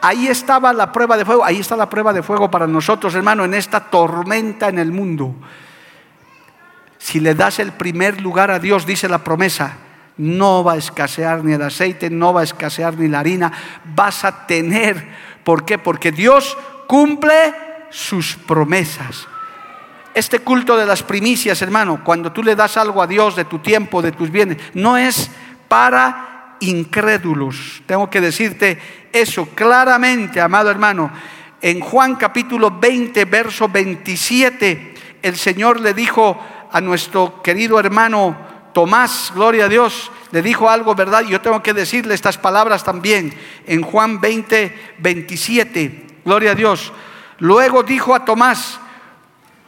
Ahí 0.01 0.27
estaba 0.27 0.73
la 0.73 0.91
prueba 0.91 1.15
de 1.17 1.25
fuego. 1.25 1.45
Ahí 1.45 1.59
está 1.59 1.75
la 1.75 1.89
prueba 1.89 2.11
de 2.11 2.21
fuego 2.21 2.51
para 2.51 2.67
nosotros, 2.67 3.15
hermano, 3.15 3.45
en 3.45 3.53
esta 3.53 3.79
tormenta 3.79 4.67
en 4.67 4.79
el 4.79 4.91
mundo. 4.91 5.33
Si 6.97 7.19
le 7.19 7.35
das 7.35 7.59
el 7.59 7.71
primer 7.71 8.21
lugar 8.21 8.51
a 8.51 8.59
Dios, 8.59 8.85
dice 8.85 9.07
la 9.09 9.23
promesa, 9.23 9.77
no 10.17 10.63
va 10.63 10.73
a 10.73 10.77
escasear 10.77 11.43
ni 11.43 11.53
el 11.53 11.61
aceite, 11.61 12.09
no 12.09 12.33
va 12.33 12.41
a 12.41 12.43
escasear 12.43 12.97
ni 12.97 13.07
la 13.07 13.19
harina, 13.19 13.51
vas 13.95 14.25
a 14.25 14.45
tener. 14.45 15.07
¿Por 15.43 15.65
qué? 15.65 15.77
Porque 15.77 16.11
Dios 16.11 16.57
cumple 16.87 17.53
sus 17.89 18.35
promesas. 18.35 19.27
Este 20.13 20.39
culto 20.39 20.77
de 20.77 20.85
las 20.85 21.01
primicias, 21.01 21.61
hermano, 21.61 22.03
cuando 22.03 22.31
tú 22.31 22.43
le 22.43 22.55
das 22.55 22.77
algo 22.77 23.01
a 23.01 23.07
Dios 23.07 23.35
de 23.35 23.45
tu 23.45 23.59
tiempo, 23.59 24.01
de 24.01 24.11
tus 24.11 24.29
bienes, 24.29 24.57
no 24.73 24.95
es 24.97 25.31
para 25.67 26.55
incrédulos. 26.59 27.81
Tengo 27.85 28.09
que 28.09 28.21
decirte 28.21 28.79
eso 29.11 29.49
claramente, 29.55 30.39
amado 30.39 30.69
hermano. 30.69 31.11
En 31.61 31.79
Juan 31.79 32.15
capítulo 32.15 32.71
20, 32.79 33.25
verso 33.25 33.67
27, 33.69 34.93
el 35.21 35.35
Señor 35.35 35.79
le 35.79 35.93
dijo 35.93 36.39
a 36.71 36.81
nuestro 36.81 37.41
querido 37.41 37.79
hermano 37.79 38.35
Tomás, 38.73 39.31
gloria 39.33 39.65
a 39.65 39.69
Dios, 39.69 40.11
le 40.31 40.41
dijo 40.41 40.69
algo, 40.69 40.95
¿verdad? 40.95 41.21
Yo 41.21 41.41
tengo 41.41 41.61
que 41.61 41.73
decirle 41.73 42.15
estas 42.15 42.37
palabras 42.37 42.83
también 42.83 43.33
en 43.67 43.83
Juan 43.83 44.19
20, 44.19 44.95
27, 44.97 46.07
gloria 46.25 46.51
a 46.51 46.55
Dios. 46.55 46.91
Luego 47.37 47.83
dijo 47.83 48.15
a 48.15 48.25
Tomás, 48.25 48.79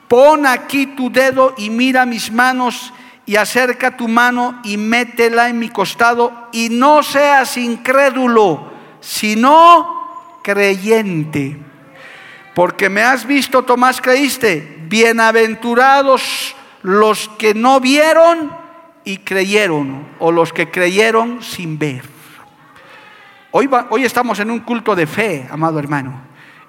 pon 0.07 0.45
aquí 0.45 0.87
tu 0.87 1.11
dedo 1.11 1.53
y 1.57 1.69
mira 1.69 2.05
mis 2.05 2.31
manos 2.31 2.93
y 3.25 3.35
acerca 3.35 3.95
tu 3.95 4.07
mano 4.07 4.59
y 4.63 4.77
métela 4.77 5.49
en 5.49 5.59
mi 5.59 5.69
costado 5.69 6.49
y 6.51 6.69
no 6.69 7.03
seas 7.03 7.57
incrédulo, 7.57 8.71
sino 9.01 10.39
creyente. 10.43 11.57
Porque 12.55 12.89
me 12.89 13.03
has 13.03 13.25
visto, 13.25 13.63
Tomás, 13.63 13.99
creíste. 13.99 14.77
Bienaventurados 14.87 16.55
los 16.81 17.29
que 17.37 17.53
no 17.53 17.79
vieron 17.79 18.64
y 19.05 19.19
creyeron, 19.19 20.07
o 20.19 20.31
los 20.31 20.51
que 20.51 20.69
creyeron 20.69 21.41
sin 21.41 21.77
ver. 21.77 22.03
Hoy, 23.51 23.69
hoy 23.89 24.03
estamos 24.03 24.39
en 24.39 24.51
un 24.51 24.59
culto 24.59 24.95
de 24.95 25.07
fe, 25.07 25.47
amado 25.49 25.79
hermano, 25.79 26.21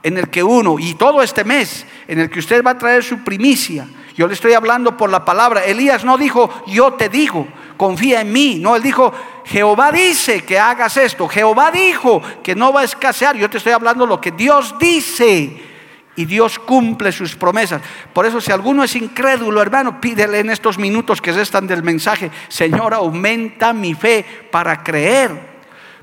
en 0.02 0.18
el 0.18 0.28
que 0.28 0.42
uno, 0.42 0.78
y 0.78 0.94
todo 0.94 1.22
este 1.22 1.42
mes, 1.42 1.86
en 2.06 2.20
el 2.20 2.30
que 2.30 2.38
usted 2.38 2.62
va 2.62 2.72
a 2.72 2.78
traer 2.78 3.02
su 3.02 3.24
primicia, 3.24 3.88
yo 4.14 4.26
le 4.26 4.34
estoy 4.34 4.54
hablando 4.54 4.96
por 4.96 5.10
la 5.10 5.24
palabra. 5.24 5.64
Elías 5.64 6.04
no 6.04 6.16
dijo, 6.16 6.48
yo 6.66 6.94
te 6.94 7.08
digo, 7.08 7.46
confía 7.76 8.22
en 8.22 8.32
mí. 8.32 8.58
No, 8.58 8.74
él 8.74 8.82
dijo, 8.82 9.12
Jehová 9.44 9.92
dice 9.92 10.42
que 10.42 10.58
hagas 10.58 10.96
esto. 10.96 11.28
Jehová 11.28 11.70
dijo 11.70 12.22
que 12.42 12.54
no 12.54 12.72
va 12.72 12.80
a 12.80 12.84
escasear. 12.84 13.36
Yo 13.36 13.50
te 13.50 13.58
estoy 13.58 13.72
hablando 13.72 14.06
lo 14.06 14.18
que 14.18 14.30
Dios 14.30 14.74
dice 14.78 15.75
y 16.16 16.24
Dios 16.24 16.58
cumple 16.58 17.12
sus 17.12 17.36
promesas. 17.36 17.82
Por 18.12 18.26
eso 18.26 18.40
si 18.40 18.50
alguno 18.50 18.82
es 18.82 18.96
incrédulo, 18.96 19.62
hermano, 19.62 20.00
pídele 20.00 20.40
en 20.40 20.50
estos 20.50 20.78
minutos 20.78 21.20
que 21.20 21.32
restan 21.32 21.66
del 21.66 21.82
mensaje, 21.82 22.30
Señor, 22.48 22.94
aumenta 22.94 23.72
mi 23.72 23.94
fe 23.94 24.24
para 24.50 24.82
creer 24.82 25.55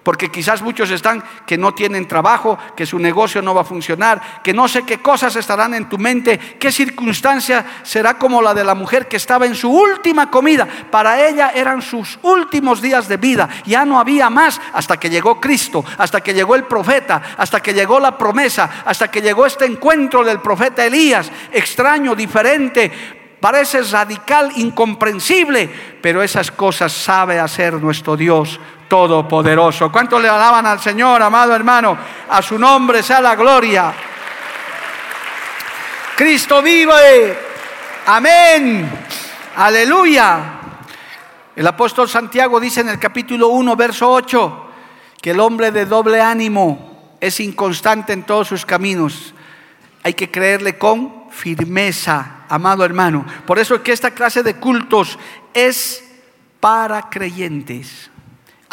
porque 0.03 0.29
quizás 0.29 0.61
muchos 0.61 0.91
están 0.91 1.23
que 1.47 1.57
no 1.57 1.73
tienen 1.73 2.07
trabajo, 2.07 2.57
que 2.75 2.85
su 2.85 2.99
negocio 2.99 3.41
no 3.41 3.55
va 3.55 3.61
a 3.61 3.65
funcionar, 3.65 4.41
que 4.43 4.53
no 4.53 4.67
sé 4.67 4.83
qué 4.83 5.01
cosas 5.01 5.35
estarán 5.35 5.73
en 5.73 5.87
tu 5.89 5.97
mente, 5.97 6.37
qué 6.37 6.71
circunstancia 6.71 7.65
será 7.83 8.17
como 8.17 8.41
la 8.41 8.53
de 8.53 8.63
la 8.63 8.75
mujer 8.75 9.07
que 9.07 9.17
estaba 9.17 9.45
en 9.45 9.55
su 9.55 9.71
última 9.71 10.29
comida. 10.29 10.67
Para 10.91 11.27
ella 11.27 11.51
eran 11.55 11.81
sus 11.81 12.19
últimos 12.21 12.81
días 12.81 13.07
de 13.07 13.17
vida, 13.17 13.49
ya 13.65 13.85
no 13.85 13.99
había 13.99 14.29
más 14.29 14.59
hasta 14.73 14.97
que 14.97 15.09
llegó 15.09 15.39
Cristo, 15.39 15.83
hasta 15.97 16.21
que 16.21 16.33
llegó 16.33 16.55
el 16.55 16.65
profeta, 16.65 17.21
hasta 17.37 17.61
que 17.61 17.73
llegó 17.73 17.99
la 17.99 18.17
promesa, 18.17 18.83
hasta 18.85 19.09
que 19.09 19.21
llegó 19.21 19.45
este 19.45 19.65
encuentro 19.65 20.23
del 20.23 20.41
profeta 20.41 20.85
Elías, 20.85 21.31
extraño, 21.51 22.13
diferente, 22.13 22.91
parece 23.39 23.81
radical, 23.83 24.51
incomprensible, 24.55 25.69
pero 26.01 26.23
esas 26.23 26.51
cosas 26.51 26.91
sabe 26.91 27.39
hacer 27.39 27.73
nuestro 27.73 28.15
Dios 28.17 28.59
Todopoderoso. 28.93 29.91
¿Cuánto 29.91 30.19
le 30.19 30.29
alaban 30.29 30.67
al 30.67 30.79
Señor, 30.79 31.19
amado 31.23 31.55
hermano? 31.55 31.97
A 32.29 32.43
su 32.43 32.59
nombre 32.59 33.01
sea 33.01 33.21
la 33.21 33.35
gloria. 33.35 33.91
Cristo 36.15 36.61
vive. 36.61 37.35
Amén. 38.05 38.87
Aleluya. 39.55 40.43
El 41.55 41.65
apóstol 41.65 42.07
Santiago 42.07 42.59
dice 42.59 42.81
en 42.81 42.89
el 42.89 42.99
capítulo 42.99 43.47
1, 43.47 43.75
verso 43.75 44.11
8, 44.11 44.67
que 45.19 45.31
el 45.31 45.39
hombre 45.39 45.71
de 45.71 45.87
doble 45.87 46.21
ánimo 46.21 47.15
es 47.19 47.39
inconstante 47.39 48.13
en 48.13 48.21
todos 48.21 48.47
sus 48.47 48.63
caminos. 48.63 49.33
Hay 50.03 50.13
que 50.13 50.29
creerle 50.29 50.77
con 50.77 51.31
firmeza, 51.31 52.45
amado 52.47 52.85
hermano. 52.85 53.25
Por 53.47 53.57
eso 53.57 53.73
es 53.73 53.81
que 53.81 53.91
esta 53.91 54.11
clase 54.11 54.43
de 54.43 54.57
cultos 54.57 55.17
es 55.51 56.07
para 56.59 57.09
creyentes. 57.09 58.11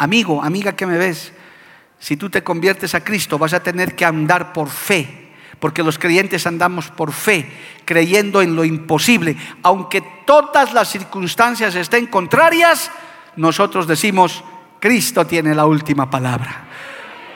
Amigo, 0.01 0.41
amiga 0.41 0.75
que 0.75 0.87
me 0.87 0.97
ves, 0.97 1.31
si 1.99 2.17
tú 2.17 2.27
te 2.27 2.43
conviertes 2.43 2.95
a 2.95 3.03
Cristo 3.03 3.37
vas 3.37 3.53
a 3.53 3.61
tener 3.61 3.95
que 3.95 4.03
andar 4.03 4.51
por 4.51 4.67
fe, 4.67 5.29
porque 5.59 5.83
los 5.83 5.99
creyentes 5.99 6.47
andamos 6.47 6.89
por 6.89 7.11
fe, 7.11 7.47
creyendo 7.85 8.41
en 8.41 8.55
lo 8.55 8.65
imposible. 8.65 9.37
Aunque 9.61 10.01
todas 10.25 10.73
las 10.73 10.89
circunstancias 10.89 11.75
estén 11.75 12.07
contrarias, 12.07 12.89
nosotros 13.35 13.85
decimos, 13.85 14.43
Cristo 14.79 15.27
tiene 15.27 15.53
la 15.53 15.67
última 15.67 16.09
palabra. 16.09 16.70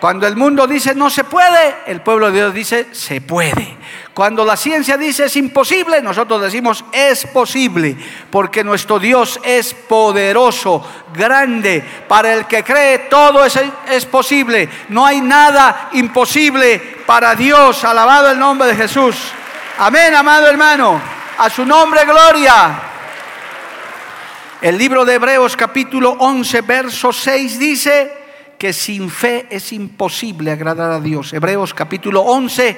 Cuando 0.06 0.28
el 0.28 0.36
mundo 0.36 0.68
dice 0.68 0.94
no 0.94 1.10
se 1.10 1.24
puede, 1.24 1.78
el 1.88 2.00
pueblo 2.02 2.28
de 2.28 2.34
Dios 2.34 2.54
dice 2.54 2.90
se 2.92 3.22
puede. 3.22 3.76
Cuando 4.14 4.46
la 4.46 4.56
ciencia 4.56 4.98
dice 4.98 5.26
es 5.26 5.36
imposible, 5.36 6.00
nosotros 6.00 6.44
decimos 6.44 6.86
es 6.92 7.26
posible, 7.26 7.98
porque 8.30 8.64
nuestro 8.64 9.00
Dios 9.00 9.40
es 9.44 9.74
poderoso, 9.74 10.88
grande. 11.12 11.84
Para 12.08 12.36
el 12.36 12.46
que 12.46 12.64
cree 12.64 13.00
todo 13.10 13.44
es, 13.44 13.60
es 13.90 14.06
posible. 14.06 14.70
No 14.90 15.08
hay 15.08 15.22
nada 15.22 15.90
imposible 15.94 16.78
para 17.08 17.34
Dios. 17.34 17.84
Alabado 17.84 18.30
el 18.30 18.38
nombre 18.38 18.68
de 18.68 18.76
Jesús. 18.76 19.16
Amén, 19.80 20.14
amado 20.14 20.46
hermano. 20.46 21.02
A 21.40 21.50
su 21.50 21.66
nombre, 21.66 22.06
gloria. 22.06 22.80
El 24.62 24.78
libro 24.78 25.04
de 25.04 25.16
Hebreos 25.16 25.58
capítulo 25.58 26.12
11, 26.20 26.62
verso 26.62 27.12
6 27.12 27.58
dice 27.58 28.25
que 28.58 28.74
sin 28.74 29.10
fe 29.10 29.48
es 29.50 29.74
imposible 29.74 30.52
agradar 30.52 30.92
a 30.92 31.00
Dios. 31.00 31.34
Hebreos 31.34 31.74
capítulo 31.74 32.22
11, 32.22 32.78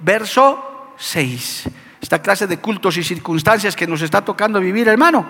verso 0.00 0.94
6. 0.96 1.68
Esta 2.00 2.20
clase 2.20 2.46
de 2.46 2.58
cultos 2.58 2.96
y 2.96 3.04
circunstancias 3.04 3.76
que 3.76 3.86
nos 3.86 4.02
está 4.02 4.24
tocando 4.24 4.60
vivir, 4.60 4.88
hermano, 4.88 5.24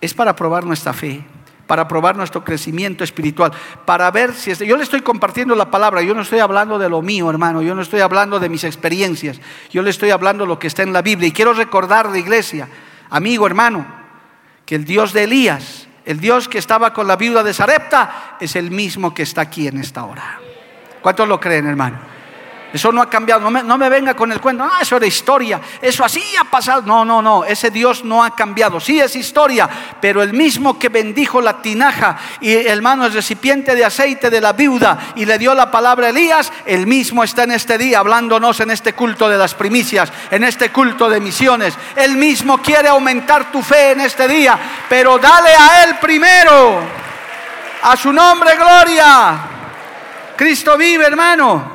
es 0.00 0.12
para 0.12 0.36
probar 0.36 0.64
nuestra 0.64 0.92
fe 0.92 1.24
para 1.66 1.88
probar 1.88 2.16
nuestro 2.16 2.44
crecimiento 2.44 3.04
espiritual, 3.04 3.52
para 3.84 4.10
ver 4.10 4.34
si 4.34 4.54
yo 4.66 4.76
le 4.76 4.82
estoy 4.82 5.00
compartiendo 5.00 5.54
la 5.54 5.70
palabra, 5.70 6.02
yo 6.02 6.14
no 6.14 6.22
estoy 6.22 6.40
hablando 6.40 6.78
de 6.78 6.88
lo 6.88 7.02
mío, 7.02 7.30
hermano, 7.30 7.62
yo 7.62 7.74
no 7.74 7.82
estoy 7.82 8.00
hablando 8.00 8.38
de 8.38 8.48
mis 8.48 8.64
experiencias, 8.64 9.40
yo 9.70 9.82
le 9.82 9.90
estoy 9.90 10.10
hablando 10.10 10.44
de 10.44 10.48
lo 10.48 10.58
que 10.58 10.66
está 10.66 10.82
en 10.82 10.92
la 10.92 11.02
Biblia 11.02 11.28
y 11.28 11.32
quiero 11.32 11.54
recordar 11.54 12.10
la 12.10 12.18
iglesia, 12.18 12.68
amigo, 13.10 13.46
hermano, 13.46 13.86
que 14.66 14.74
el 14.74 14.84
Dios 14.84 15.12
de 15.12 15.24
Elías, 15.24 15.88
el 16.04 16.20
Dios 16.20 16.48
que 16.48 16.58
estaba 16.58 16.92
con 16.92 17.06
la 17.06 17.16
viuda 17.16 17.42
de 17.42 17.54
Sarepta, 17.54 18.36
es 18.40 18.56
el 18.56 18.70
mismo 18.70 19.14
que 19.14 19.22
está 19.22 19.42
aquí 19.42 19.66
en 19.66 19.78
esta 19.78 20.04
hora. 20.04 20.38
¿Cuántos 21.00 21.28
lo 21.28 21.40
creen, 21.40 21.66
hermano? 21.66 22.13
Eso 22.74 22.90
no 22.90 23.00
ha 23.00 23.08
cambiado. 23.08 23.48
No 23.48 23.78
me, 23.78 23.88
venga 23.88 24.14
con 24.14 24.32
el 24.32 24.40
cuento. 24.40 24.64
Ah, 24.64 24.78
eso 24.82 24.96
era 24.96 25.06
historia. 25.06 25.60
Eso 25.80 26.04
así 26.04 26.20
ha 26.36 26.42
pasado. 26.42 26.82
No, 26.82 27.04
no, 27.04 27.22
no. 27.22 27.44
Ese 27.44 27.70
Dios 27.70 28.04
no 28.04 28.24
ha 28.24 28.34
cambiado. 28.34 28.80
Sí 28.80 28.98
es 28.98 29.14
historia. 29.14 29.70
Pero 30.00 30.24
el 30.24 30.32
mismo 30.32 30.76
que 30.76 30.88
bendijo 30.88 31.40
la 31.40 31.62
tinaja 31.62 32.16
y 32.40 32.52
hermano 32.52 33.06
el 33.06 33.12
recipiente 33.12 33.76
de 33.76 33.84
aceite 33.84 34.28
de 34.28 34.40
la 34.40 34.54
viuda 34.54 35.12
y 35.14 35.24
le 35.24 35.38
dio 35.38 35.54
la 35.54 35.70
palabra 35.70 36.08
a 36.08 36.10
Elías, 36.10 36.52
el 36.66 36.88
mismo 36.88 37.22
está 37.22 37.44
en 37.44 37.52
este 37.52 37.78
día 37.78 38.00
hablándonos 38.00 38.58
en 38.58 38.72
este 38.72 38.92
culto 38.92 39.28
de 39.28 39.38
las 39.38 39.54
primicias, 39.54 40.12
en 40.32 40.42
este 40.42 40.72
culto 40.72 41.08
de 41.08 41.20
misiones. 41.20 41.74
El 41.94 42.16
mismo 42.16 42.58
quiere 42.58 42.88
aumentar 42.88 43.52
tu 43.52 43.62
fe 43.62 43.92
en 43.92 44.00
este 44.00 44.26
día. 44.26 44.58
Pero 44.88 45.16
dale 45.18 45.50
a 45.50 45.84
Él 45.84 45.94
primero. 46.00 46.80
A 47.82 47.96
su 47.96 48.12
nombre, 48.12 48.56
gloria. 48.56 49.38
Cristo 50.36 50.76
vive, 50.76 51.06
hermano. 51.06 51.73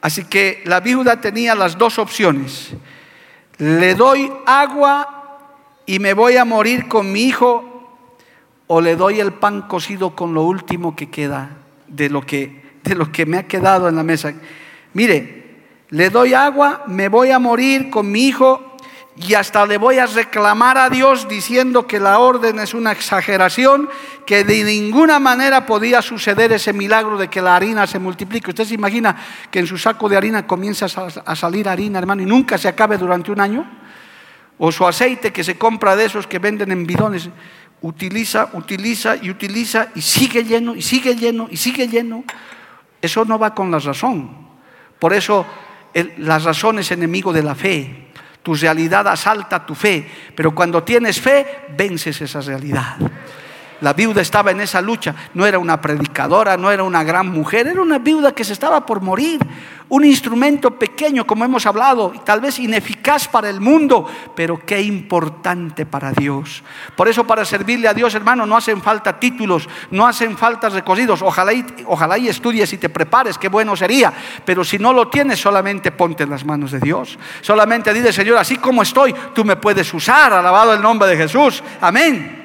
Así 0.00 0.24
que 0.24 0.62
la 0.64 0.80
viuda 0.80 1.20
tenía 1.20 1.54
las 1.54 1.76
dos 1.76 1.98
opciones. 1.98 2.70
Le 3.58 3.94
doy 3.94 4.32
agua 4.46 5.40
y 5.86 5.98
me 5.98 6.14
voy 6.14 6.36
a 6.36 6.44
morir 6.44 6.86
con 6.86 7.10
mi 7.10 7.22
hijo 7.22 7.96
o 8.66 8.80
le 8.80 8.96
doy 8.96 9.20
el 9.20 9.32
pan 9.32 9.62
cocido 9.62 10.14
con 10.14 10.34
lo 10.34 10.42
último 10.42 10.94
que 10.94 11.10
queda 11.10 11.56
de 11.88 12.10
lo 12.10 12.22
que, 12.22 12.62
de 12.84 12.94
lo 12.94 13.10
que 13.10 13.26
me 13.26 13.38
ha 13.38 13.46
quedado 13.48 13.88
en 13.88 13.96
la 13.96 14.02
mesa. 14.02 14.34
Mire, 14.92 15.56
le 15.90 16.10
doy 16.10 16.34
agua, 16.34 16.84
me 16.86 17.08
voy 17.08 17.30
a 17.30 17.38
morir 17.38 17.90
con 17.90 18.10
mi 18.10 18.26
hijo 18.26 18.67
y 19.20 19.34
hasta 19.34 19.66
le 19.66 19.78
voy 19.78 19.98
a 19.98 20.06
reclamar 20.06 20.78
a 20.78 20.88
Dios 20.88 21.26
diciendo 21.26 21.88
que 21.88 21.98
la 21.98 22.20
orden 22.20 22.60
es 22.60 22.72
una 22.72 22.92
exageración, 22.92 23.88
que 24.24 24.44
de 24.44 24.62
ninguna 24.62 25.18
manera 25.18 25.66
podía 25.66 26.02
suceder 26.02 26.52
ese 26.52 26.72
milagro 26.72 27.18
de 27.18 27.28
que 27.28 27.42
la 27.42 27.56
harina 27.56 27.86
se 27.88 27.98
multiplique. 27.98 28.50
Usted 28.50 28.64
se 28.64 28.74
imagina 28.74 29.16
que 29.50 29.58
en 29.58 29.66
su 29.66 29.76
saco 29.76 30.08
de 30.08 30.16
harina 30.16 30.46
comienza 30.46 30.86
a 31.24 31.34
salir 31.34 31.68
harina, 31.68 31.98
hermano, 31.98 32.22
y 32.22 32.26
nunca 32.26 32.56
se 32.58 32.68
acabe 32.68 32.96
durante 32.96 33.32
un 33.32 33.40
año. 33.40 33.68
O 34.56 34.70
su 34.70 34.86
aceite 34.86 35.32
que 35.32 35.42
se 35.42 35.58
compra 35.58 35.96
de 35.96 36.04
esos 36.04 36.28
que 36.28 36.38
venden 36.38 36.70
en 36.70 36.86
bidones, 36.86 37.28
utiliza, 37.82 38.50
utiliza 38.52 39.16
y 39.16 39.30
utiliza 39.30 39.88
y 39.96 40.00
sigue 40.00 40.44
lleno 40.44 40.76
y 40.76 40.82
sigue 40.82 41.16
lleno 41.16 41.48
y 41.50 41.56
sigue 41.56 41.88
lleno. 41.88 42.22
Eso 43.02 43.24
no 43.24 43.36
va 43.36 43.52
con 43.52 43.70
la 43.72 43.80
razón. 43.80 44.46
Por 45.00 45.12
eso 45.12 45.44
la 46.18 46.38
razón 46.38 46.78
es 46.78 46.92
enemigo 46.92 47.32
de 47.32 47.42
la 47.42 47.56
fe. 47.56 48.07
Tu 48.48 48.54
realidad 48.54 49.06
asalta 49.06 49.66
tu 49.66 49.74
fe, 49.74 50.08
pero 50.34 50.54
cuando 50.54 50.82
tienes 50.82 51.20
fe, 51.20 51.66
vences 51.76 52.18
esa 52.22 52.40
realidad. 52.40 52.96
La 53.80 53.92
viuda 53.92 54.22
estaba 54.22 54.50
en 54.50 54.60
esa 54.60 54.80
lucha. 54.80 55.14
No 55.34 55.46
era 55.46 55.58
una 55.58 55.80
predicadora, 55.80 56.56
no 56.56 56.70
era 56.70 56.82
una 56.82 57.04
gran 57.04 57.28
mujer, 57.28 57.68
era 57.68 57.80
una 57.80 57.98
viuda 57.98 58.32
que 58.32 58.44
se 58.44 58.52
estaba 58.52 58.84
por 58.84 59.00
morir. 59.00 59.40
Un 59.90 60.04
instrumento 60.04 60.72
pequeño, 60.72 61.26
como 61.26 61.44
hemos 61.44 61.64
hablado, 61.64 62.12
y 62.14 62.18
tal 62.18 62.40
vez 62.40 62.58
ineficaz 62.58 63.26
para 63.26 63.48
el 63.48 63.60
mundo, 63.60 64.06
pero 64.34 64.58
qué 64.58 64.82
importante 64.82 65.86
para 65.86 66.12
Dios. 66.12 66.62
Por 66.94 67.08
eso 67.08 67.26
para 67.26 67.44
servirle 67.44 67.88
a 67.88 67.94
Dios, 67.94 68.14
hermano, 68.14 68.44
no 68.44 68.56
hacen 68.56 68.82
falta 68.82 69.18
títulos, 69.18 69.66
no 69.90 70.06
hacen 70.06 70.36
falta 70.36 70.68
recorridos. 70.68 71.22
Ojalá 71.22 71.54
y, 71.54 71.64
ojalá 71.86 72.18
y 72.18 72.28
estudies 72.28 72.70
y 72.74 72.78
te 72.78 72.90
prepares, 72.90 73.38
qué 73.38 73.48
bueno 73.48 73.76
sería. 73.76 74.12
Pero 74.44 74.62
si 74.62 74.78
no 74.78 74.92
lo 74.92 75.08
tienes, 75.08 75.40
solamente 75.40 75.92
ponte 75.92 76.24
en 76.24 76.30
las 76.30 76.44
manos 76.44 76.72
de 76.72 76.80
Dios. 76.80 77.18
Solamente 77.40 77.94
dile, 77.94 78.12
Señor, 78.12 78.36
así 78.36 78.58
como 78.58 78.82
estoy, 78.82 79.14
tú 79.34 79.44
me 79.44 79.56
puedes 79.56 79.94
usar. 79.94 80.34
Alabado 80.34 80.74
el 80.74 80.82
nombre 80.82 81.08
de 81.08 81.16
Jesús. 81.16 81.62
Amén. 81.80 82.37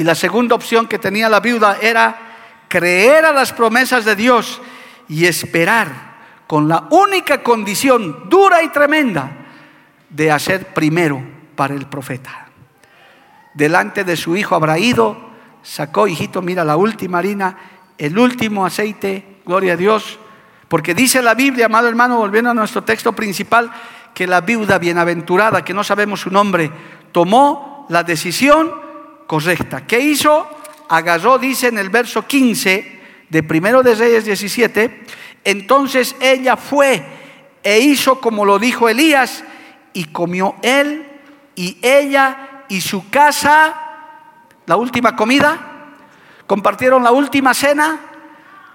Y 0.00 0.02
la 0.02 0.14
segunda 0.14 0.54
opción 0.54 0.86
que 0.86 0.98
tenía 0.98 1.28
la 1.28 1.40
viuda 1.40 1.76
era 1.78 2.16
creer 2.68 3.26
a 3.26 3.32
las 3.32 3.52
promesas 3.52 4.06
de 4.06 4.16
Dios 4.16 4.62
y 5.10 5.26
esperar 5.26 6.14
con 6.46 6.68
la 6.68 6.86
única 6.88 7.42
condición 7.42 8.30
dura 8.30 8.62
y 8.62 8.70
tremenda 8.70 9.30
de 10.08 10.32
hacer 10.32 10.72
primero 10.72 11.22
para 11.54 11.74
el 11.74 11.84
profeta. 11.84 12.48
Delante 13.52 14.02
de 14.02 14.16
su 14.16 14.38
hijo 14.38 14.54
habrá 14.54 14.78
ido, 14.78 15.18
sacó, 15.62 16.08
hijito, 16.08 16.40
mira 16.40 16.64
la 16.64 16.78
última 16.78 17.18
harina, 17.18 17.58
el 17.98 18.18
último 18.18 18.64
aceite, 18.64 19.42
gloria 19.44 19.74
a 19.74 19.76
Dios, 19.76 20.18
porque 20.68 20.94
dice 20.94 21.20
la 21.20 21.34
Biblia, 21.34 21.66
amado 21.66 21.88
hermano, 21.88 22.16
volviendo 22.16 22.48
a 22.48 22.54
nuestro 22.54 22.84
texto 22.84 23.12
principal, 23.12 23.70
que 24.14 24.26
la 24.26 24.40
viuda 24.40 24.78
bienaventurada, 24.78 25.62
que 25.62 25.74
no 25.74 25.84
sabemos 25.84 26.20
su 26.20 26.30
nombre, 26.30 26.72
tomó 27.12 27.84
la 27.90 28.02
decisión 28.02 28.88
correcta. 29.30 29.86
¿Qué 29.86 30.00
hizo? 30.00 30.44
Agarró, 30.88 31.38
dice 31.38 31.68
en 31.68 31.78
el 31.78 31.88
verso 31.88 32.26
15 32.26 33.00
de 33.28 33.42
Primero 33.44 33.80
de 33.80 33.94
Reyes 33.94 34.24
17, 34.24 35.06
entonces 35.44 36.16
ella 36.20 36.56
fue 36.56 37.00
e 37.62 37.78
hizo 37.78 38.20
como 38.20 38.44
lo 38.44 38.58
dijo 38.58 38.88
Elías 38.88 39.44
y 39.92 40.06
comió 40.06 40.56
él 40.62 41.06
y 41.54 41.78
ella 41.80 42.64
y 42.68 42.80
su 42.80 43.08
casa 43.08 43.72
la 44.66 44.74
última 44.74 45.14
comida, 45.14 45.92
compartieron 46.48 47.04
la 47.04 47.12
última 47.12 47.54
cena. 47.54 48.00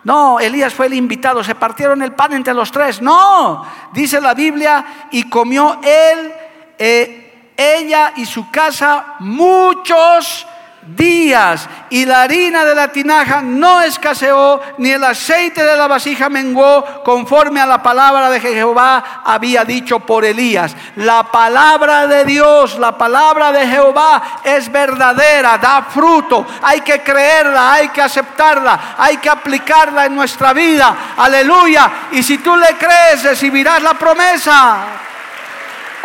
No, 0.06 0.40
Elías 0.40 0.74
fue 0.74 0.86
el 0.86 0.94
invitado, 0.94 1.44
se 1.44 1.56
partieron 1.56 2.02
el 2.02 2.14
pan 2.14 2.32
entre 2.32 2.54
los 2.54 2.72
tres. 2.72 3.02
No, 3.02 3.66
dice 3.92 4.22
la 4.22 4.34
Biblia, 4.34 5.10
y 5.12 5.28
comió 5.28 5.82
él, 5.84 6.32
eh, 6.80 7.25
ella 7.58 8.14
y 8.16 8.26
su 8.26 8.50
casa 8.52 9.16
muchos 9.20 10.46
días 10.88 11.68
y 11.90 12.06
la 12.06 12.24
harina 12.24 12.64
de 12.64 12.76
la 12.76 12.90
tinaja 12.90 13.42
no 13.42 13.82
escaseó 13.82 14.62
ni 14.78 14.92
el 14.92 15.04
aceite 15.04 15.64
de 15.64 15.76
la 15.76 15.88
vasija 15.88 16.30
menguó 16.30 17.04
conforme 17.04 17.60
a 17.60 17.66
la 17.66 17.82
palabra 17.82 18.30
de 18.30 18.40
Jehová 18.40 19.22
había 19.24 19.66
dicho 19.66 20.00
por 20.00 20.26
Elías. 20.26 20.76
La 20.98 21.24
palabra 21.24 22.06
de 22.08 22.26
Dios, 22.26 22.78
la 22.78 22.98
palabra 22.98 23.52
de 23.52 23.68
Jehová 23.68 24.42
es 24.44 24.72
verdadera, 24.72 25.58
da 25.58 25.84
fruto. 25.84 26.46
Hay 26.62 26.82
que 26.82 27.02
creerla, 27.02 27.74
hay 27.74 27.90
que 27.90 28.02
aceptarla, 28.02 28.96
hay 28.98 29.18
que 29.18 29.30
aplicarla 29.30 30.06
en 30.06 30.16
nuestra 30.16 30.54
vida. 30.54 30.96
Aleluya. 31.18 31.92
Y 32.12 32.22
si 32.22 32.38
tú 32.38 32.56
le 32.56 32.76
crees, 32.78 33.24
recibirás 33.24 33.82
la 33.82 33.96
promesa. 33.96 35.06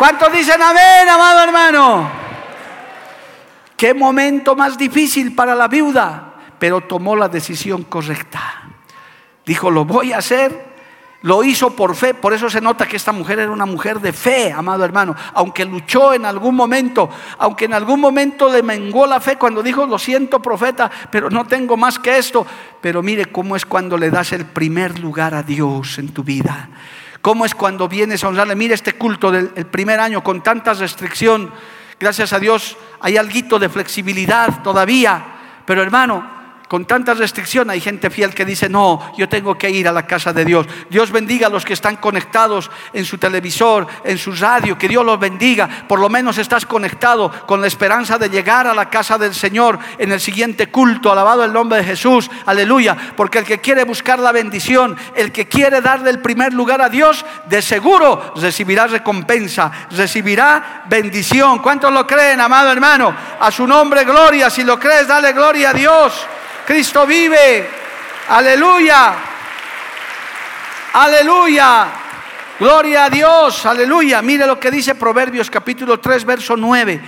¿Cuántos 0.01 0.33
dicen 0.33 0.59
amén, 0.59 1.07
amado 1.07 1.43
hermano? 1.43 2.09
Qué 3.77 3.93
momento 3.93 4.55
más 4.55 4.75
difícil 4.75 5.35
para 5.35 5.53
la 5.53 5.67
viuda, 5.67 6.33
pero 6.57 6.81
tomó 6.81 7.15
la 7.15 7.29
decisión 7.29 7.83
correcta. 7.83 8.63
Dijo, 9.45 9.69
lo 9.69 9.85
voy 9.85 10.11
a 10.11 10.17
hacer. 10.17 10.71
Lo 11.21 11.43
hizo 11.43 11.75
por 11.75 11.95
fe, 11.95 12.15
por 12.15 12.33
eso 12.33 12.49
se 12.49 12.61
nota 12.61 12.87
que 12.87 12.95
esta 12.95 13.11
mujer 13.11 13.37
era 13.37 13.51
una 13.51 13.67
mujer 13.67 13.99
de 13.99 14.11
fe, 14.11 14.51
amado 14.51 14.83
hermano, 14.83 15.15
aunque 15.35 15.65
luchó 15.65 16.15
en 16.15 16.25
algún 16.25 16.55
momento, 16.55 17.07
aunque 17.37 17.65
en 17.65 17.75
algún 17.75 17.99
momento 17.99 18.51
le 18.51 18.63
menguó 18.63 19.05
la 19.05 19.19
fe 19.19 19.35
cuando 19.35 19.61
dijo, 19.61 19.85
lo 19.85 19.99
siento 19.99 20.41
profeta, 20.41 20.89
pero 21.11 21.29
no 21.29 21.45
tengo 21.45 21.77
más 21.77 21.99
que 21.99 22.17
esto. 22.17 22.43
Pero 22.81 23.03
mire 23.03 23.27
cómo 23.27 23.55
es 23.55 23.67
cuando 23.67 23.99
le 23.99 24.09
das 24.09 24.31
el 24.31 24.47
primer 24.47 24.97
lugar 24.97 25.35
a 25.35 25.43
Dios 25.43 25.99
en 25.99 26.11
tu 26.11 26.23
vida. 26.23 26.69
¿Cómo 27.21 27.45
es 27.45 27.53
cuando 27.53 27.87
vienes 27.87 28.23
a 28.23 28.29
honrarle? 28.29 28.55
Mira 28.55 28.73
este 28.73 28.93
culto 28.93 29.31
del 29.31 29.47
primer 29.67 29.99
año 29.99 30.23
con 30.23 30.41
tanta 30.41 30.73
restricción. 30.73 31.51
Gracias 31.99 32.33
a 32.33 32.39
Dios 32.39 32.77
hay 32.99 33.17
algo 33.17 33.59
de 33.59 33.69
flexibilidad 33.69 34.63
todavía. 34.63 35.23
Pero 35.65 35.83
hermano, 35.83 36.40
con 36.71 36.85
tanta 36.85 37.13
restricción 37.13 37.69
hay 37.69 37.81
gente 37.81 38.09
fiel 38.09 38.33
que 38.33 38.45
dice, 38.45 38.69
no, 38.69 39.11
yo 39.17 39.27
tengo 39.27 39.57
que 39.57 39.69
ir 39.69 39.89
a 39.89 39.91
la 39.91 40.07
casa 40.07 40.31
de 40.31 40.45
Dios. 40.45 40.65
Dios 40.89 41.11
bendiga 41.11 41.47
a 41.47 41.49
los 41.49 41.65
que 41.65 41.73
están 41.73 41.97
conectados 41.97 42.71
en 42.93 43.03
su 43.03 43.17
televisor, 43.17 43.85
en 44.05 44.17
su 44.17 44.31
radio, 44.31 44.77
que 44.77 44.87
Dios 44.87 45.05
los 45.05 45.19
bendiga. 45.19 45.67
Por 45.85 45.99
lo 45.99 46.07
menos 46.07 46.37
estás 46.37 46.65
conectado 46.65 47.29
con 47.45 47.59
la 47.59 47.67
esperanza 47.67 48.17
de 48.17 48.29
llegar 48.29 48.67
a 48.67 48.73
la 48.73 48.89
casa 48.89 49.17
del 49.17 49.35
Señor 49.35 49.79
en 49.97 50.13
el 50.13 50.21
siguiente 50.21 50.67
culto. 50.67 51.11
Alabado 51.11 51.43
el 51.43 51.51
nombre 51.51 51.79
de 51.79 51.83
Jesús, 51.83 52.31
aleluya. 52.45 52.95
Porque 53.17 53.39
el 53.39 53.45
que 53.45 53.59
quiere 53.59 53.83
buscar 53.83 54.19
la 54.19 54.31
bendición, 54.31 54.95
el 55.13 55.33
que 55.33 55.49
quiere 55.49 55.81
darle 55.81 56.09
el 56.09 56.21
primer 56.21 56.53
lugar 56.53 56.81
a 56.81 56.87
Dios, 56.87 57.25
de 57.49 57.61
seguro 57.61 58.31
recibirá 58.37 58.87
recompensa, 58.87 59.69
recibirá 59.91 60.83
bendición. 60.87 61.59
¿Cuántos 61.59 61.91
lo 61.91 62.07
creen, 62.07 62.39
amado 62.39 62.71
hermano? 62.71 63.13
A 63.41 63.51
su 63.51 63.67
nombre, 63.67 64.05
gloria. 64.05 64.49
Si 64.49 64.63
lo 64.63 64.79
crees, 64.79 65.09
dale 65.09 65.33
gloria 65.33 65.71
a 65.71 65.73
Dios. 65.73 66.27
Cristo 66.65 67.05
vive. 67.05 67.69
Aleluya. 68.29 69.15
Aleluya. 70.93 71.87
Gloria 72.59 73.05
a 73.05 73.09
Dios. 73.09 73.65
Aleluya. 73.65 74.21
Mire 74.21 74.45
lo 74.45 74.59
que 74.59 74.71
dice 74.71 74.95
Proverbios 74.95 75.49
capítulo 75.49 75.99
3, 75.99 76.25
verso 76.25 76.55
9. 76.55 77.01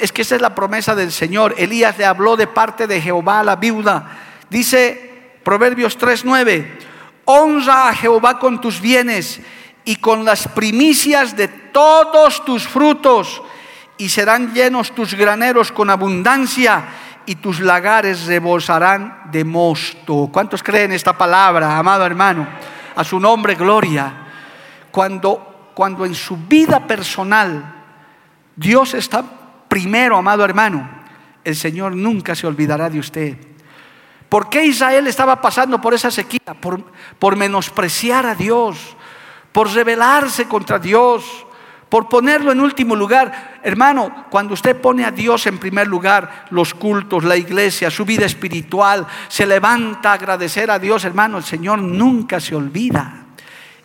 Es 0.00 0.12
que 0.12 0.22
esa 0.22 0.36
es 0.36 0.40
la 0.40 0.54
promesa 0.54 0.94
del 0.94 1.12
Señor. 1.12 1.54
Elías 1.58 1.98
le 1.98 2.04
habló 2.04 2.36
de 2.36 2.46
parte 2.46 2.86
de 2.86 3.00
Jehová 3.00 3.40
a 3.40 3.44
la 3.44 3.56
viuda. 3.56 4.18
Dice 4.48 5.38
Proverbios 5.42 5.98
3, 5.98 6.24
9. 6.24 6.78
Honra 7.26 7.88
a 7.88 7.94
Jehová 7.94 8.38
con 8.38 8.60
tus 8.60 8.80
bienes 8.80 9.40
y 9.84 9.96
con 9.96 10.24
las 10.24 10.48
primicias 10.48 11.36
de 11.36 11.48
todos 11.48 12.44
tus 12.44 12.66
frutos, 12.66 13.42
y 13.98 14.08
serán 14.08 14.54
llenos 14.54 14.94
tus 14.94 15.14
graneros 15.14 15.70
con 15.70 15.90
abundancia, 15.90 16.84
y 17.26 17.36
tus 17.36 17.60
lagares 17.60 18.26
rebosarán 18.26 19.30
de 19.30 19.44
mosto. 19.44 20.28
¿Cuántos 20.32 20.62
creen 20.62 20.92
esta 20.92 21.16
palabra, 21.16 21.78
amado 21.78 22.04
hermano? 22.04 22.46
A 22.96 23.04
su 23.04 23.18
nombre, 23.18 23.54
gloria. 23.54 24.12
Cuando, 24.90 25.70
cuando 25.74 26.04
en 26.04 26.14
su 26.14 26.36
vida 26.36 26.86
personal 26.86 27.74
Dios 28.56 28.94
está 28.94 29.24
primero, 29.68 30.16
amado 30.16 30.44
hermano, 30.44 30.88
el 31.42 31.56
Señor 31.56 31.94
nunca 31.94 32.34
se 32.34 32.46
olvidará 32.46 32.88
de 32.88 32.98
usted. 32.98 33.36
¿Por 34.28 34.48
qué 34.48 34.64
Israel 34.64 35.06
estaba 35.06 35.40
pasando 35.40 35.80
por 35.80 35.94
esa 35.94 36.10
sequía? 36.10 36.54
Por, 36.60 36.84
por 37.18 37.36
menospreciar 37.36 38.26
a 38.26 38.34
Dios, 38.34 38.96
por 39.52 39.72
rebelarse 39.72 40.46
contra 40.46 40.78
Dios, 40.78 41.46
por 41.94 42.08
ponerlo 42.08 42.50
en 42.50 42.58
último 42.58 42.96
lugar. 42.96 43.60
Hermano, 43.62 44.26
cuando 44.28 44.54
usted 44.54 44.80
pone 44.80 45.04
a 45.04 45.12
Dios 45.12 45.46
en 45.46 45.58
primer 45.58 45.86
lugar, 45.86 46.46
los 46.50 46.74
cultos, 46.74 47.22
la 47.22 47.36
iglesia, 47.36 47.88
su 47.88 48.04
vida 48.04 48.26
espiritual, 48.26 49.06
se 49.28 49.46
levanta 49.46 50.10
a 50.10 50.14
agradecer 50.14 50.72
a 50.72 50.80
Dios, 50.80 51.04
hermano, 51.04 51.38
el 51.38 51.44
Señor 51.44 51.78
nunca 51.78 52.40
se 52.40 52.56
olvida. 52.56 53.26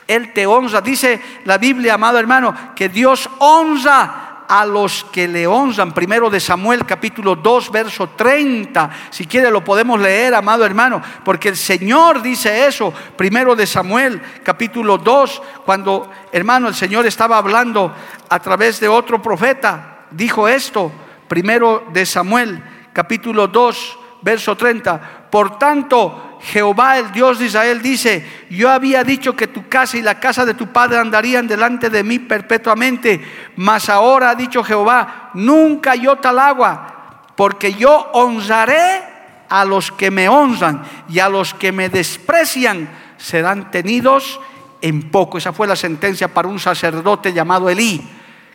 Él 0.08 0.34
te 0.34 0.48
honra. 0.48 0.82
Dice 0.82 1.22
la 1.46 1.60
Biblia, 1.60 1.94
amado 1.94 2.18
hermano, 2.18 2.56
que 2.76 2.90
Dios 2.90 3.30
honra 3.38 4.29
a 4.50 4.66
los 4.66 5.06
que 5.06 5.28
le 5.28 5.46
honran. 5.46 5.94
Primero 5.94 6.30
de 6.30 6.40
Samuel 6.40 6.86
capítulo 6.86 7.36
2, 7.36 7.72
verso 7.72 8.10
30. 8.10 8.90
Si 9.12 9.28
quiere 9.28 9.52
lo 9.52 9.64
podemos 9.64 10.00
leer, 10.00 10.34
amado 10.34 10.66
hermano, 10.66 11.02
porque 11.24 11.50
el 11.50 11.56
Señor 11.56 12.24
dice 12.24 12.66
eso. 12.66 12.92
Primero 13.16 13.56
de 13.56 13.68
Samuel 13.68 14.20
capítulo 14.44 14.98
2, 14.98 15.42
cuando 15.66 16.10
hermano 16.32 16.68
el 16.68 16.74
Señor 16.74 17.06
estaba 17.06 17.38
hablando 17.38 17.94
a 18.28 18.40
través 18.40 18.80
de 18.80 18.88
otro 18.88 19.22
profeta, 19.22 20.06
dijo 20.10 20.48
esto. 20.48 20.92
Primero 21.28 21.86
de 21.94 22.08
Samuel 22.08 22.64
capítulo 22.92 23.48
2, 23.48 24.00
verso 24.24 24.58
30. 24.58 25.28
Por 25.30 25.60
tanto, 25.60 26.29
Jehová, 26.42 27.00
el 27.00 27.12
Dios 27.12 27.40
de 27.40 27.46
Israel, 27.48 27.82
dice, 27.82 28.26
yo 28.50 28.70
había 28.70 29.04
dicho 29.04 29.36
que 29.36 29.48
tu 29.48 29.68
casa 29.68 29.98
y 29.98 30.02
la 30.02 30.20
casa 30.20 30.46
de 30.46 30.54
tu 30.54 30.68
padre 30.68 30.98
andarían 30.98 31.48
delante 31.48 31.90
de 31.90 32.04
mí 32.04 32.20
perpetuamente, 32.20 33.22
mas 33.58 33.90
ahora 33.90 34.32
ha 34.32 34.36
dicho 34.36 34.64
Jehová, 34.64 35.32
nunca 35.34 35.96
yo 35.96 36.16
tal 36.18 36.40
agua, 36.40 37.24
porque 37.36 37.74
yo 37.74 38.10
honraré 38.14 39.04
a 39.50 39.66
los 39.66 39.92
que 39.92 40.12
me 40.12 40.30
honran 40.30 40.84
y 41.10 41.20
a 41.20 41.28
los 41.28 41.54
que 41.54 41.72
me 41.72 41.90
desprecian 41.90 42.90
serán 43.18 43.72
tenidos 43.72 44.40
en 44.82 45.10
poco. 45.12 45.38
Esa 45.38 45.52
fue 45.52 45.68
la 45.68 45.76
sentencia 45.76 46.34
para 46.34 46.48
un 46.48 46.60
sacerdote 46.60 47.34
llamado 47.34 47.70
Elí, 47.70 48.08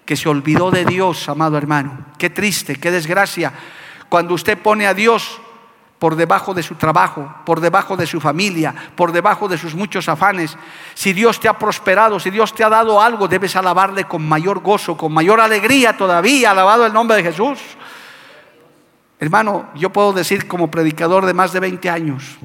que 0.05 0.17
se 0.17 0.29
olvidó 0.29 0.71
de 0.71 0.85
Dios, 0.85 1.29
amado 1.29 1.59
hermano. 1.59 2.07
Qué 2.19 2.31
triste, 2.31 2.77
qué 2.77 2.91
desgracia. 2.91 3.53
Cuando 4.09 4.35
usted 4.35 4.57
pone 4.59 4.87
a 4.87 4.95
Dios 4.95 5.41
por 6.05 6.17
debajo 6.17 6.53
de 6.53 6.63
su 6.63 6.75
trabajo, 6.75 7.35
por 7.47 7.61
debajo 7.61 7.97
de 7.97 8.07
su 8.07 8.21
familia, 8.21 8.75
por 8.95 9.11
debajo 9.11 9.49
de 9.49 9.57
sus 9.57 9.75
muchos 9.75 10.07
afanes. 10.07 10.55
Si 10.93 11.15
Dios 11.15 11.41
te 11.41 11.49
ha 11.49 11.59
prosperado, 11.59 12.21
si 12.21 12.29
Dios 12.29 12.55
te 12.55 12.63
ha 12.63 12.69
dado 12.69 13.01
algo, 13.01 13.27
debes 13.27 13.57
alabarle 13.57 14.05
con 14.05 14.29
mayor 14.29 14.61
gozo, 14.61 14.99
con 14.99 15.15
mayor 15.15 15.41
alegría 15.41 15.97
todavía, 15.97 16.51
alabado 16.51 16.85
el 16.85 16.93
nombre 16.93 17.17
de 17.17 17.23
Jesús. 17.23 17.59
Hermano, 19.19 19.71
yo 19.77 19.89
puedo 19.89 20.13
decir 20.13 20.47
como 20.47 20.71
predicador 20.71 21.25
de 21.25 21.33
más 21.33 21.55
de 21.55 21.61
20 21.61 21.89
años, 21.89 22.37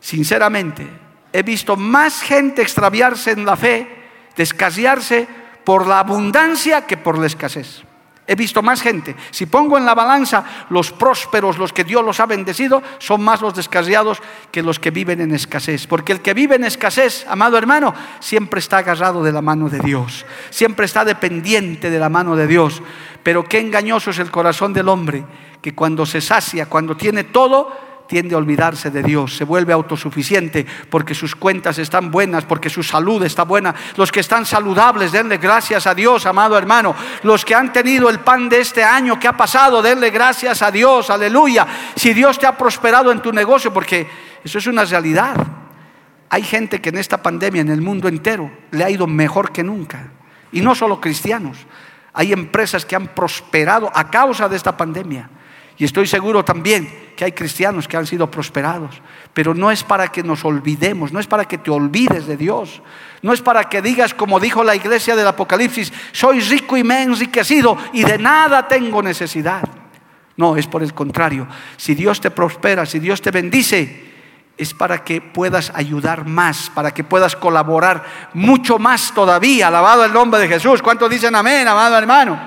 sinceramente, 0.00 0.88
he 1.34 1.42
visto 1.42 1.76
más 1.76 2.22
gente 2.22 2.62
extraviarse 2.62 3.32
en 3.32 3.44
la 3.44 3.58
fe, 3.58 4.08
descasiarse 4.38 5.28
por 5.66 5.86
la 5.86 5.98
abundancia 5.98 6.86
que 6.86 6.96
por 6.96 7.18
la 7.18 7.26
escasez. 7.26 7.82
He 8.30 8.36
visto 8.36 8.62
más 8.62 8.80
gente. 8.80 9.16
Si 9.32 9.46
pongo 9.46 9.76
en 9.76 9.84
la 9.84 9.92
balanza 9.92 10.44
los 10.68 10.92
prósperos, 10.92 11.58
los 11.58 11.72
que 11.72 11.82
Dios 11.82 12.04
los 12.04 12.20
ha 12.20 12.26
bendecido, 12.26 12.80
son 13.00 13.22
más 13.22 13.40
los 13.40 13.56
descaseados 13.56 14.22
que 14.52 14.62
los 14.62 14.78
que 14.78 14.92
viven 14.92 15.20
en 15.20 15.34
escasez. 15.34 15.88
Porque 15.88 16.12
el 16.12 16.20
que 16.20 16.32
vive 16.32 16.54
en 16.54 16.62
escasez, 16.62 17.26
amado 17.28 17.58
hermano, 17.58 17.92
siempre 18.20 18.60
está 18.60 18.78
agarrado 18.78 19.24
de 19.24 19.32
la 19.32 19.42
mano 19.42 19.68
de 19.68 19.80
Dios. 19.80 20.24
Siempre 20.50 20.86
está 20.86 21.04
dependiente 21.04 21.90
de 21.90 21.98
la 21.98 22.08
mano 22.08 22.36
de 22.36 22.46
Dios. 22.46 22.80
Pero 23.24 23.42
qué 23.42 23.58
engañoso 23.58 24.10
es 24.10 24.20
el 24.20 24.30
corazón 24.30 24.72
del 24.72 24.88
hombre, 24.88 25.24
que 25.60 25.74
cuando 25.74 26.06
se 26.06 26.20
sacia, 26.20 26.66
cuando 26.66 26.96
tiene 26.96 27.24
todo, 27.24 27.89
tiende 28.10 28.34
a 28.34 28.38
olvidarse 28.38 28.90
de 28.90 29.04
Dios, 29.04 29.36
se 29.36 29.44
vuelve 29.44 29.72
autosuficiente 29.72 30.66
porque 30.90 31.14
sus 31.14 31.36
cuentas 31.36 31.78
están 31.78 32.10
buenas, 32.10 32.44
porque 32.44 32.68
su 32.68 32.82
salud 32.82 33.22
está 33.22 33.44
buena. 33.44 33.72
Los 33.96 34.10
que 34.10 34.18
están 34.18 34.44
saludables, 34.44 35.12
denle 35.12 35.36
gracias 35.36 35.86
a 35.86 35.94
Dios, 35.94 36.26
amado 36.26 36.58
hermano. 36.58 36.96
Los 37.22 37.44
que 37.44 37.54
han 37.54 37.72
tenido 37.72 38.10
el 38.10 38.18
pan 38.18 38.48
de 38.48 38.58
este 38.58 38.82
año 38.82 39.20
que 39.20 39.28
ha 39.28 39.36
pasado, 39.36 39.80
denle 39.80 40.10
gracias 40.10 40.60
a 40.60 40.72
Dios, 40.72 41.08
aleluya. 41.08 41.64
Si 41.94 42.12
Dios 42.12 42.36
te 42.36 42.48
ha 42.48 42.58
prosperado 42.58 43.12
en 43.12 43.22
tu 43.22 43.32
negocio, 43.32 43.72
porque 43.72 44.08
eso 44.42 44.58
es 44.58 44.66
una 44.66 44.84
realidad. 44.84 45.36
Hay 46.30 46.42
gente 46.42 46.80
que 46.80 46.88
en 46.88 46.98
esta 46.98 47.22
pandemia, 47.22 47.60
en 47.60 47.70
el 47.70 47.80
mundo 47.80 48.08
entero, 48.08 48.50
le 48.72 48.82
ha 48.82 48.90
ido 48.90 49.06
mejor 49.06 49.52
que 49.52 49.62
nunca. 49.62 50.08
Y 50.50 50.62
no 50.62 50.74
solo 50.74 51.00
cristianos. 51.00 51.58
Hay 52.12 52.32
empresas 52.32 52.84
que 52.84 52.96
han 52.96 53.06
prosperado 53.06 53.88
a 53.94 54.10
causa 54.10 54.48
de 54.48 54.56
esta 54.56 54.76
pandemia. 54.76 55.30
Y 55.78 55.84
estoy 55.84 56.08
seguro 56.08 56.44
también 56.44 57.09
que 57.20 57.26
hay 57.26 57.32
cristianos 57.32 57.86
que 57.86 57.98
han 57.98 58.06
sido 58.06 58.30
prosperados. 58.30 59.02
Pero 59.34 59.52
no 59.52 59.70
es 59.70 59.84
para 59.84 60.08
que 60.08 60.22
nos 60.22 60.42
olvidemos, 60.42 61.12
no 61.12 61.20
es 61.20 61.26
para 61.26 61.44
que 61.44 61.58
te 61.58 61.70
olvides 61.70 62.26
de 62.26 62.38
Dios. 62.38 62.80
No 63.20 63.34
es 63.34 63.42
para 63.42 63.64
que 63.64 63.82
digas, 63.82 64.14
como 64.14 64.40
dijo 64.40 64.64
la 64.64 64.74
iglesia 64.74 65.14
del 65.14 65.26
Apocalipsis, 65.26 65.92
soy 66.12 66.40
rico 66.40 66.78
y 66.78 66.82
me 66.82 67.00
he 67.00 67.02
enriquecido 67.02 67.76
y 67.92 68.04
de 68.04 68.16
nada 68.16 68.66
tengo 68.66 69.02
necesidad. 69.02 69.68
No, 70.38 70.56
es 70.56 70.66
por 70.66 70.82
el 70.82 70.94
contrario. 70.94 71.46
Si 71.76 71.94
Dios 71.94 72.22
te 72.22 72.30
prospera, 72.30 72.86
si 72.86 72.98
Dios 73.00 73.20
te 73.20 73.30
bendice, 73.30 74.02
es 74.56 74.72
para 74.72 75.04
que 75.04 75.20
puedas 75.20 75.72
ayudar 75.74 76.24
más, 76.26 76.70
para 76.74 76.94
que 76.94 77.04
puedas 77.04 77.36
colaborar 77.36 78.02
mucho 78.32 78.78
más 78.78 79.12
todavía. 79.12 79.68
Alabado 79.68 80.06
el 80.06 80.12
nombre 80.14 80.40
de 80.40 80.48
Jesús. 80.48 80.80
¿Cuántos 80.80 81.10
dicen 81.10 81.34
amén, 81.34 81.68
amado 81.68 81.98
hermano? 81.98 82.40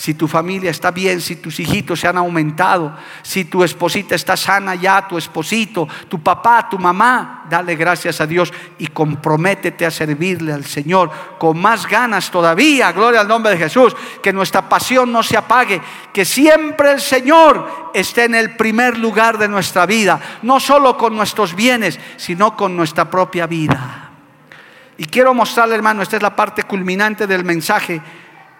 Si 0.00 0.14
tu 0.14 0.26
familia 0.26 0.70
está 0.70 0.90
bien, 0.92 1.20
si 1.20 1.36
tus 1.36 1.60
hijitos 1.60 2.00
se 2.00 2.08
han 2.08 2.16
aumentado, 2.16 2.96
si 3.20 3.44
tu 3.44 3.62
esposita 3.62 4.14
está 4.14 4.34
sana 4.34 4.74
ya, 4.74 5.06
tu 5.06 5.18
esposito, 5.18 5.86
tu 6.08 6.22
papá, 6.22 6.70
tu 6.70 6.78
mamá, 6.78 7.44
dale 7.50 7.76
gracias 7.76 8.18
a 8.22 8.26
Dios 8.26 8.50
y 8.78 8.86
comprométete 8.86 9.84
a 9.84 9.90
servirle 9.90 10.54
al 10.54 10.64
Señor 10.64 11.10
con 11.38 11.60
más 11.60 11.86
ganas 11.86 12.30
todavía, 12.30 12.92
gloria 12.92 13.20
al 13.20 13.28
nombre 13.28 13.52
de 13.52 13.58
Jesús, 13.58 13.94
que 14.22 14.32
nuestra 14.32 14.66
pasión 14.70 15.12
no 15.12 15.22
se 15.22 15.36
apague, 15.36 15.82
que 16.14 16.24
siempre 16.24 16.92
el 16.92 17.00
Señor 17.02 17.90
esté 17.92 18.24
en 18.24 18.36
el 18.36 18.56
primer 18.56 18.96
lugar 18.96 19.36
de 19.36 19.48
nuestra 19.48 19.84
vida, 19.84 20.18
no 20.40 20.60
solo 20.60 20.96
con 20.96 21.14
nuestros 21.14 21.54
bienes, 21.54 22.00
sino 22.16 22.56
con 22.56 22.74
nuestra 22.74 23.10
propia 23.10 23.46
vida. 23.46 24.12
Y 24.96 25.04
quiero 25.04 25.34
mostrarle, 25.34 25.74
hermano, 25.74 26.00
esta 26.00 26.16
es 26.16 26.22
la 26.22 26.34
parte 26.34 26.62
culminante 26.62 27.26
del 27.26 27.44
mensaje. 27.44 28.00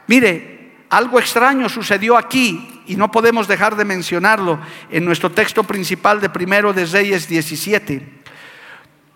Mire, 0.06 0.59
algo 0.90 1.20
extraño 1.20 1.68
sucedió 1.68 2.18
aquí 2.18 2.82
y 2.86 2.96
no 2.96 3.10
podemos 3.10 3.46
dejar 3.46 3.76
de 3.76 3.84
mencionarlo 3.84 4.58
en 4.90 5.04
nuestro 5.04 5.30
texto 5.30 5.62
principal 5.62 6.20
de 6.20 6.28
Primero 6.28 6.72
de 6.72 6.84
Reyes 6.84 7.28
17. 7.28 8.20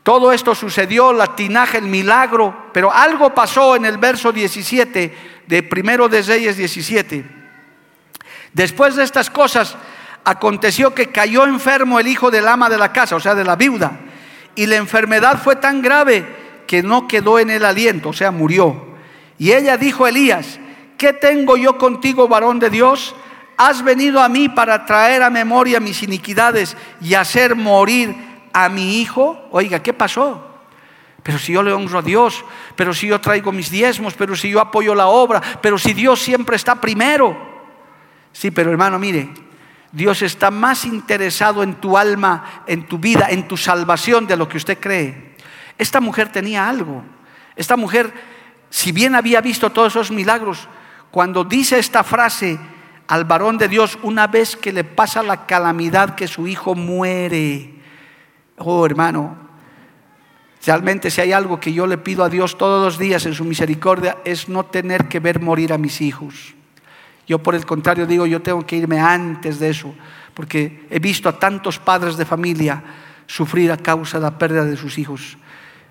Todo 0.05 0.33
esto 0.33 0.55
sucedió, 0.55 1.12
la 1.12 1.35
tinaja, 1.35 1.79
el 1.79 1.87
milagro, 1.87 2.70
pero 2.72 2.93
algo 2.93 3.35
pasó 3.35 3.75
en 3.75 3.87
el 3.87 3.99
verso 3.99 4.31
17 4.31 5.14
de 5.47 5.62
Primero 5.64 6.09
de 6.09 6.22
Reyes 6.22 6.57
17. 6.57 7.25
Después 8.53 8.95
de 8.95 9.03
estas 9.03 9.29
cosas, 9.29 9.77
aconteció 10.22 10.95
que 10.95 11.11
cayó 11.11 11.45
enfermo 11.45 11.99
el 11.99 12.07
hijo 12.07 12.31
del 12.31 12.47
ama 12.47 12.70
de 12.70 12.79
la 12.79 12.93
casa, 12.93 13.16
o 13.16 13.20
sea, 13.20 13.35
de 13.35 13.45
la 13.45 13.57
viuda, 13.57 13.99
y 14.55 14.66
la 14.66 14.77
enfermedad 14.77 15.43
fue 15.43 15.57
tan 15.57 15.83
grave 15.83 16.25
que 16.68 16.85
no 16.85 17.09
quedó 17.09 17.41
en 17.41 17.51
el 17.51 17.64
aliento, 17.64 18.11
o 18.11 18.12
sea, 18.12 18.31
murió. 18.31 18.95
Y 19.39 19.53
ella 19.53 19.77
dijo 19.77 20.05
a 20.05 20.11
Elías, 20.11 20.61
¿qué 20.97 21.13
tengo 21.13 21.57
yo 21.57 21.79
contigo, 21.79 22.29
varón 22.29 22.59
de 22.59 22.71
Dios? 22.71 23.15
Has 23.57 23.83
venido 23.83 24.21
a 24.21 24.29
mí 24.29 24.49
para 24.49 24.85
traer 24.85 25.23
a 25.23 25.31
memoria 25.31 25.81
mis 25.81 26.03
iniquidades 26.03 26.77
y 27.01 27.15
hacer 27.15 27.55
morir 27.55 28.15
a 28.53 28.69
mi 28.69 29.01
hijo. 29.01 29.49
Oiga, 29.51 29.83
¿qué 29.83 29.93
pasó? 29.93 30.55
Pero 31.23 31.39
si 31.39 31.53
yo 31.53 31.63
le 31.63 31.73
honro 31.73 32.01
a 32.01 32.03
Dios, 32.03 32.45
pero 32.77 32.93
si 32.93 33.07
yo 33.07 33.21
traigo 33.21 33.51
mis 33.53 33.71
diezmos, 33.71 34.15
pero 34.15 34.37
si 34.37 34.51
yo 34.51 34.61
apoyo 34.61 34.95
la 34.95 35.07
obra, 35.07 35.41
pero 35.63 35.79
si 35.79 35.95
Dios 35.95 36.21
siempre 36.21 36.57
está 36.57 36.81
primero. 36.81 37.37
Sí, 38.33 38.51
pero 38.51 38.71
hermano, 38.71 38.99
mire, 38.99 39.31
Dios 39.91 40.23
está 40.23 40.51
más 40.51 40.85
interesado 40.85 41.63
en 41.63 41.77
tu 41.77 41.97
alma, 41.97 42.65
en 42.67 42.87
tu 42.87 42.99
vida, 42.99 43.29
en 43.31 43.47
tu 43.49 43.57
salvación 43.57 44.27
de 44.27 44.37
lo 44.37 44.49
que 44.49 44.57
usted 44.57 44.79
cree. 44.79 45.37
Esta 45.79 46.01
mujer 46.01 46.31
tenía 46.31 46.69
algo. 46.69 47.03
Esta 47.57 47.77
mujer, 47.77 48.13
si 48.69 48.93
bien 48.93 49.15
había 49.15 49.41
visto 49.41 49.71
todos 49.71 49.93
esos 49.93 50.11
milagros, 50.11 50.69
cuando 51.15 51.45
dice 51.45 51.79
esta 51.79 52.03
frase 52.03 52.59
al 53.07 53.25
varón 53.25 53.57
de 53.57 53.69
Dios, 53.69 54.01
una 54.03 54.27
vez 54.27 54.57
que 54.57 54.73
le 54.73 54.83
pasa 54.83 55.23
la 55.23 55.47
calamidad 55.47 56.17
que 56.17 56.27
su 56.27 56.49
hijo 56.49 56.75
muere, 56.75 57.73
oh 58.59 58.85
hermano, 58.85 59.37
realmente 60.67 61.12
si 61.12 61.21
hay 61.21 61.31
algo 61.31 61.61
que 61.61 61.73
yo 61.73 61.87
le 61.87 61.99
pido 61.99 62.25
a 62.25 62.29
Dios 62.29 62.59
todos 62.59 62.85
los 62.85 62.99
días 62.99 63.27
en 63.27 63.35
su 63.35 63.45
misericordia 63.45 64.19
es 64.25 64.49
no 64.49 64.65
tener 64.65 65.07
que 65.07 65.21
ver 65.21 65.41
morir 65.41 65.73
a 65.73 65.79
mis 65.79 66.01
hijos. 66.01 66.57
Yo 67.29 67.39
por 67.39 67.55
el 67.55 67.65
contrario 67.65 68.09
digo, 68.09 68.27
yo 68.27 68.43
tengo 68.43 68.67
que 68.67 68.75
irme 68.75 68.99
antes 68.99 69.61
de 69.61 69.71
eso, 69.71 69.95
porque 70.35 70.85
he 70.91 70.99
visto 70.99 71.29
a 71.29 71.39
tantos 71.39 71.79
padres 71.79 72.17
de 72.17 72.25
familia 72.25 72.83
sufrir 73.29 73.71
a 73.71 73.77
causa 73.77 74.19
de 74.19 74.25
la 74.25 74.37
pérdida 74.37 74.65
de 74.65 74.77
sus 74.77 74.99
hijos. 74.99 75.39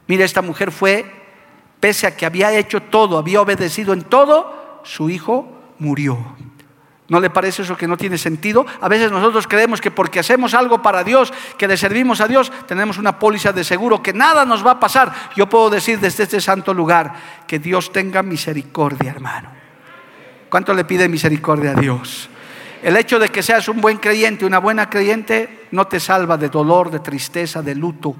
Mira, 0.05 0.25
esta 0.25 0.41
mujer 0.41 0.69
fue, 0.69 1.09
pese 1.79 2.07
a 2.07 2.17
que 2.17 2.25
había 2.25 2.51
hecho 2.51 2.81
todo, 2.81 3.17
había 3.17 3.39
obedecido 3.39 3.93
en 3.93 4.01
todo, 4.01 4.62
su 4.83 5.09
hijo 5.09 5.47
murió. 5.79 6.17
¿No 7.09 7.19
le 7.19 7.29
parece 7.29 7.63
eso 7.63 7.75
que 7.75 7.87
no 7.87 7.97
tiene 7.97 8.17
sentido? 8.17 8.65
A 8.79 8.87
veces 8.87 9.11
nosotros 9.11 9.45
creemos 9.45 9.81
que 9.81 9.91
porque 9.91 10.19
hacemos 10.19 10.53
algo 10.53 10.81
para 10.81 11.03
Dios, 11.03 11.33
que 11.57 11.67
le 11.67 11.75
servimos 11.75 12.21
a 12.21 12.27
Dios, 12.27 12.51
tenemos 12.65 12.97
una 12.97 13.19
póliza 13.19 13.51
de 13.51 13.63
seguro, 13.63 14.01
que 14.01 14.13
nada 14.13 14.45
nos 14.45 14.65
va 14.65 14.71
a 14.71 14.79
pasar. 14.79 15.13
Yo 15.35 15.47
puedo 15.49 15.69
decir 15.69 15.99
desde 15.99 16.23
este 16.23 16.39
santo 16.39 16.73
lugar 16.73 17.13
que 17.45 17.59
Dios 17.59 17.91
tenga 17.91 18.23
misericordia, 18.23 19.11
hermano. 19.11 19.49
¿Cuánto 20.49 20.73
le 20.73 20.85
pide 20.85 21.09
misericordia 21.09 21.71
a 21.71 21.75
Dios? 21.75 22.29
El 22.81 22.95
hecho 22.97 23.19
de 23.19 23.29
que 23.29 23.43
seas 23.43 23.67
un 23.67 23.81
buen 23.81 23.97
creyente, 23.97 24.45
una 24.45 24.59
buena 24.59 24.89
creyente, 24.89 25.67
no 25.71 25.87
te 25.87 25.99
salva 25.99 26.37
de 26.37 26.49
dolor, 26.49 26.89
de 26.89 26.99
tristeza, 26.99 27.61
de 27.61 27.75
luto, 27.75 28.15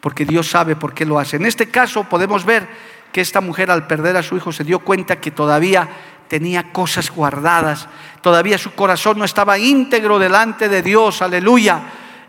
porque 0.00 0.24
Dios 0.24 0.48
sabe 0.48 0.76
por 0.76 0.94
qué 0.94 1.04
lo 1.04 1.18
hace. 1.18 1.36
En 1.36 1.46
este 1.46 1.70
caso 1.70 2.04
podemos 2.04 2.44
ver 2.44 2.68
que 3.12 3.20
esta 3.20 3.40
mujer 3.40 3.70
al 3.70 3.86
perder 3.86 4.16
a 4.16 4.22
su 4.22 4.36
hijo 4.36 4.52
se 4.52 4.64
dio 4.64 4.80
cuenta 4.80 5.20
que 5.20 5.30
todavía 5.30 5.88
tenía 6.28 6.72
cosas 6.72 7.10
guardadas, 7.10 7.88
todavía 8.20 8.56
su 8.56 8.72
corazón 8.72 9.18
no 9.18 9.24
estaba 9.24 9.58
íntegro 9.58 10.18
delante 10.18 10.68
de 10.68 10.80
Dios, 10.80 11.22
aleluya. 11.22 11.80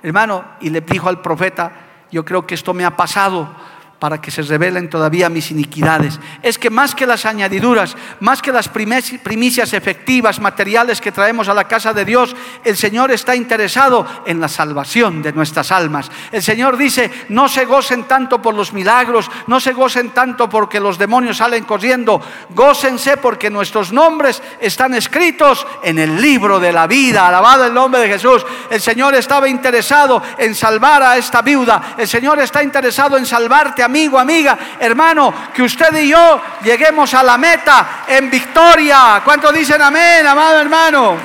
Hermano, 0.02 0.44
y 0.62 0.72
le 0.72 0.82
dijo 0.82 1.08
al 1.08 1.22
profeta, 1.22 1.72
yo 2.12 2.26
creo 2.26 2.48
que 2.48 2.56
esto 2.56 2.74
me 2.74 2.84
ha 2.84 2.98
pasado 2.98 3.56
para 4.02 4.20
que 4.20 4.32
se 4.32 4.42
revelen 4.42 4.90
todavía 4.90 5.30
mis 5.30 5.52
iniquidades. 5.52 6.20
Es 6.42 6.58
que 6.58 6.72
más 6.72 6.96
que 6.96 7.06
las 7.06 7.28
añadiduras, 7.28 7.96
más 8.20 8.42
que 8.42 8.52
las 8.52 8.68
primicias 8.68 9.74
efectivas, 9.74 10.40
materiales 10.40 11.00
que 11.00 11.12
traemos 11.12 11.48
a 11.50 11.54
la 11.54 11.68
casa 11.68 11.94
de 11.94 12.04
Dios, 12.04 12.36
el 12.64 12.76
Señor 12.76 13.12
está 13.12 13.36
interesado 13.36 14.08
en 14.26 14.42
la 14.42 14.48
salvación 14.48 15.22
de 15.22 15.34
nuestras 15.34 15.72
almas. 15.72 16.10
El 16.32 16.42
Señor 16.42 16.78
dice, 16.78 17.12
no 17.30 17.48
se 17.48 17.66
gocen 17.66 18.06
tanto 18.06 18.42
por 18.42 18.56
los 18.56 18.74
milagros, 18.74 19.30
no 19.46 19.60
se 19.60 19.72
gocen 19.72 20.10
tanto 20.10 20.50
porque 20.50 20.80
los 20.80 20.98
demonios 20.98 21.38
salen 21.38 21.64
corriendo, 21.66 22.20
gócense 22.50 23.18
porque 23.18 23.52
nuestros 23.52 23.92
nombres 23.94 24.42
están 24.60 24.96
escritos 24.96 25.68
en 25.84 26.00
el 26.00 26.20
libro 26.20 26.60
de 26.60 26.74
la 26.74 26.88
vida. 26.88 27.28
Alabado 27.28 27.68
el 27.68 27.74
nombre 27.76 28.02
de 28.02 28.08
Jesús. 28.08 28.44
El 28.72 28.82
Señor 28.82 29.14
estaba 29.14 29.48
interesado 29.48 30.24
en 30.40 30.56
salvar 30.56 31.04
a 31.04 31.18
esta 31.18 31.44
viuda. 31.44 31.94
El 32.00 32.08
Señor 32.08 32.40
está 32.40 32.64
interesado 32.64 33.16
en 33.16 33.28
salvarte 33.28 33.84
a 33.84 33.91
amigo, 33.92 34.18
amiga, 34.18 34.58
hermano, 34.80 35.34
que 35.54 35.64
usted 35.64 35.94
y 35.98 36.08
yo 36.08 36.42
lleguemos 36.64 37.14
a 37.14 37.22
la 37.22 37.38
meta 37.38 38.06
en 38.08 38.32
victoria. 38.32 39.22
¿Cuántos 39.24 39.54
dicen 39.54 39.82
amén, 39.82 40.26
amado 40.26 40.62
hermano? 40.62 41.18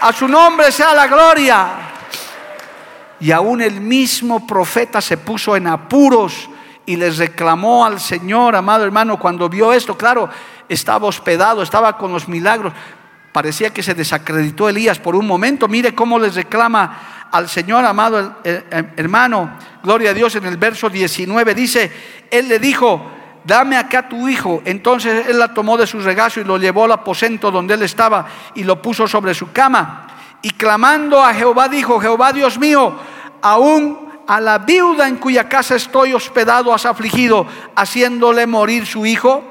A 0.00 0.10
su 0.10 0.26
nombre 0.26 0.72
sea 0.72 0.94
la 0.94 1.06
gloria. 1.06 1.68
Y 3.20 3.30
aún 3.32 3.60
el 3.60 3.82
mismo 3.82 4.46
profeta 4.46 5.02
se 5.02 5.18
puso 5.18 5.54
en 5.56 5.66
apuros 5.66 6.48
y 6.86 6.96
les 6.96 7.18
reclamó 7.18 7.84
al 7.84 8.00
Señor, 8.00 8.56
amado 8.56 8.84
hermano, 8.84 9.18
cuando 9.18 9.50
vio 9.50 9.74
esto, 9.74 9.98
claro, 9.98 10.30
estaba 10.70 11.06
hospedado, 11.06 11.62
estaba 11.62 11.98
con 11.98 12.14
los 12.14 12.28
milagros. 12.28 12.72
Parecía 13.30 13.74
que 13.74 13.82
se 13.82 13.92
desacreditó 13.92 14.70
Elías 14.70 14.98
por 14.98 15.14
un 15.14 15.26
momento. 15.26 15.68
Mire 15.68 15.94
cómo 15.94 16.18
les 16.18 16.34
reclama 16.34 17.19
al 17.32 17.48
Señor, 17.48 17.84
amado 17.84 18.36
hermano, 18.44 19.58
gloria 19.82 20.10
a 20.10 20.14
Dios, 20.14 20.34
en 20.36 20.46
el 20.46 20.56
verso 20.56 20.88
19 20.88 21.54
dice, 21.54 21.92
Él 22.30 22.48
le 22.48 22.58
dijo, 22.58 23.00
dame 23.44 23.76
acá 23.76 24.08
tu 24.08 24.28
hijo. 24.28 24.62
Entonces 24.64 25.28
él 25.28 25.38
la 25.38 25.52
tomó 25.52 25.76
de 25.76 25.86
su 25.86 26.00
regazo 26.00 26.40
y 26.40 26.44
lo 26.44 26.58
llevó 26.58 26.84
al 26.84 26.92
aposento 26.92 27.50
donde 27.50 27.74
él 27.74 27.82
estaba 27.82 28.26
y 28.54 28.64
lo 28.64 28.80
puso 28.80 29.06
sobre 29.06 29.34
su 29.34 29.52
cama. 29.52 30.06
Y 30.42 30.50
clamando 30.50 31.22
a 31.22 31.34
Jehová 31.34 31.68
dijo, 31.68 32.00
Jehová 32.00 32.32
Dios 32.32 32.58
mío, 32.58 32.94
aún 33.42 34.10
a 34.26 34.40
la 34.40 34.58
viuda 34.58 35.08
en 35.08 35.16
cuya 35.16 35.48
casa 35.48 35.74
estoy 35.74 36.14
hospedado 36.14 36.72
has 36.72 36.86
afligido, 36.86 37.46
haciéndole 37.74 38.46
morir 38.46 38.86
su 38.86 39.04
hijo 39.04 39.44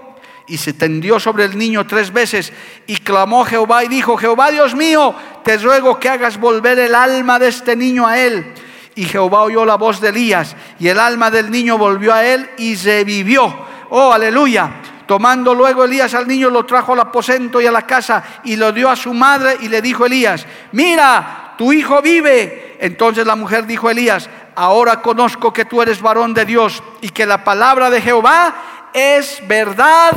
y 0.49 0.57
se 0.57 0.73
tendió 0.73 1.19
sobre 1.19 1.45
el 1.45 1.57
niño 1.57 1.85
tres 1.85 2.11
veces 2.11 2.51
y 2.87 2.97
clamó 2.97 3.45
Jehová 3.45 3.83
y 3.83 3.87
dijo, 3.87 4.17
Jehová 4.17 4.51
Dios 4.51 4.75
mío, 4.75 5.15
te 5.43 5.57
ruego 5.57 5.99
que 5.99 6.09
hagas 6.09 6.39
volver 6.39 6.79
el 6.79 6.95
alma 6.95 7.39
de 7.39 7.47
este 7.47 7.75
niño 7.75 8.05
a 8.07 8.17
él. 8.19 8.53
Y 8.95 9.05
Jehová 9.05 9.43
oyó 9.43 9.65
la 9.65 9.75
voz 9.75 10.01
de 10.01 10.09
Elías 10.09 10.55
y 10.79 10.87
el 10.87 10.99
alma 10.99 11.31
del 11.31 11.51
niño 11.51 11.77
volvió 11.77 12.13
a 12.13 12.25
él 12.25 12.49
y 12.57 12.75
se 12.75 13.03
vivió. 13.03 13.55
Oh, 13.89 14.11
aleluya. 14.11 14.81
Tomando 15.05 15.55
luego 15.55 15.85
Elías 15.85 16.13
al 16.13 16.27
niño, 16.27 16.49
lo 16.49 16.65
trajo 16.65 16.93
al 16.93 16.99
aposento 16.99 17.61
y 17.61 17.65
a 17.65 17.71
la 17.71 17.83
casa 17.83 18.23
y 18.43 18.55
lo 18.55 18.71
dio 18.71 18.89
a 18.89 18.95
su 18.95 19.13
madre 19.13 19.57
y 19.61 19.69
le 19.69 19.81
dijo 19.81 20.05
Elías, 20.05 20.45
mira, 20.71 21.55
tu 21.57 21.71
hijo 21.73 22.01
vive. 22.01 22.77
Entonces 22.79 23.25
la 23.25 23.35
mujer 23.35 23.65
dijo 23.65 23.87
a 23.87 23.91
Elías, 23.91 24.29
ahora 24.55 25.01
conozco 25.01 25.53
que 25.53 25.65
tú 25.65 25.81
eres 25.81 26.01
varón 26.01 26.33
de 26.33 26.45
Dios 26.45 26.83
y 27.01 27.09
que 27.09 27.25
la 27.25 27.43
palabra 27.43 27.89
de 27.89 28.01
Jehová 28.01 28.53
es 28.93 29.41
verdad 29.47 30.11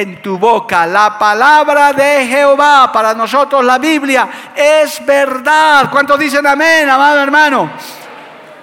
en 0.00 0.20
tu 0.20 0.38
boca. 0.38 0.86
La 0.86 1.16
palabra 1.16 1.92
de 1.92 2.26
Jehová, 2.26 2.90
para 2.92 3.14
nosotros 3.14 3.64
la 3.64 3.78
Biblia, 3.78 4.28
es 4.54 5.04
verdad. 5.06 5.88
¿Cuántos 5.90 6.18
dicen 6.18 6.44
amén, 6.46 6.88
amado 6.90 7.22
hermano? 7.22 7.70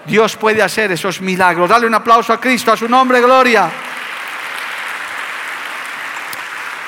Dios 0.06 0.36
puede 0.36 0.62
hacer 0.62 0.92
esos 0.92 1.22
milagros. 1.22 1.70
Dale 1.70 1.88
un 1.88 1.94
aplauso 1.94 2.34
a 2.34 2.40
Cristo, 2.40 2.74
a 2.74 2.78
su 2.78 2.90
nombre, 2.90 3.22
gloria. 3.22 3.70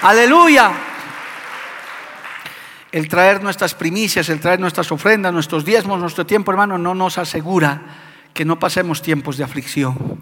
Aleluya. 0.02 0.72
El 2.92 3.08
traer 3.08 3.42
nuestras 3.42 3.74
primicias, 3.74 4.28
el 4.28 4.42
traer 4.42 4.60
nuestras 4.60 4.92
ofrendas, 4.92 5.32
nuestros 5.32 5.64
diezmos, 5.64 6.00
nuestro 6.00 6.26
tiempo, 6.26 6.52
hermano, 6.52 6.78
no 6.78 6.94
nos 6.94 7.18
asegura 7.18 7.82
que 8.34 8.44
no 8.44 8.60
pasemos 8.60 9.02
tiempos 9.02 9.38
de 9.38 9.46
aflicción. 9.46 10.20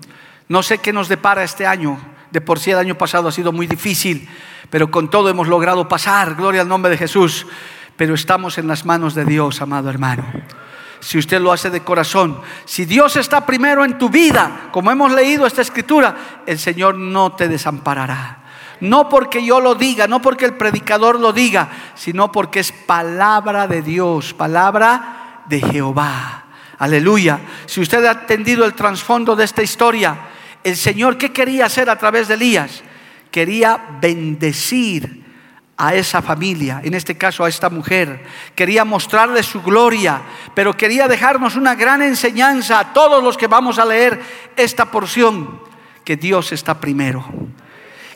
No 0.47 0.61
sé 0.61 0.77
qué 0.77 0.93
nos 0.93 1.09
depara 1.09 1.43
este 1.43 1.65
año. 1.65 1.99
De 2.31 2.41
por 2.41 2.59
sí 2.59 2.71
el 2.71 2.77
año 2.77 2.97
pasado 2.97 3.27
ha 3.27 3.31
sido 3.31 3.51
muy 3.51 3.67
difícil, 3.67 4.27
pero 4.69 4.89
con 4.89 5.09
todo 5.09 5.29
hemos 5.29 5.47
logrado 5.47 5.87
pasar. 5.87 6.35
Gloria 6.35 6.61
al 6.61 6.67
nombre 6.67 6.91
de 6.91 6.97
Jesús. 6.97 7.45
Pero 7.97 8.15
estamos 8.15 8.57
en 8.57 8.67
las 8.67 8.85
manos 8.85 9.13
de 9.13 9.25
Dios, 9.25 9.61
amado 9.61 9.89
hermano. 9.89 10.25
Si 11.01 11.17
usted 11.17 11.41
lo 11.41 11.51
hace 11.51 11.69
de 11.69 11.81
corazón, 11.81 12.39
si 12.65 12.85
Dios 12.85 13.15
está 13.15 13.45
primero 13.45 13.83
en 13.83 13.97
tu 13.97 14.09
vida, 14.09 14.69
como 14.71 14.91
hemos 14.91 15.11
leído 15.11 15.45
esta 15.45 15.61
escritura, 15.61 16.41
el 16.45 16.57
Señor 16.57 16.95
no 16.95 17.33
te 17.33 17.47
desamparará. 17.47 18.43
No 18.79 19.09
porque 19.09 19.45
yo 19.45 19.59
lo 19.59 19.75
diga, 19.75 20.07
no 20.07 20.21
porque 20.21 20.45
el 20.45 20.53
predicador 20.53 21.19
lo 21.19 21.33
diga, 21.33 21.69
sino 21.95 22.31
porque 22.31 22.59
es 22.59 22.71
palabra 22.71 23.67
de 23.67 23.81
Dios, 23.81 24.33
palabra 24.33 25.43
de 25.47 25.61
Jehová. 25.61 26.45
Aleluya. 26.79 27.39
Si 27.67 27.81
usted 27.81 28.03
ha 28.05 28.11
entendido 28.11 28.65
el 28.65 28.73
trasfondo 28.73 29.35
de 29.35 29.43
esta 29.43 29.61
historia, 29.61 30.17
el 30.63 30.77
Señor, 30.77 31.17
¿qué 31.17 31.31
quería 31.31 31.65
hacer 31.65 31.89
a 31.89 31.97
través 31.97 32.27
de 32.27 32.35
Elías? 32.35 32.83
Quería 33.31 33.79
bendecir 33.99 35.21
a 35.77 35.95
esa 35.95 36.21
familia, 36.21 36.81
en 36.83 36.93
este 36.93 37.17
caso 37.17 37.43
a 37.43 37.49
esta 37.49 37.69
mujer. 37.69 38.23
Quería 38.53 38.85
mostrarle 38.85 39.41
su 39.41 39.63
gloria, 39.63 40.21
pero 40.53 40.77
quería 40.77 41.07
dejarnos 41.07 41.55
una 41.55 41.73
gran 41.73 42.03
enseñanza 42.03 42.79
a 42.79 42.93
todos 42.93 43.23
los 43.23 43.35
que 43.35 43.47
vamos 43.47 43.79
a 43.79 43.85
leer 43.85 44.21
esta 44.55 44.91
porción, 44.91 45.59
que 46.03 46.17
Dios 46.17 46.51
está 46.51 46.79
primero, 46.79 47.25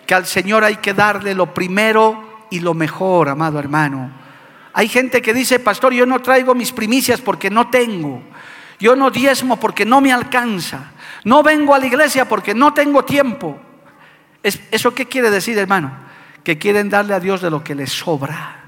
que 0.05 0.13
al 0.13 0.27
Señor 0.27 0.63
hay 0.63 0.75
que 0.75 0.93
darle 0.93 1.33
lo 1.33 1.53
primero 1.55 2.45
y 2.51 2.59
lo 2.59 2.75
mejor, 2.75 3.29
amado 3.29 3.57
hermano. 3.57 4.11
Hay 4.73 4.87
gente 4.87 5.21
que 5.21 5.33
dice, 5.33 5.57
pastor, 5.59 5.93
yo 5.93 6.05
no 6.05 6.21
traigo 6.21 6.53
mis 6.53 6.71
primicias 6.71 7.19
porque 7.19 7.49
no 7.49 7.69
tengo, 7.69 8.21
yo 8.77 8.95
no 8.95 9.09
diezmo 9.09 9.59
porque 9.59 9.85
no 9.85 10.01
me 10.01 10.11
alcanza. 10.11 10.91
No 11.25 11.43
vengo 11.43 11.75
a 11.75 11.79
la 11.79 11.87
iglesia 11.87 12.29
porque 12.29 12.53
no 12.53 12.73
tengo 12.73 13.03
tiempo. 13.03 13.59
¿Eso 14.41 14.93
qué 14.93 15.07
quiere 15.07 15.31
decir, 15.31 15.57
hermano? 15.57 15.91
Que 16.43 16.57
quieren 16.57 16.89
darle 16.89 17.15
a 17.15 17.19
Dios 17.19 17.41
de 17.41 17.49
lo 17.49 17.63
que 17.63 17.75
les 17.75 17.91
sobra. 17.91 18.61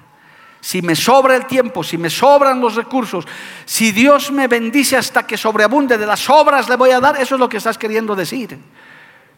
Si 0.60 0.82
me 0.82 0.96
sobra 0.96 1.36
el 1.36 1.46
tiempo, 1.46 1.84
si 1.84 2.00
me 2.00 2.10
sobran 2.10 2.60
los 2.60 2.76
recursos, 2.76 3.26
si 3.64 3.92
Dios 3.92 4.32
me 4.32 4.48
bendice 4.48 4.98
hasta 4.98 5.26
que 5.26 5.38
sobreabunde 5.38 6.00
de 6.00 6.08
las 6.08 6.28
obras 6.32 6.68
le 6.68 6.76
voy 6.76 6.90
a 6.90 7.00
dar, 7.00 7.22
eso 7.22 7.36
es 7.36 7.40
lo 7.40 7.48
que 7.48 7.58
estás 7.58 7.78
queriendo 7.78 8.16
decir. 8.16 8.58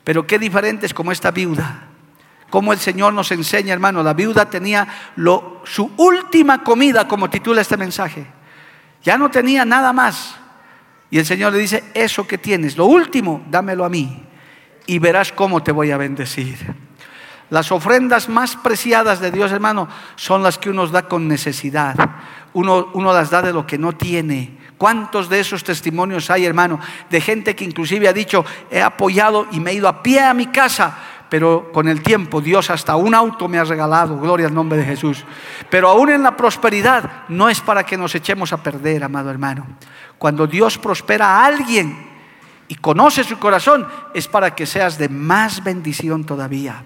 Pero 0.05 0.25
qué 0.25 0.39
diferente 0.39 0.85
es 0.85 0.93
como 0.93 1.11
esta 1.11 1.29
viuda. 1.31 1.87
Como 2.49 2.71
el 2.71 2.79
Señor 2.79 3.13
nos 3.13 3.31
enseña, 3.33 3.73
hermano, 3.73 4.01
la 4.01 4.13
viuda 4.13 4.49
tenía 4.49 4.87
su 5.65 5.91
última 5.97 6.63
comida, 6.63 7.05
como 7.05 7.29
titula 7.29 7.61
este 7.61 7.75
mensaje. 7.75 8.25
Ya 9.03 9.17
no 9.17 9.29
tenía 9.29 9.65
nada 9.65 9.91
más. 9.91 10.38
Y 11.11 11.17
el 11.17 11.25
Señor 11.25 11.53
le 11.53 11.59
dice, 11.59 11.83
eso 11.93 12.27
que 12.27 12.37
tienes, 12.37 12.77
lo 12.77 12.85
último, 12.85 13.43
dámelo 13.49 13.85
a 13.85 13.89
mí 13.89 14.23
y 14.85 14.99
verás 14.99 15.31
cómo 15.31 15.63
te 15.63 15.71
voy 15.71 15.91
a 15.91 15.97
bendecir. 15.97 16.57
Las 17.49 17.71
ofrendas 17.71 18.29
más 18.29 18.55
preciadas 18.55 19.19
de 19.19 19.31
Dios, 19.31 19.51
hermano, 19.51 19.87
son 20.15 20.43
las 20.43 20.57
que 20.57 20.69
uno 20.69 20.87
da 20.87 21.03
con 21.03 21.27
necesidad. 21.27 21.95
Uno, 22.53 22.89
uno 22.93 23.13
las 23.13 23.31
da 23.31 23.41
de 23.41 23.53
lo 23.53 23.65
que 23.65 23.77
no 23.77 23.93
tiene. 23.93 24.57
¿Cuántos 24.77 25.29
de 25.29 25.39
esos 25.39 25.63
testimonios 25.63 26.29
hay, 26.29 26.45
hermano? 26.45 26.79
De 27.09 27.19
gente 27.19 27.55
que 27.55 27.65
inclusive 27.65 28.07
ha 28.07 28.13
dicho, 28.13 28.45
he 28.69 28.81
apoyado 28.81 29.47
y 29.51 29.59
me 29.59 29.71
he 29.71 29.75
ido 29.75 29.87
a 29.87 30.01
pie 30.03 30.21
a 30.21 30.33
mi 30.33 30.47
casa, 30.47 30.97
pero 31.29 31.71
con 31.71 31.87
el 31.87 32.01
tiempo 32.01 32.41
Dios 32.41 32.69
hasta 32.69 32.95
un 32.95 33.13
auto 33.13 33.47
me 33.47 33.59
ha 33.59 33.63
regalado, 33.63 34.19
gloria 34.19 34.47
al 34.47 34.53
nombre 34.53 34.77
de 34.77 34.85
Jesús. 34.85 35.23
Pero 35.69 35.89
aún 35.89 36.09
en 36.09 36.23
la 36.23 36.35
prosperidad 36.35 37.27
no 37.29 37.49
es 37.49 37.61
para 37.61 37.83
que 37.85 37.97
nos 37.97 38.15
echemos 38.15 38.51
a 38.51 38.63
perder, 38.63 39.03
amado 39.03 39.29
hermano. 39.29 39.67
Cuando 40.17 40.47
Dios 40.47 40.77
prospera 40.77 41.27
a 41.27 41.45
alguien 41.45 42.09
y 42.67 42.75
conoce 42.75 43.23
su 43.23 43.37
corazón, 43.37 43.87
es 44.13 44.27
para 44.27 44.55
que 44.55 44.65
seas 44.65 44.97
de 44.97 45.09
más 45.09 45.63
bendición 45.63 46.23
todavía. 46.23 46.83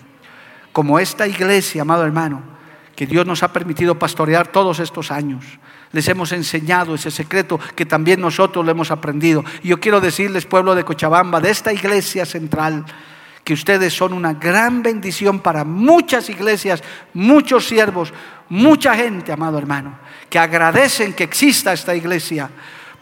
Como 0.71 0.99
esta 0.99 1.27
iglesia, 1.27 1.83
amado 1.83 2.05
hermano, 2.05 2.41
que 2.95 3.07
Dios 3.07 3.25
nos 3.25 3.43
ha 3.43 3.51
permitido 3.51 3.97
pastorear 3.97 4.47
todos 4.47 4.79
estos 4.79 5.11
años. 5.11 5.43
Les 5.91 6.07
hemos 6.07 6.31
enseñado 6.31 6.95
ese 6.95 7.11
secreto 7.11 7.59
que 7.75 7.85
también 7.85 8.19
nosotros 8.19 8.65
lo 8.65 8.71
hemos 8.71 8.91
aprendido. 8.91 9.43
Y 9.61 9.69
yo 9.69 9.79
quiero 9.79 10.01
decirles, 10.01 10.45
pueblo 10.45 10.75
de 10.75 10.83
Cochabamba, 10.83 11.39
de 11.39 11.51
esta 11.51 11.71
iglesia 11.71 12.25
central, 12.25 12.85
que 13.43 13.53
ustedes 13.53 13.93
son 13.93 14.13
una 14.13 14.33
gran 14.33 14.83
bendición 14.83 15.39
para 15.39 15.63
muchas 15.63 16.29
iglesias, 16.29 16.81
muchos 17.13 17.67
siervos, 17.67 18.13
mucha 18.49 18.95
gente, 18.95 19.31
amado 19.31 19.57
hermano, 19.57 19.99
que 20.29 20.39
agradecen 20.39 21.13
que 21.13 21.25
exista 21.25 21.73
esta 21.73 21.95
iglesia 21.95 22.49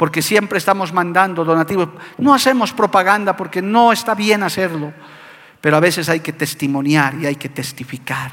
porque 0.01 0.23
siempre 0.23 0.57
estamos 0.57 0.91
mandando 0.91 1.45
donativos. 1.45 1.89
No 2.17 2.33
hacemos 2.33 2.73
propaganda 2.73 3.37
porque 3.37 3.61
no 3.61 3.91
está 3.91 4.15
bien 4.15 4.41
hacerlo, 4.41 4.91
pero 5.61 5.77
a 5.77 5.79
veces 5.79 6.09
hay 6.09 6.21
que 6.21 6.33
testimoniar 6.33 7.13
y 7.21 7.27
hay 7.27 7.35
que 7.35 7.49
testificar. 7.49 8.31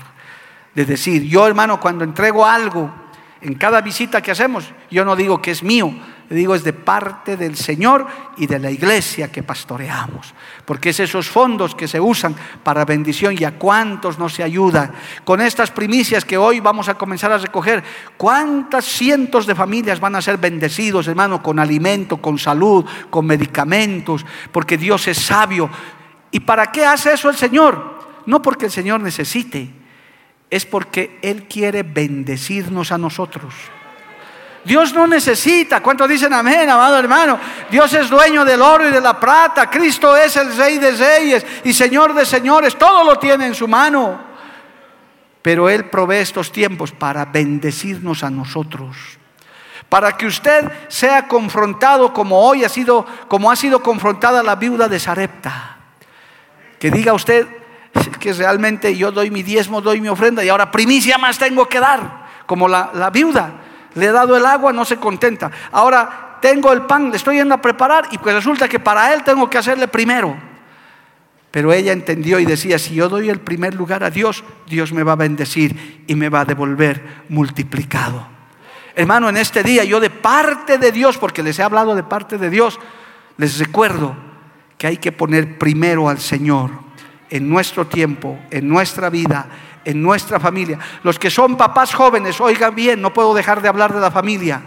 De 0.75 0.87
decir, 0.87 1.25
yo 1.25 1.47
hermano, 1.47 1.79
cuando 1.79 2.05
entrego 2.05 2.47
algo, 2.47 2.91
en 3.43 3.55
cada 3.57 3.83
visita 3.83 4.23
que 4.23 4.31
hacemos, 4.31 4.73
yo 4.91 5.05
no 5.05 5.15
digo 5.15 5.43
que 5.43 5.51
es 5.51 5.63
mío, 5.63 5.93
digo 6.35 6.55
es 6.55 6.63
de 6.63 6.73
parte 6.73 7.37
del 7.37 7.57
Señor 7.57 8.07
y 8.37 8.47
de 8.47 8.59
la 8.59 8.71
iglesia 8.71 9.33
que 9.33 9.43
pastoreamos. 9.43 10.35
Porque 10.65 10.91
es 10.91 11.01
esos 11.01 11.29
fondos 11.29 11.75
que 11.75 11.89
se 11.89 12.01
usan 12.01 12.35
para 12.63 12.85
bendición 12.85 13.35
y 13.39 13.45
a 13.45 13.59
cuántos 13.59 14.19
no 14.19 14.29
se 14.29 14.43
ayuda. 14.43 14.93
Con 15.25 15.41
estas 15.41 15.71
primicias 15.71 16.25
que 16.25 16.37
hoy 16.37 16.61
vamos 16.61 16.89
a 16.89 16.95
comenzar 16.95 17.33
a 17.33 17.39
recoger, 17.39 17.83
cuántas 18.17 18.85
cientos 18.85 19.47
de 19.47 19.55
familias 19.55 20.01
van 20.01 20.17
a 20.17 20.23
ser 20.23 20.37
bendecidos, 20.37 21.09
hermano, 21.09 21.43
con 21.43 21.59
alimento, 21.59 22.19
con 22.19 22.39
salud, 22.39 22.85
con 23.09 23.25
medicamentos, 23.25 24.27
porque 24.53 24.77
Dios 24.77 25.09
es 25.09 25.19
sabio. 25.19 25.71
¿Y 26.31 26.41
para 26.41 26.71
qué 26.71 26.85
hace 26.85 27.13
eso 27.13 27.31
el 27.31 27.37
Señor? 27.37 27.99
No 28.27 28.43
porque 28.43 28.67
el 28.67 28.73
Señor 28.73 29.01
necesite, 29.01 29.71
es 30.51 30.67
porque 30.67 31.19
Él 31.23 31.45
quiere 31.45 31.83
bendecirnos 31.83 32.93
a 32.93 32.99
nosotros. 32.99 33.55
Dios 34.65 34.93
no 34.93 35.07
necesita, 35.07 35.81
¿cuántos 35.81 36.09
dicen 36.09 36.33
amén, 36.33 36.69
amado 36.69 36.99
hermano? 36.99 37.39
Dios 37.71 37.93
es 37.95 38.11
dueño 38.11 38.45
del 38.45 38.61
oro 38.61 38.89
y 38.89 38.91
de 38.91 39.01
la 39.01 39.19
plata, 39.19 39.71
Cristo 39.71 40.17
es 40.17 40.37
el 40.37 40.55
rey 40.57 40.79
de 40.79 40.91
reyes 40.91 41.47
y 41.65 41.73
señor 41.73 42.13
de 42.15 42.27
señores, 42.27 42.77
todo 42.77 43.05
lo 43.05 43.19
tiene 43.19 43.47
en 43.47 43.55
su 43.55 43.67
mano. 43.67 44.29
Pero 45.43 45.71
Él 45.71 45.87
provee 45.87 46.17
estos 46.17 46.53
tiempos 46.53 46.93
para 46.93 47.25
bendecirnos 47.25 48.23
a 48.23 48.31
nosotros. 48.31 48.97
Para 49.89 50.17
que 50.17 50.27
usted 50.27 50.71
sea 50.89 51.27
confrontado 51.29 52.13
como 52.13 52.39
hoy 52.41 52.65
ha 52.65 52.69
sido, 52.69 53.07
como 53.29 53.51
ha 53.51 53.57
sido 53.57 53.83
confrontada 53.83 54.43
la 54.43 54.57
viuda 54.57 54.89
de 54.89 55.01
Sarepta. 55.01 55.77
Que 56.79 56.91
diga 56.91 57.15
usted, 57.15 57.47
que 58.21 58.33
realmente 58.33 58.95
yo 58.97 59.11
doy 59.11 59.31
mi 59.31 59.43
diezmo, 59.43 59.81
doy 59.81 60.01
mi 60.01 60.09
ofrenda 60.09 60.45
y 60.45 60.49
ahora 60.49 60.71
primicia 60.71 61.19
más 61.19 61.39
tengo 61.39 61.69
que 61.69 61.81
dar, 61.81 62.27
como 62.47 62.69
la, 62.69 63.11
viuda. 63.11 63.53
Le 63.99 64.07
he 64.07 64.13
dado 64.13 64.37
el 64.37 64.47
agua, 64.47 64.73
no 64.73 64.85
se 64.85 64.97
contenta. 64.97 65.51
Ahora 65.73 66.39
tengo 66.41 66.73
el 66.73 66.83
pan, 66.83 67.11
le 67.11 67.17
estoy 67.17 67.37
yendo 67.37 67.55
a 67.55 67.61
preparar 67.61 68.09
y 68.11 68.19
pues 68.19 68.35
resulta 68.35 68.69
que 68.69 68.79
para 68.79 69.13
él 69.13 69.25
tengo 69.25 69.51
que 69.51 69.59
hacerle 69.59 69.89
primero. 69.89 70.37
Pero 71.51 71.73
ella 71.73 71.93
entendió 71.93 72.39
y 72.39 72.45
decía, 72.45 72.79
si 72.79 72.95
yo 72.95 73.09
doy 73.09 73.31
el 73.31 73.41
primer 73.41 73.75
lugar 73.75 74.05
a 74.05 74.11
Dios, 74.11 74.45
Dios 74.67 74.93
me 74.93 75.03
va 75.03 75.13
a 75.13 75.17
bendecir 75.17 76.05
y 76.07 76.15
me 76.15 76.29
va 76.29 76.41
a 76.41 76.45
devolver 76.45 77.25
multiplicado. 77.29 78.27
Hermano, 78.95 79.29
en 79.29 79.37
este 79.37 79.63
día 79.63 79.85
yo 79.85 80.01
de 80.01 80.11
parte 80.11 80.79
de 80.79 80.93
Dios, 80.93 81.19
porque 81.19 81.43
les 81.43 81.59
he 81.59 81.63
hablado 81.63 81.95
de 81.95 82.03
parte 82.03 82.37
de 82.37 82.51
Dios, 82.51 82.79
les 83.37 83.59
recuerdo 83.59 84.15
que 84.77 84.87
hay 84.87 84.97
que 84.99 85.13
poner 85.13 85.59
primero 85.59 86.09
al 86.09 86.19
Señor 86.19 86.71
en 87.31 87.49
nuestro 87.49 87.87
tiempo, 87.87 88.39
en 88.51 88.69
nuestra 88.69 89.11
vida, 89.11 89.47
en 89.85 90.03
nuestra 90.03 90.41
familia. 90.41 90.79
Los 91.03 91.19
que 91.19 91.31
son 91.31 91.57
papás 91.57 91.95
jóvenes, 91.95 92.41
oigan 92.41 92.75
bien, 92.75 93.01
no 93.01 93.13
puedo 93.13 93.35
dejar 93.35 93.63
de 93.63 93.69
hablar 93.69 93.93
de 93.93 94.01
la 94.01 94.11
familia 94.11 94.63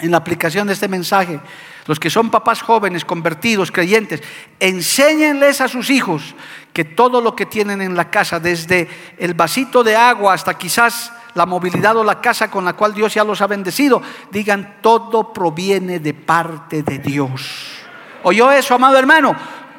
en 0.00 0.10
la 0.10 0.16
aplicación 0.16 0.66
de 0.66 0.72
este 0.72 0.88
mensaje. 0.88 1.40
Los 1.86 1.98
que 1.98 2.10
son 2.10 2.30
papás 2.30 2.62
jóvenes, 2.62 3.04
convertidos, 3.04 3.72
creyentes, 3.72 4.22
enséñenles 4.60 5.60
a 5.60 5.68
sus 5.68 5.90
hijos 5.90 6.34
que 6.72 6.84
todo 6.84 7.20
lo 7.20 7.34
que 7.34 7.46
tienen 7.46 7.82
en 7.82 7.96
la 7.96 8.10
casa, 8.10 8.38
desde 8.38 8.88
el 9.18 9.34
vasito 9.34 9.82
de 9.82 9.96
agua 9.96 10.34
hasta 10.34 10.54
quizás 10.54 11.12
la 11.34 11.46
movilidad 11.46 11.96
o 11.96 12.04
la 12.04 12.20
casa 12.20 12.50
con 12.50 12.64
la 12.64 12.74
cual 12.74 12.94
Dios 12.94 13.14
ya 13.14 13.24
los 13.24 13.40
ha 13.40 13.46
bendecido, 13.46 14.02
digan, 14.30 14.78
todo 14.80 15.32
proviene 15.32 15.98
de 15.98 16.14
parte 16.14 16.82
de 16.82 16.98
Dios. 16.98 17.82
¿Oyó 18.22 18.50
eso, 18.52 18.74
amado 18.74 18.98
hermano? 18.98 19.34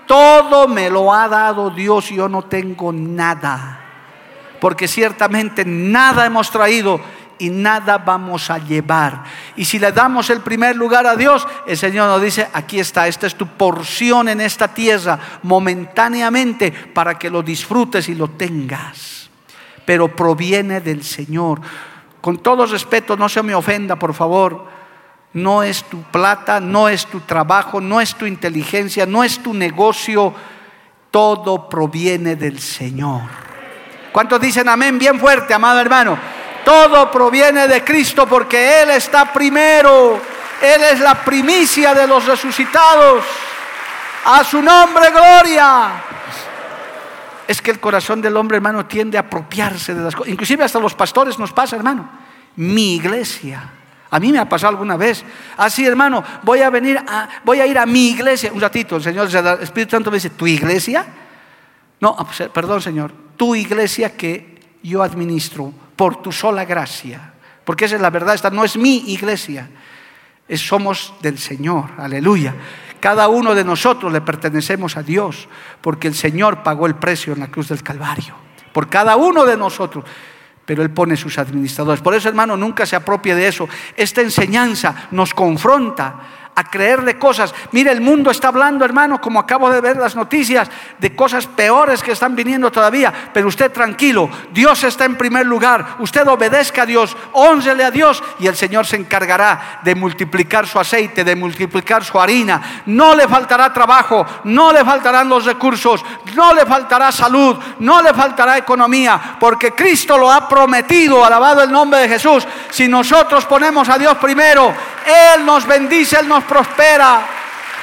Todo 0.06 0.68
me 0.68 0.90
lo 0.90 1.14
ha 1.14 1.30
dado 1.30 1.70
Dios 1.70 2.12
y 2.12 2.16
yo 2.16 2.28
no 2.28 2.44
tengo 2.44 2.92
nada. 2.92 3.83
Porque 4.64 4.88
ciertamente 4.88 5.66
nada 5.66 6.26
hemos 6.26 6.50
traído 6.50 7.02
y 7.38 7.50
nada 7.50 7.98
vamos 7.98 8.50
a 8.50 8.60
llevar. 8.60 9.26
Y 9.58 9.66
si 9.66 9.78
le 9.78 9.92
damos 9.92 10.30
el 10.30 10.40
primer 10.40 10.78
lugar 10.78 11.06
a 11.06 11.18
Dios, 11.18 11.46
el 11.68 11.76
Señor 11.76 12.08
nos 12.08 12.22
dice, 12.22 12.48
aquí 12.54 12.80
está, 12.80 13.06
esta 13.10 13.28
es 13.28 13.36
tu 13.36 13.46
porción 13.46 14.30
en 14.30 14.40
esta 14.40 14.74
tierra 14.74 15.20
momentáneamente 15.42 16.72
para 16.72 17.20
que 17.20 17.30
lo 17.30 17.44
disfrutes 17.44 18.08
y 18.08 18.16
lo 18.16 18.30
tengas. 18.30 19.30
Pero 19.86 20.16
proviene 20.16 20.80
del 20.80 21.04
Señor. 21.04 21.60
Con 22.22 22.38
todo 22.38 22.66
respeto, 22.66 23.18
no 23.18 23.28
se 23.28 23.44
me 23.44 23.54
ofenda, 23.54 23.98
por 23.98 24.14
favor 24.14 24.66
no 25.34 25.62
es 25.62 25.84
tu 25.84 26.04
plata, 26.04 26.62
no 26.62 26.88
es 26.88 27.06
tu 27.08 27.20
trabajo, 27.20 27.82
no 27.82 28.00
es 28.00 28.16
tu 28.16 28.26
inteligencia, 28.26 29.06
no 29.06 29.26
es 29.26 29.44
tu 29.44 29.54
negocio, 29.54 30.34
todo 31.12 31.68
proviene 31.68 32.38
del 32.38 32.60
Señor. 32.60 33.53
¿Cuántos 34.14 34.40
dicen 34.40 34.70
amén 34.70 34.98
bien 34.98 35.20
fuerte, 35.20 35.54
amado 35.54 35.82
hermano? 35.82 36.18
Todo 36.64 37.12
proviene 37.12 37.68
de 37.68 37.84
Cristo 37.84 38.26
porque 38.28 38.84
Él 38.84 38.92
está 38.92 39.34
primero. 39.34 40.22
Él 40.62 40.84
es 40.84 41.00
la 41.02 41.16
primicia 41.26 41.94
de 41.94 42.08
los 42.08 42.26
resucitados. 42.26 43.26
A 44.26 44.44
su 44.46 44.62
nombre, 44.62 45.10
gloria. 45.12 45.92
Es 47.46 47.62
que 47.62 47.72
el 47.72 47.80
corazón 47.80 48.22
del 48.22 48.38
hombre, 48.38 48.58
hermano, 48.58 48.86
tiende 48.86 49.18
a 49.18 49.22
apropiarse 49.22 49.94
de 49.94 50.02
las 50.02 50.16
cosas. 50.16 50.32
Inclusive 50.32 50.64
hasta 50.64 50.80
los 50.80 50.94
pastores 50.94 51.38
nos 51.38 51.52
pasa, 51.52 51.76
hermano. 51.76 52.08
Mi 52.56 52.96
iglesia 52.96 53.70
a 54.14 54.20
mí 54.20 54.32
me 54.32 54.38
ha 54.38 54.48
pasado 54.48 54.70
alguna 54.70 54.96
vez. 54.96 55.26
Así, 55.58 55.84
hermano, 55.84 56.24
voy 56.44 56.62
a 56.62 56.70
venir 56.70 57.00
a, 57.00 57.28
voy 57.44 57.60
a 57.60 57.66
ir 57.66 57.80
a 57.80 57.88
mi 57.88 58.10
iglesia. 58.10 58.54
Un 58.54 58.62
ratito, 58.62 58.98
el 58.98 59.02
Señor, 59.02 59.28
el 59.28 59.64
Espíritu 59.64 59.90
Santo 59.90 60.12
me 60.12 60.18
dice, 60.18 60.30
¿tu 60.30 60.46
iglesia? 60.46 61.04
No, 62.00 62.16
ah, 62.16 62.24
pues, 62.24 62.48
perdón, 62.50 62.80
Señor, 62.80 63.12
tu 63.36 63.56
iglesia 63.56 64.16
que 64.16 64.60
yo 64.82 65.04
administro 65.04 65.74
por 65.96 66.22
tu 66.22 66.32
sola 66.32 66.66
gracia. 66.66 67.34
Porque 67.64 67.86
esa 67.86 67.96
es 67.96 68.02
la 68.02 68.10
verdad, 68.10 68.36
esta 68.36 68.50
no 68.50 68.64
es 68.64 68.78
mi 68.78 69.12
iglesia. 69.12 69.70
Es, 70.48 70.62
somos 70.62 71.14
del 71.22 71.38
Señor, 71.38 71.92
aleluya. 71.98 72.54
Cada 73.00 73.28
uno 73.28 73.56
de 73.56 73.64
nosotros 73.64 74.12
le 74.12 74.22
pertenecemos 74.22 74.98
a 74.98 75.04
Dios, 75.04 75.48
porque 75.82 76.08
el 76.08 76.16
Señor 76.16 76.64
pagó 76.64 76.88
el 76.88 76.96
precio 76.96 77.34
en 77.34 77.40
la 77.40 77.48
cruz 77.48 77.70
del 77.70 77.84
Calvario. 77.84 78.36
Por 78.72 78.90
cada 78.90 79.16
uno 79.16 79.46
de 79.46 79.58
nosotros 79.58 80.06
pero 80.66 80.82
Él 80.82 80.92
pone 80.92 81.18
sus 81.18 81.38
administradores. 81.38 82.02
Por 82.02 82.14
eso, 82.14 82.30
hermano, 82.30 82.56
nunca 82.56 82.86
se 82.86 82.96
apropie 82.96 83.36
de 83.36 83.48
eso. 83.48 83.68
Esta 83.96 84.22
enseñanza 84.22 85.08
nos 85.12 85.34
confronta 85.34 86.16
a 86.56 86.64
creerle 86.64 87.18
cosas. 87.18 87.54
Mire, 87.72 87.92
el 87.92 88.02
mundo 88.02 88.32
está 88.32 88.50
hablando, 88.50 88.86
hermano, 88.86 89.20
como 89.20 89.40
acabo 89.40 89.70
de 89.70 89.82
ver 89.82 89.98
las 89.98 90.16
noticias, 90.16 90.70
de 91.00 91.16
cosas 91.16 91.48
peores 91.48 92.04
que 92.04 92.12
están 92.12 92.36
viniendo 92.36 92.72
todavía. 92.72 93.14
Pero 93.34 93.48
usted 93.48 93.72
tranquilo, 93.72 94.30
Dios 94.52 94.84
está 94.84 95.06
en 95.06 95.18
primer 95.18 95.46
lugar. 95.46 95.96
Usted 96.00 96.28
obedezca 96.28 96.84
a 96.84 96.86
Dios, 96.86 97.16
honrele 97.34 97.84
a 97.84 97.92
Dios 97.92 98.24
y 98.40 98.48
el 98.48 98.56
Señor 98.56 98.86
se 98.86 98.98
encargará 98.98 99.80
de 99.84 99.96
multiplicar 99.96 100.68
su 100.68 100.80
aceite, 100.80 101.24
de 101.24 101.36
multiplicar 101.36 102.04
su 102.04 102.20
harina. 102.20 102.84
No 102.86 103.16
le 103.16 103.28
faltará 103.28 103.74
trabajo, 103.74 104.26
no 104.44 104.72
le 104.72 104.84
faltarán 104.86 105.30
los 105.30 105.46
recursos, 105.46 106.04
no 106.36 106.54
le 106.54 106.66
faltará 106.66 107.12
salud, 107.12 107.58
no 107.80 108.02
le 108.02 108.14
faltará 108.14 108.58
economía, 108.58 109.38
porque 109.40 109.72
Cristo 109.72 110.18
lo 110.18 110.32
ha 110.32 110.48
prometido, 110.48 111.24
alabado 111.24 111.64
el 111.64 111.72
nombre 111.72 112.02
de 112.02 112.10
Jesús. 112.10 112.46
Si 112.70 112.88
nosotros 112.88 113.46
ponemos 113.46 113.90
a 113.90 113.98
Dios 113.98 114.18
primero, 114.18 114.74
Él 115.06 115.46
nos 115.46 115.66
bendice, 115.66 116.18
Él 116.20 116.28
nos 116.28 116.44
prospera. 116.44 117.26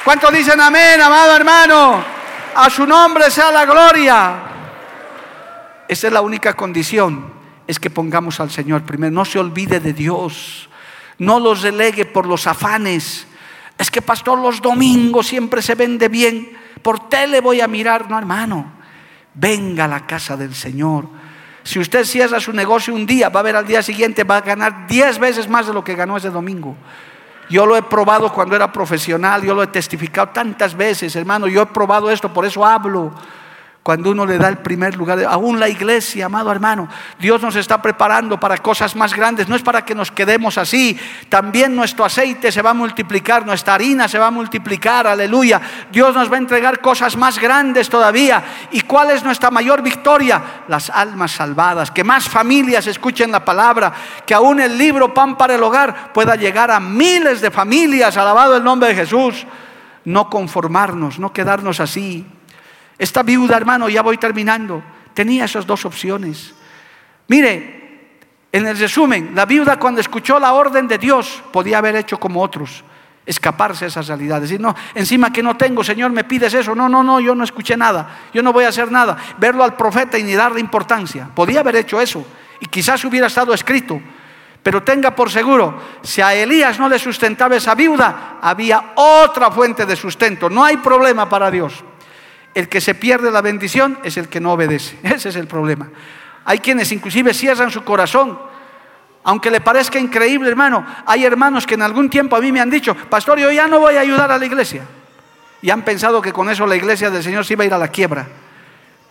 ¿Cuántos 0.03 0.31
dicen 0.31 0.59
amén, 0.59 0.99
amado 1.01 1.35
hermano? 1.35 2.03
A 2.55 2.69
su 2.69 2.85
nombre 2.85 3.29
sea 3.29 3.51
la 3.51 3.65
gloria. 3.65 4.35
Esa 5.87 6.07
es 6.07 6.13
la 6.13 6.21
única 6.21 6.53
condición, 6.53 7.31
es 7.67 7.79
que 7.79 7.89
pongamos 7.89 8.39
al 8.39 8.49
Señor 8.49 8.83
primero. 8.83 9.11
No 9.11 9.25
se 9.25 9.39
olvide 9.39 9.79
de 9.79 9.93
Dios. 9.93 10.69
No 11.17 11.39
los 11.39 11.61
delegue 11.61 12.05
por 12.05 12.25
los 12.25 12.47
afanes. 12.47 13.27
Es 13.77 13.91
que 13.91 14.01
pastor, 14.01 14.39
los 14.39 14.61
domingos 14.61 15.27
siempre 15.27 15.61
se 15.61 15.75
vende 15.75 16.07
bien. 16.07 16.57
Por 16.81 17.09
tele 17.09 17.41
voy 17.41 17.61
a 17.61 17.67
mirar. 17.67 18.09
No, 18.09 18.17
hermano. 18.17 18.71
Venga 19.33 19.85
a 19.85 19.87
la 19.87 20.05
casa 20.07 20.35
del 20.35 20.55
Señor. 20.55 21.07
Si 21.63 21.79
usted 21.79 22.05
cierra 22.05 22.39
su 22.39 22.53
negocio 22.53 22.93
un 22.93 23.05
día, 23.05 23.29
va 23.29 23.41
a 23.41 23.43
ver 23.43 23.55
al 23.55 23.67
día 23.67 23.83
siguiente, 23.83 24.23
va 24.23 24.37
a 24.37 24.41
ganar 24.41 24.87
diez 24.87 25.19
veces 25.19 25.47
más 25.47 25.67
de 25.67 25.73
lo 25.73 25.83
que 25.83 25.95
ganó 25.95 26.17
ese 26.17 26.29
domingo. 26.29 26.75
Yo 27.51 27.65
lo 27.65 27.75
he 27.75 27.81
probado 27.83 28.31
cuando 28.31 28.55
era 28.55 28.71
profesional, 28.71 29.43
yo 29.43 29.53
lo 29.53 29.61
he 29.61 29.67
testificado 29.67 30.29
tantas 30.29 30.73
veces, 30.73 31.13
hermano, 31.17 31.47
yo 31.47 31.61
he 31.63 31.65
probado 31.65 32.09
esto, 32.09 32.31
por 32.31 32.45
eso 32.45 32.65
hablo. 32.65 33.11
Cuando 33.83 34.11
uno 34.11 34.27
le 34.27 34.37
da 34.37 34.47
el 34.47 34.59
primer 34.59 34.95
lugar, 34.95 35.23
aún 35.27 35.59
la 35.59 35.67
iglesia, 35.67 36.27
amado 36.27 36.51
hermano, 36.51 36.87
Dios 37.17 37.41
nos 37.41 37.55
está 37.55 37.81
preparando 37.81 38.39
para 38.39 38.59
cosas 38.59 38.95
más 38.95 39.15
grandes, 39.15 39.49
no 39.49 39.55
es 39.55 39.63
para 39.63 39.83
que 39.83 39.95
nos 39.95 40.11
quedemos 40.11 40.59
así, 40.59 40.99
también 41.29 41.75
nuestro 41.75 42.05
aceite 42.05 42.51
se 42.51 42.61
va 42.61 42.69
a 42.69 42.75
multiplicar, 42.75 43.43
nuestra 43.43 43.73
harina 43.73 44.07
se 44.07 44.19
va 44.19 44.27
a 44.27 44.31
multiplicar, 44.31 45.07
aleluya, 45.07 45.59
Dios 45.91 46.13
nos 46.13 46.31
va 46.31 46.35
a 46.35 46.39
entregar 46.39 46.79
cosas 46.79 47.17
más 47.17 47.39
grandes 47.39 47.89
todavía. 47.89 48.43
¿Y 48.71 48.81
cuál 48.81 49.09
es 49.09 49.23
nuestra 49.23 49.49
mayor 49.49 49.81
victoria? 49.81 50.63
Las 50.67 50.91
almas 50.91 51.31
salvadas, 51.31 51.89
que 51.89 52.03
más 52.03 52.29
familias 52.29 52.85
escuchen 52.85 53.31
la 53.31 53.43
palabra, 53.43 53.91
que 54.27 54.35
aún 54.35 54.59
el 54.59 54.77
libro 54.77 55.11
Pan 55.11 55.35
para 55.35 55.55
el 55.55 55.63
Hogar 55.63 56.13
pueda 56.13 56.35
llegar 56.35 56.69
a 56.69 56.79
miles 56.79 57.41
de 57.41 57.49
familias, 57.49 58.15
alabado 58.15 58.55
el 58.55 58.63
nombre 58.63 58.89
de 58.89 58.95
Jesús, 58.95 59.47
no 60.05 60.29
conformarnos, 60.29 61.17
no 61.17 61.33
quedarnos 61.33 61.79
así. 61.79 62.27
Esta 63.01 63.23
viuda, 63.23 63.57
hermano, 63.57 63.89
ya 63.89 64.03
voy 64.03 64.19
terminando, 64.19 64.83
tenía 65.15 65.45
esas 65.45 65.65
dos 65.65 65.85
opciones. 65.85 66.53
Mire, 67.29 68.19
en 68.51 68.67
el 68.67 68.77
resumen, 68.77 69.31
la 69.33 69.47
viuda 69.47 69.79
cuando 69.79 70.01
escuchó 70.01 70.39
la 70.39 70.53
orden 70.53 70.87
de 70.87 70.99
Dios 70.99 71.41
podía 71.51 71.79
haber 71.79 71.95
hecho 71.95 72.19
como 72.19 72.43
otros, 72.43 72.83
escaparse 73.25 73.85
de 73.85 73.89
esas 73.89 74.07
realidades. 74.07 74.51
Decir, 74.51 74.61
no, 74.61 74.75
encima 74.93 75.33
que 75.33 75.41
no 75.41 75.57
tengo, 75.57 75.83
Señor, 75.83 76.11
me 76.11 76.25
pides 76.25 76.53
eso. 76.53 76.75
No, 76.75 76.87
no, 76.87 77.01
no, 77.03 77.19
yo 77.19 77.33
no 77.33 77.43
escuché 77.43 77.75
nada, 77.75 78.19
yo 78.35 78.43
no 78.43 78.53
voy 78.53 78.65
a 78.65 78.67
hacer 78.67 78.91
nada. 78.91 79.17
Verlo 79.39 79.63
al 79.63 79.75
profeta 79.75 80.19
y 80.19 80.23
ni 80.23 80.35
darle 80.35 80.59
importancia. 80.59 81.27
Podía 81.33 81.61
haber 81.61 81.77
hecho 81.77 81.99
eso 81.99 82.23
y 82.59 82.67
quizás 82.67 83.03
hubiera 83.03 83.25
estado 83.25 83.51
escrito. 83.51 83.99
Pero 84.61 84.83
tenga 84.83 85.15
por 85.15 85.31
seguro, 85.31 85.81
si 86.03 86.21
a 86.21 86.35
Elías 86.35 86.77
no 86.77 86.87
le 86.87 86.99
sustentaba 86.99 87.55
esa 87.55 87.73
viuda, 87.73 88.37
había 88.39 88.91
otra 88.93 89.49
fuente 89.49 89.87
de 89.87 89.95
sustento. 89.95 90.51
No 90.51 90.63
hay 90.63 90.77
problema 90.77 91.27
para 91.27 91.49
Dios. 91.49 91.83
El 92.53 92.67
que 92.67 92.81
se 92.81 92.95
pierde 92.95 93.31
la 93.31 93.41
bendición 93.41 93.97
es 94.03 94.17
el 94.17 94.27
que 94.27 94.39
no 94.39 94.53
obedece. 94.53 94.97
Ese 95.03 95.29
es 95.29 95.35
el 95.35 95.47
problema. 95.47 95.89
Hay 96.45 96.59
quienes 96.59 96.91
inclusive 96.91 97.33
cierran 97.33 97.71
su 97.71 97.83
corazón. 97.83 98.39
Aunque 99.23 99.51
le 99.51 99.61
parezca 99.61 99.99
increíble, 99.99 100.49
hermano, 100.49 100.85
hay 101.05 101.25
hermanos 101.25 101.67
que 101.67 101.75
en 101.75 101.83
algún 101.83 102.09
tiempo 102.09 102.35
a 102.35 102.41
mí 102.41 102.51
me 102.51 102.59
han 102.59 102.71
dicho, 102.71 102.95
pastor, 102.95 103.39
yo 103.39 103.51
ya 103.51 103.67
no 103.67 103.79
voy 103.79 103.95
a 103.95 103.99
ayudar 103.99 104.31
a 104.31 104.37
la 104.37 104.45
iglesia. 104.45 104.83
Y 105.61 105.69
han 105.69 105.83
pensado 105.83 106.21
que 106.21 106.33
con 106.33 106.49
eso 106.49 106.65
la 106.65 106.75
iglesia 106.75 107.11
del 107.11 107.21
Señor 107.21 107.45
se 107.45 107.53
iba 107.53 107.63
a 107.63 107.67
ir 107.67 107.73
a 107.73 107.77
la 107.77 107.89
quiebra. 107.89 108.27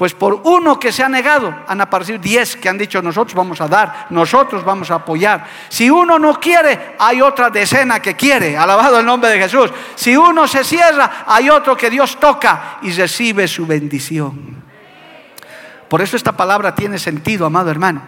Pues 0.01 0.15
por 0.15 0.41
uno 0.45 0.81
que 0.81 0.93
se 0.93 1.03
ha 1.03 1.11
negado, 1.11 1.55
han 1.67 1.79
aparecido 1.79 2.19
diez 2.19 2.57
que 2.57 2.71
han 2.71 2.79
dicho 2.79 3.03
nosotros 3.03 3.35
vamos 3.35 3.61
a 3.61 3.69
dar, 3.69 4.07
nosotros 4.09 4.65
vamos 4.65 4.91
a 4.91 4.95
apoyar. 4.95 5.45
Si 5.69 5.91
uno 5.91 6.19
no 6.19 6.41
quiere, 6.41 6.95
hay 6.99 7.21
otra 7.21 7.51
decena 7.51 8.01
que 8.01 8.17
quiere, 8.17 8.57
alabado 8.57 8.99
el 8.99 9.05
nombre 9.05 9.29
de 9.29 9.39
Jesús. 9.39 9.71
Si 9.97 10.17
uno 10.17 10.49
se 10.49 10.65
cierra, 10.65 11.25
hay 11.27 11.51
otro 11.51 11.77
que 11.77 11.91
Dios 11.91 12.19
toca 12.19 12.79
y 12.81 12.93
recibe 12.93 13.47
su 13.47 13.67
bendición. 13.67 14.65
Por 15.87 16.01
eso 16.01 16.17
esta 16.17 16.33
palabra 16.33 16.75
tiene 16.75 16.99
sentido, 16.99 17.45
amado 17.45 17.71
hermano. 17.71 18.01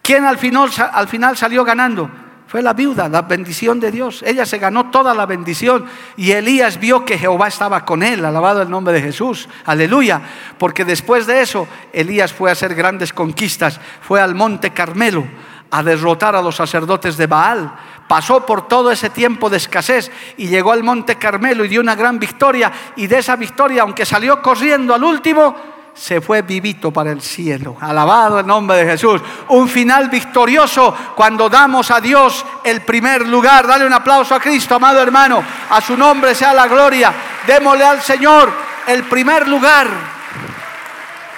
¿Quién 0.00 0.24
al 0.24 0.38
final, 0.38 0.70
al 0.94 1.08
final 1.08 1.36
salió 1.36 1.62
ganando? 1.62 2.10
Fue 2.48 2.62
la 2.62 2.72
viuda, 2.72 3.10
la 3.10 3.22
bendición 3.22 3.78
de 3.78 3.90
Dios. 3.90 4.22
Ella 4.26 4.46
se 4.46 4.56
ganó 4.56 4.90
toda 4.90 5.12
la 5.12 5.26
bendición 5.26 5.84
y 6.16 6.32
Elías 6.32 6.80
vio 6.80 7.04
que 7.04 7.18
Jehová 7.18 7.48
estaba 7.48 7.84
con 7.84 8.02
él, 8.02 8.24
alabado 8.24 8.62
el 8.62 8.70
nombre 8.70 8.94
de 8.94 9.02
Jesús. 9.02 9.50
Aleluya. 9.66 10.22
Porque 10.56 10.86
después 10.86 11.26
de 11.26 11.42
eso, 11.42 11.68
Elías 11.92 12.32
fue 12.32 12.48
a 12.48 12.54
hacer 12.54 12.74
grandes 12.74 13.12
conquistas. 13.12 13.78
Fue 14.00 14.22
al 14.22 14.34
monte 14.34 14.70
Carmelo 14.70 15.26
a 15.70 15.82
derrotar 15.82 16.34
a 16.34 16.40
los 16.40 16.56
sacerdotes 16.56 17.18
de 17.18 17.26
Baal. 17.26 17.70
Pasó 18.08 18.46
por 18.46 18.66
todo 18.66 18.90
ese 18.90 19.10
tiempo 19.10 19.50
de 19.50 19.58
escasez 19.58 20.10
y 20.38 20.48
llegó 20.48 20.72
al 20.72 20.82
monte 20.82 21.16
Carmelo 21.16 21.66
y 21.66 21.68
dio 21.68 21.82
una 21.82 21.94
gran 21.94 22.18
victoria. 22.18 22.72
Y 22.96 23.08
de 23.08 23.18
esa 23.18 23.36
victoria, 23.36 23.82
aunque 23.82 24.06
salió 24.06 24.40
corriendo 24.40 24.94
al 24.94 25.04
último, 25.04 25.54
se 25.98 26.20
fue 26.20 26.42
vivito 26.42 26.92
para 26.92 27.10
el 27.10 27.20
cielo. 27.20 27.76
Alabado 27.80 28.38
el 28.38 28.46
nombre 28.46 28.76
de 28.78 28.92
Jesús. 28.92 29.20
Un 29.48 29.68
final 29.68 30.08
victorioso 30.08 30.94
cuando 31.16 31.48
damos 31.48 31.90
a 31.90 32.00
Dios 32.00 32.44
el 32.62 32.82
primer 32.82 33.26
lugar. 33.26 33.66
Dale 33.66 33.84
un 33.84 33.92
aplauso 33.92 34.34
a 34.34 34.40
Cristo, 34.40 34.76
amado 34.76 35.02
hermano. 35.02 35.42
A 35.70 35.80
su 35.80 35.96
nombre 35.96 36.34
sea 36.34 36.54
la 36.54 36.68
gloria. 36.68 37.12
Démosle 37.46 37.84
al 37.84 38.00
Señor 38.00 38.52
el 38.86 39.04
primer 39.04 39.48
lugar. 39.48 39.88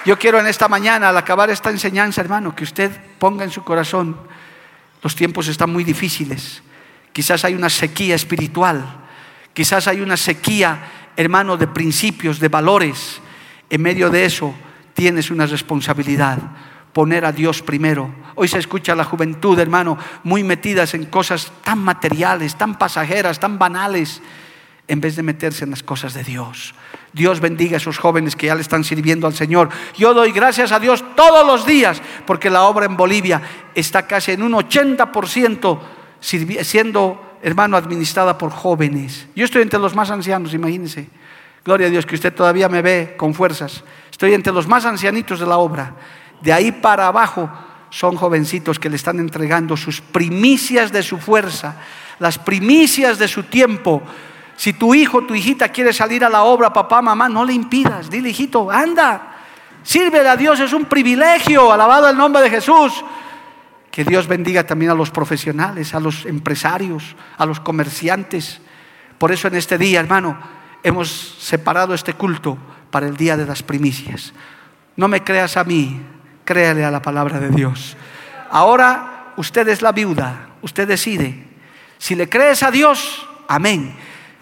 Yo 0.05 0.17
quiero 0.17 0.39
en 0.39 0.47
esta 0.47 0.67
mañana, 0.67 1.09
al 1.09 1.17
acabar 1.17 1.49
esta 1.49 1.69
enseñanza, 1.69 2.21
hermano, 2.21 2.55
que 2.55 2.63
usted 2.63 2.91
ponga 3.19 3.43
en 3.43 3.51
su 3.51 3.63
corazón, 3.63 4.17
los 5.01 5.15
tiempos 5.15 5.47
están 5.47 5.71
muy 5.71 5.83
difíciles. 5.83 6.61
Quizás 7.13 7.45
hay 7.45 7.55
una 7.55 7.69
sequía 7.69 8.15
espiritual. 8.15 8.83
Quizás 9.53 9.87
hay 9.87 10.01
una 10.01 10.17
sequía, 10.17 11.11
hermano, 11.15 11.57
de 11.57 11.67
principios, 11.67 12.39
de 12.39 12.47
valores 12.47 13.21
en 13.71 13.81
medio 13.81 14.09
de 14.09 14.25
eso 14.25 14.53
tienes 14.93 15.31
una 15.31 15.45
responsabilidad, 15.45 16.37
poner 16.91 17.23
a 17.23 17.31
Dios 17.31 17.61
primero. 17.61 18.13
Hoy 18.35 18.49
se 18.49 18.59
escucha 18.59 18.91
a 18.91 18.95
la 18.97 19.05
juventud, 19.05 19.57
hermano, 19.57 19.97
muy 20.23 20.43
metidas 20.43 20.93
en 20.93 21.05
cosas 21.05 21.51
tan 21.63 21.79
materiales, 21.79 22.57
tan 22.57 22.77
pasajeras, 22.77 23.39
tan 23.39 23.57
banales, 23.57 24.21
en 24.89 24.99
vez 24.99 25.15
de 25.15 25.23
meterse 25.23 25.63
en 25.63 25.69
las 25.69 25.83
cosas 25.83 26.13
de 26.13 26.25
Dios. 26.25 26.75
Dios 27.13 27.39
bendiga 27.39 27.75
a 27.75 27.77
esos 27.77 27.97
jóvenes 27.97 28.35
que 28.35 28.47
ya 28.47 28.55
le 28.55 28.61
están 28.61 28.83
sirviendo 28.83 29.25
al 29.25 29.33
Señor. 29.33 29.69
Yo 29.97 30.13
doy 30.13 30.33
gracias 30.33 30.73
a 30.73 30.79
Dios 30.79 31.03
todos 31.15 31.47
los 31.47 31.65
días, 31.65 32.01
porque 32.27 32.49
la 32.49 32.63
obra 32.63 32.85
en 32.85 32.97
Bolivia 32.97 33.41
está 33.73 34.05
casi 34.05 34.33
en 34.33 34.43
un 34.43 34.51
80% 34.51 35.79
siendo, 36.19 37.37
hermano, 37.41 37.77
administrada 37.77 38.37
por 38.37 38.51
jóvenes. 38.51 39.27
Yo 39.33 39.45
estoy 39.45 39.61
entre 39.61 39.79
los 39.79 39.95
más 39.95 40.11
ancianos, 40.11 40.53
imagínense. 40.53 41.20
Gloria 41.63 41.87
a 41.87 41.89
Dios 41.89 42.05
que 42.05 42.15
usted 42.15 42.33
todavía 42.33 42.69
me 42.69 42.81
ve 42.81 43.15
con 43.17 43.33
fuerzas. 43.33 43.83
Estoy 44.09 44.33
entre 44.33 44.53
los 44.53 44.67
más 44.67 44.85
ancianitos 44.85 45.39
de 45.39 45.45
la 45.45 45.57
obra. 45.57 45.95
De 46.41 46.51
ahí 46.51 46.71
para 46.71 47.07
abajo 47.07 47.49
son 47.91 48.15
jovencitos 48.15 48.79
que 48.79 48.89
le 48.89 48.95
están 48.95 49.19
entregando 49.19 49.77
sus 49.77 50.01
primicias 50.01 50.91
de 50.91 51.03
su 51.03 51.17
fuerza, 51.17 51.75
las 52.19 52.39
primicias 52.39 53.19
de 53.19 53.27
su 53.27 53.43
tiempo. 53.43 54.01
Si 54.55 54.73
tu 54.73 54.95
hijo, 54.95 55.23
tu 55.23 55.35
hijita 55.35 55.69
quiere 55.69 55.93
salir 55.93 56.23
a 56.23 56.29
la 56.29 56.43
obra, 56.43 56.71
papá, 56.71 57.01
mamá, 57.01 57.29
no 57.29 57.45
le 57.45 57.53
impidas. 57.53 58.09
Dile, 58.09 58.29
hijito, 58.29 58.71
anda. 58.71 59.35
Sírvele 59.83 60.29
a 60.29 60.37
Dios, 60.37 60.59
es 60.59 60.73
un 60.73 60.85
privilegio. 60.85 61.71
Alabado 61.71 62.09
el 62.09 62.17
nombre 62.17 62.41
de 62.41 62.49
Jesús. 62.49 63.03
Que 63.91 64.03
Dios 64.03 64.27
bendiga 64.27 64.65
también 64.65 64.91
a 64.91 64.95
los 64.95 65.11
profesionales, 65.11 65.93
a 65.93 65.99
los 65.99 66.25
empresarios, 66.25 67.15
a 67.37 67.45
los 67.45 67.59
comerciantes. 67.59 68.61
Por 69.17 69.31
eso 69.31 69.47
en 69.47 69.55
este 69.55 69.77
día, 69.77 69.99
hermano, 69.99 70.37
hemos 70.83 71.09
separado 71.39 71.93
este 71.93 72.13
culto 72.13 72.57
para 72.89 73.07
el 73.07 73.17
día 73.17 73.37
de 73.37 73.45
las 73.45 73.63
primicias. 73.63 74.33
No 74.95 75.07
me 75.07 75.23
creas 75.23 75.57
a 75.57 75.63
mí, 75.63 76.01
créale 76.43 76.83
a 76.83 76.91
la 76.91 77.01
palabra 77.01 77.39
de 77.39 77.49
Dios. 77.49 77.95
Ahora 78.49 79.33
usted 79.37 79.67
es 79.69 79.81
la 79.81 79.91
viuda, 79.91 80.49
usted 80.61 80.87
decide. 80.87 81.47
Si 81.97 82.15
le 82.15 82.27
crees 82.27 82.63
a 82.63 82.71
Dios, 82.71 83.27
amén. 83.47 83.95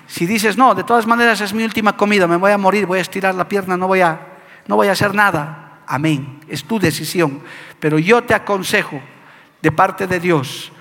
Si 0.08 0.26
dices, 0.26 0.58
no, 0.58 0.74
de 0.74 0.84
todas 0.84 1.06
maneras 1.06 1.40
es 1.42 1.54
mi 1.54 1.64
última 1.64 1.96
comida, 1.96 2.26
me 2.26 2.38
voy 2.38 2.52
a 2.52 2.58
morir, 2.58 2.86
voy 2.86 3.00
a 3.00 3.04
estirar 3.04 3.36
la 3.36 3.48
pierna, 3.48 3.78
no 3.78 3.88
voy 3.88 4.02
a, 4.02 4.20
no 4.66 4.76
voy 4.76 4.88
a 4.88 4.94
hacer 4.94 5.14
nada, 5.14 5.82
amén. 5.86 6.40
Es 6.48 6.64
tu 6.64 6.80
decisión. 6.80 7.42
Pero 7.80 8.00
yo 8.00 8.24
te 8.24 8.34
aconsejo, 8.34 9.00
de 9.62 9.72
parte 9.72 10.08
de 10.08 10.20
Dios, 10.20 10.72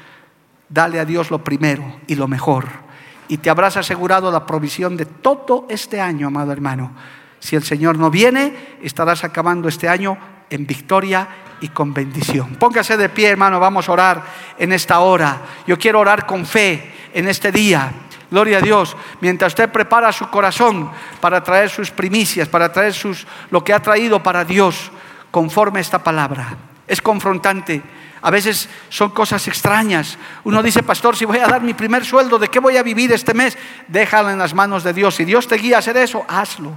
dale 0.69 1.01
a 1.01 1.05
Dios 1.05 1.31
lo 1.31 1.43
primero 1.45 2.01
y 2.07 2.15
lo 2.15 2.29
mejor 2.29 2.88
y 3.29 3.39
te 3.39 3.51
habrás 3.51 3.76
asegurado 3.76 4.31
la 4.31 4.47
provisión 4.47 4.97
de 4.97 5.05
todo 5.05 5.66
este 5.68 6.01
año, 6.01 6.26
amado 6.26 6.53
hermano. 6.53 6.93
Si 7.39 7.55
el 7.55 7.62
Señor 7.62 7.99
no 7.99 8.11
viene, 8.11 8.79
estarás 8.83 9.22
acabando 9.22 9.68
este 9.68 9.89
año 9.89 10.18
en 10.51 10.66
victoria 10.66 11.29
y 11.61 11.68
con 11.68 11.93
bendición. 11.93 12.57
Póngase 12.57 12.97
de 12.97 13.09
pie, 13.09 13.29
hermano, 13.29 13.61
vamos 13.61 13.89
a 13.89 13.93
orar 13.93 14.22
en 14.59 14.72
esta 14.72 15.01
hora. 15.01 15.43
Yo 15.66 15.79
quiero 15.79 16.01
orar 16.01 16.26
con 16.26 16.47
fe 16.47 16.93
en 17.14 17.29
este 17.29 17.53
día. 17.53 17.93
Gloria 18.31 18.59
a 18.59 18.61
Dios. 18.61 18.97
Mientras 19.20 19.53
usted 19.53 19.70
prepara 19.70 20.12
su 20.12 20.29
corazón 20.29 20.91
para 21.20 21.43
traer 21.43 21.70
sus 21.70 21.91
primicias, 21.91 22.49
para 22.49 22.72
traer 22.72 22.93
sus, 22.93 23.26
lo 23.51 23.62
que 23.62 23.72
ha 23.72 23.81
traído 23.81 24.22
para 24.22 24.45
Dios, 24.45 24.91
conforme 25.31 25.81
esta 25.81 26.03
palabra. 26.03 26.57
es 26.87 27.03
confrontante. 27.03 27.83
A 28.23 28.31
veces 28.31 28.69
son 28.89 29.11
cosas 29.11 29.47
extrañas. 29.49 30.19
Uno 30.45 30.62
dice, 30.62 30.83
pastor, 30.83 31.16
si 31.16 31.25
voy 31.25 31.39
a 31.39 31.47
dar 31.47 31.62
mi 31.62 31.75
primer 31.75 32.05
sueldo, 32.05 32.39
¿de 32.39 32.49
qué 32.49 32.59
voy 32.59 32.77
a 32.77 32.83
vivir 32.83 33.12
este 33.12 33.35
mes? 33.35 33.57
Déjalo 33.87 34.31
en 34.31 34.39
las 34.39 34.55
manos 34.55 34.83
de 34.83 34.93
Dios. 34.93 35.14
Si 35.14 35.25
Dios 35.25 35.47
te 35.47 35.57
guía 35.57 35.77
a 35.77 35.79
hacer 35.79 35.97
eso, 35.97 36.25
hazlo. 36.29 36.73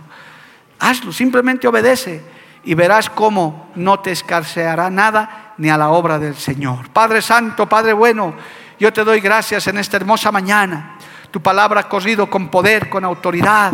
Hazlo, 0.79 1.11
simplemente 1.11 1.67
obedece 1.67 2.23
y 2.63 2.73
verás 2.73 3.09
cómo 3.09 3.71
no 3.75 3.99
te 3.99 4.11
escarceará 4.11 4.89
nada 4.89 5.53
ni 5.57 5.69
a 5.69 5.77
la 5.77 5.89
obra 5.89 6.19
del 6.19 6.35
Señor. 6.35 6.89
Padre 6.89 7.21
Santo, 7.21 7.67
Padre 7.67 7.93
bueno, 7.93 8.35
yo 8.79 8.91
te 8.93 9.03
doy 9.03 9.19
gracias 9.19 9.67
en 9.67 9.77
esta 9.77 9.97
hermosa 9.97 10.31
mañana. 10.31 10.97
Tu 11.31 11.41
palabra 11.41 11.81
ha 11.81 11.89
corrido 11.89 12.29
con 12.29 12.49
poder, 12.49 12.89
con 12.89 13.05
autoridad. 13.05 13.71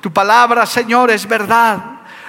Tu 0.00 0.12
palabra, 0.12 0.66
Señor, 0.66 1.10
es 1.10 1.26
verdad. 1.26 1.78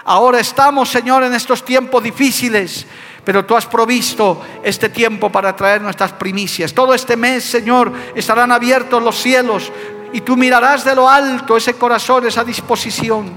Ahora 0.05 0.39
estamos, 0.39 0.89
Señor, 0.89 1.23
en 1.23 1.33
estos 1.33 1.63
tiempos 1.63 2.01
difíciles, 2.03 2.87
pero 3.23 3.45
tú 3.45 3.55
has 3.55 3.65
provisto 3.65 4.41
este 4.63 4.89
tiempo 4.89 5.31
para 5.31 5.55
traer 5.55 5.81
nuestras 5.81 6.13
primicias. 6.13 6.73
Todo 6.73 6.93
este 6.93 7.15
mes, 7.15 7.43
Señor, 7.43 7.91
estarán 8.15 8.51
abiertos 8.51 9.01
los 9.01 9.15
cielos 9.15 9.71
y 10.13 10.21
tú 10.21 10.35
mirarás 10.35 10.83
de 10.83 10.95
lo 10.95 11.07
alto 11.09 11.55
ese 11.55 11.75
corazón, 11.75 12.25
esa 12.25 12.43
disposición. 12.43 13.31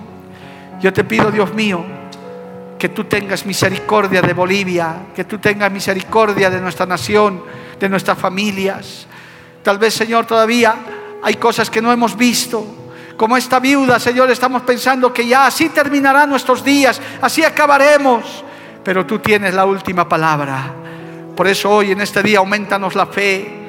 Yo 0.80 0.92
te 0.92 1.04
pido, 1.04 1.30
Dios 1.30 1.52
mío, 1.54 1.84
que 2.78 2.88
tú 2.88 3.04
tengas 3.04 3.46
misericordia 3.46 4.22
de 4.22 4.32
Bolivia, 4.32 4.96
que 5.14 5.24
tú 5.24 5.38
tengas 5.38 5.70
misericordia 5.70 6.50
de 6.50 6.60
nuestra 6.60 6.86
nación, 6.86 7.42
de 7.78 7.88
nuestras 7.88 8.18
familias. 8.18 9.06
Tal 9.62 9.78
vez, 9.78 9.94
Señor, 9.94 10.26
todavía 10.26 10.74
hay 11.22 11.34
cosas 11.34 11.70
que 11.70 11.80
no 11.80 11.92
hemos 11.92 12.16
visto. 12.16 12.66
Como 13.16 13.36
esta 13.36 13.60
viuda, 13.60 14.00
Señor, 14.00 14.30
estamos 14.30 14.62
pensando 14.62 15.12
que 15.12 15.26
ya 15.26 15.46
así 15.46 15.68
terminarán 15.68 16.28
nuestros 16.28 16.64
días, 16.64 17.00
así 17.20 17.44
acabaremos. 17.44 18.44
Pero 18.84 19.06
tú 19.06 19.18
tienes 19.18 19.54
la 19.54 19.64
última 19.64 20.08
palabra. 20.08 20.74
Por 21.34 21.48
eso 21.48 21.70
hoy, 21.70 21.92
en 21.92 22.00
este 22.00 22.22
día, 22.22 22.38
aumentanos 22.38 22.94
la 22.94 23.06
fe 23.06 23.64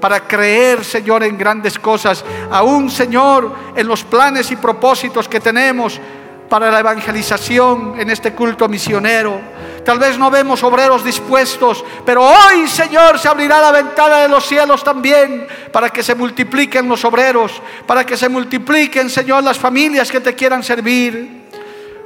para 0.00 0.26
creer, 0.26 0.84
Señor, 0.84 1.22
en 1.22 1.38
grandes 1.38 1.78
cosas. 1.78 2.24
Aún, 2.50 2.90
Señor, 2.90 3.54
en 3.74 3.86
los 3.86 4.04
planes 4.04 4.50
y 4.50 4.56
propósitos 4.56 5.28
que 5.28 5.40
tenemos 5.40 6.00
para 6.48 6.70
la 6.70 6.80
evangelización 6.80 7.94
en 7.98 8.10
este 8.10 8.32
culto 8.32 8.68
misionero. 8.68 9.40
Tal 9.84 9.98
vez 9.98 10.18
no 10.18 10.30
vemos 10.30 10.62
obreros 10.62 11.04
dispuestos, 11.04 11.84
pero 12.04 12.22
hoy, 12.22 12.66
Señor, 12.66 13.18
se 13.18 13.28
abrirá 13.28 13.60
la 13.60 13.72
ventana 13.72 14.18
de 14.18 14.28
los 14.28 14.44
cielos 14.44 14.82
también 14.82 15.46
para 15.72 15.90
que 15.90 16.02
se 16.02 16.14
multipliquen 16.14 16.88
los 16.88 17.04
obreros, 17.04 17.62
para 17.86 18.04
que 18.04 18.16
se 18.16 18.28
multipliquen, 18.28 19.08
Señor, 19.08 19.44
las 19.44 19.58
familias 19.58 20.10
que 20.10 20.20
te 20.20 20.34
quieran 20.34 20.62
servir. 20.62 21.46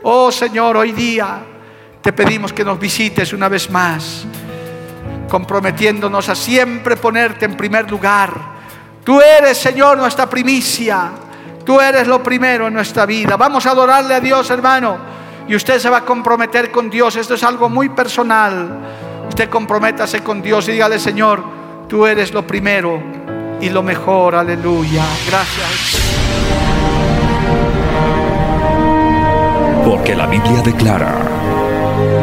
Oh, 0.02 0.30
Señor, 0.30 0.76
hoy 0.76 0.92
día 0.92 1.42
te 2.02 2.12
pedimos 2.12 2.52
que 2.52 2.64
nos 2.64 2.78
visites 2.78 3.32
una 3.32 3.48
vez 3.48 3.70
más, 3.70 4.24
comprometiéndonos 5.28 6.28
a 6.28 6.34
siempre 6.34 6.96
ponerte 6.96 7.44
en 7.44 7.56
primer 7.56 7.90
lugar. 7.90 8.32
Tú 9.04 9.20
eres, 9.20 9.58
Señor, 9.58 9.98
nuestra 9.98 10.28
primicia. 10.28 11.10
Tú 11.64 11.80
eres 11.80 12.06
lo 12.06 12.22
primero 12.22 12.66
en 12.68 12.74
nuestra 12.74 13.06
vida. 13.06 13.36
Vamos 13.36 13.66
a 13.66 13.70
adorarle 13.70 14.14
a 14.14 14.20
Dios, 14.20 14.50
hermano. 14.50 14.98
Y 15.46 15.54
usted 15.54 15.78
se 15.78 15.90
va 15.90 15.98
a 15.98 16.04
comprometer 16.04 16.70
con 16.70 16.88
Dios. 16.88 17.16
Esto 17.16 17.34
es 17.34 17.42
algo 17.42 17.68
muy 17.68 17.90
personal. 17.90 18.78
Usted 19.28 19.48
comprométase 19.48 20.22
con 20.22 20.42
Dios 20.42 20.68
y 20.68 20.72
dígale, 20.72 20.98
Señor, 20.98 21.42
tú 21.88 22.06
eres 22.06 22.32
lo 22.32 22.46
primero 22.46 23.02
y 23.60 23.68
lo 23.68 23.82
mejor. 23.82 24.34
Aleluya. 24.34 25.04
Gracias. 25.28 26.10
Porque 29.84 30.14
la 30.14 30.26
Biblia 30.26 30.62
declara, 30.62 31.29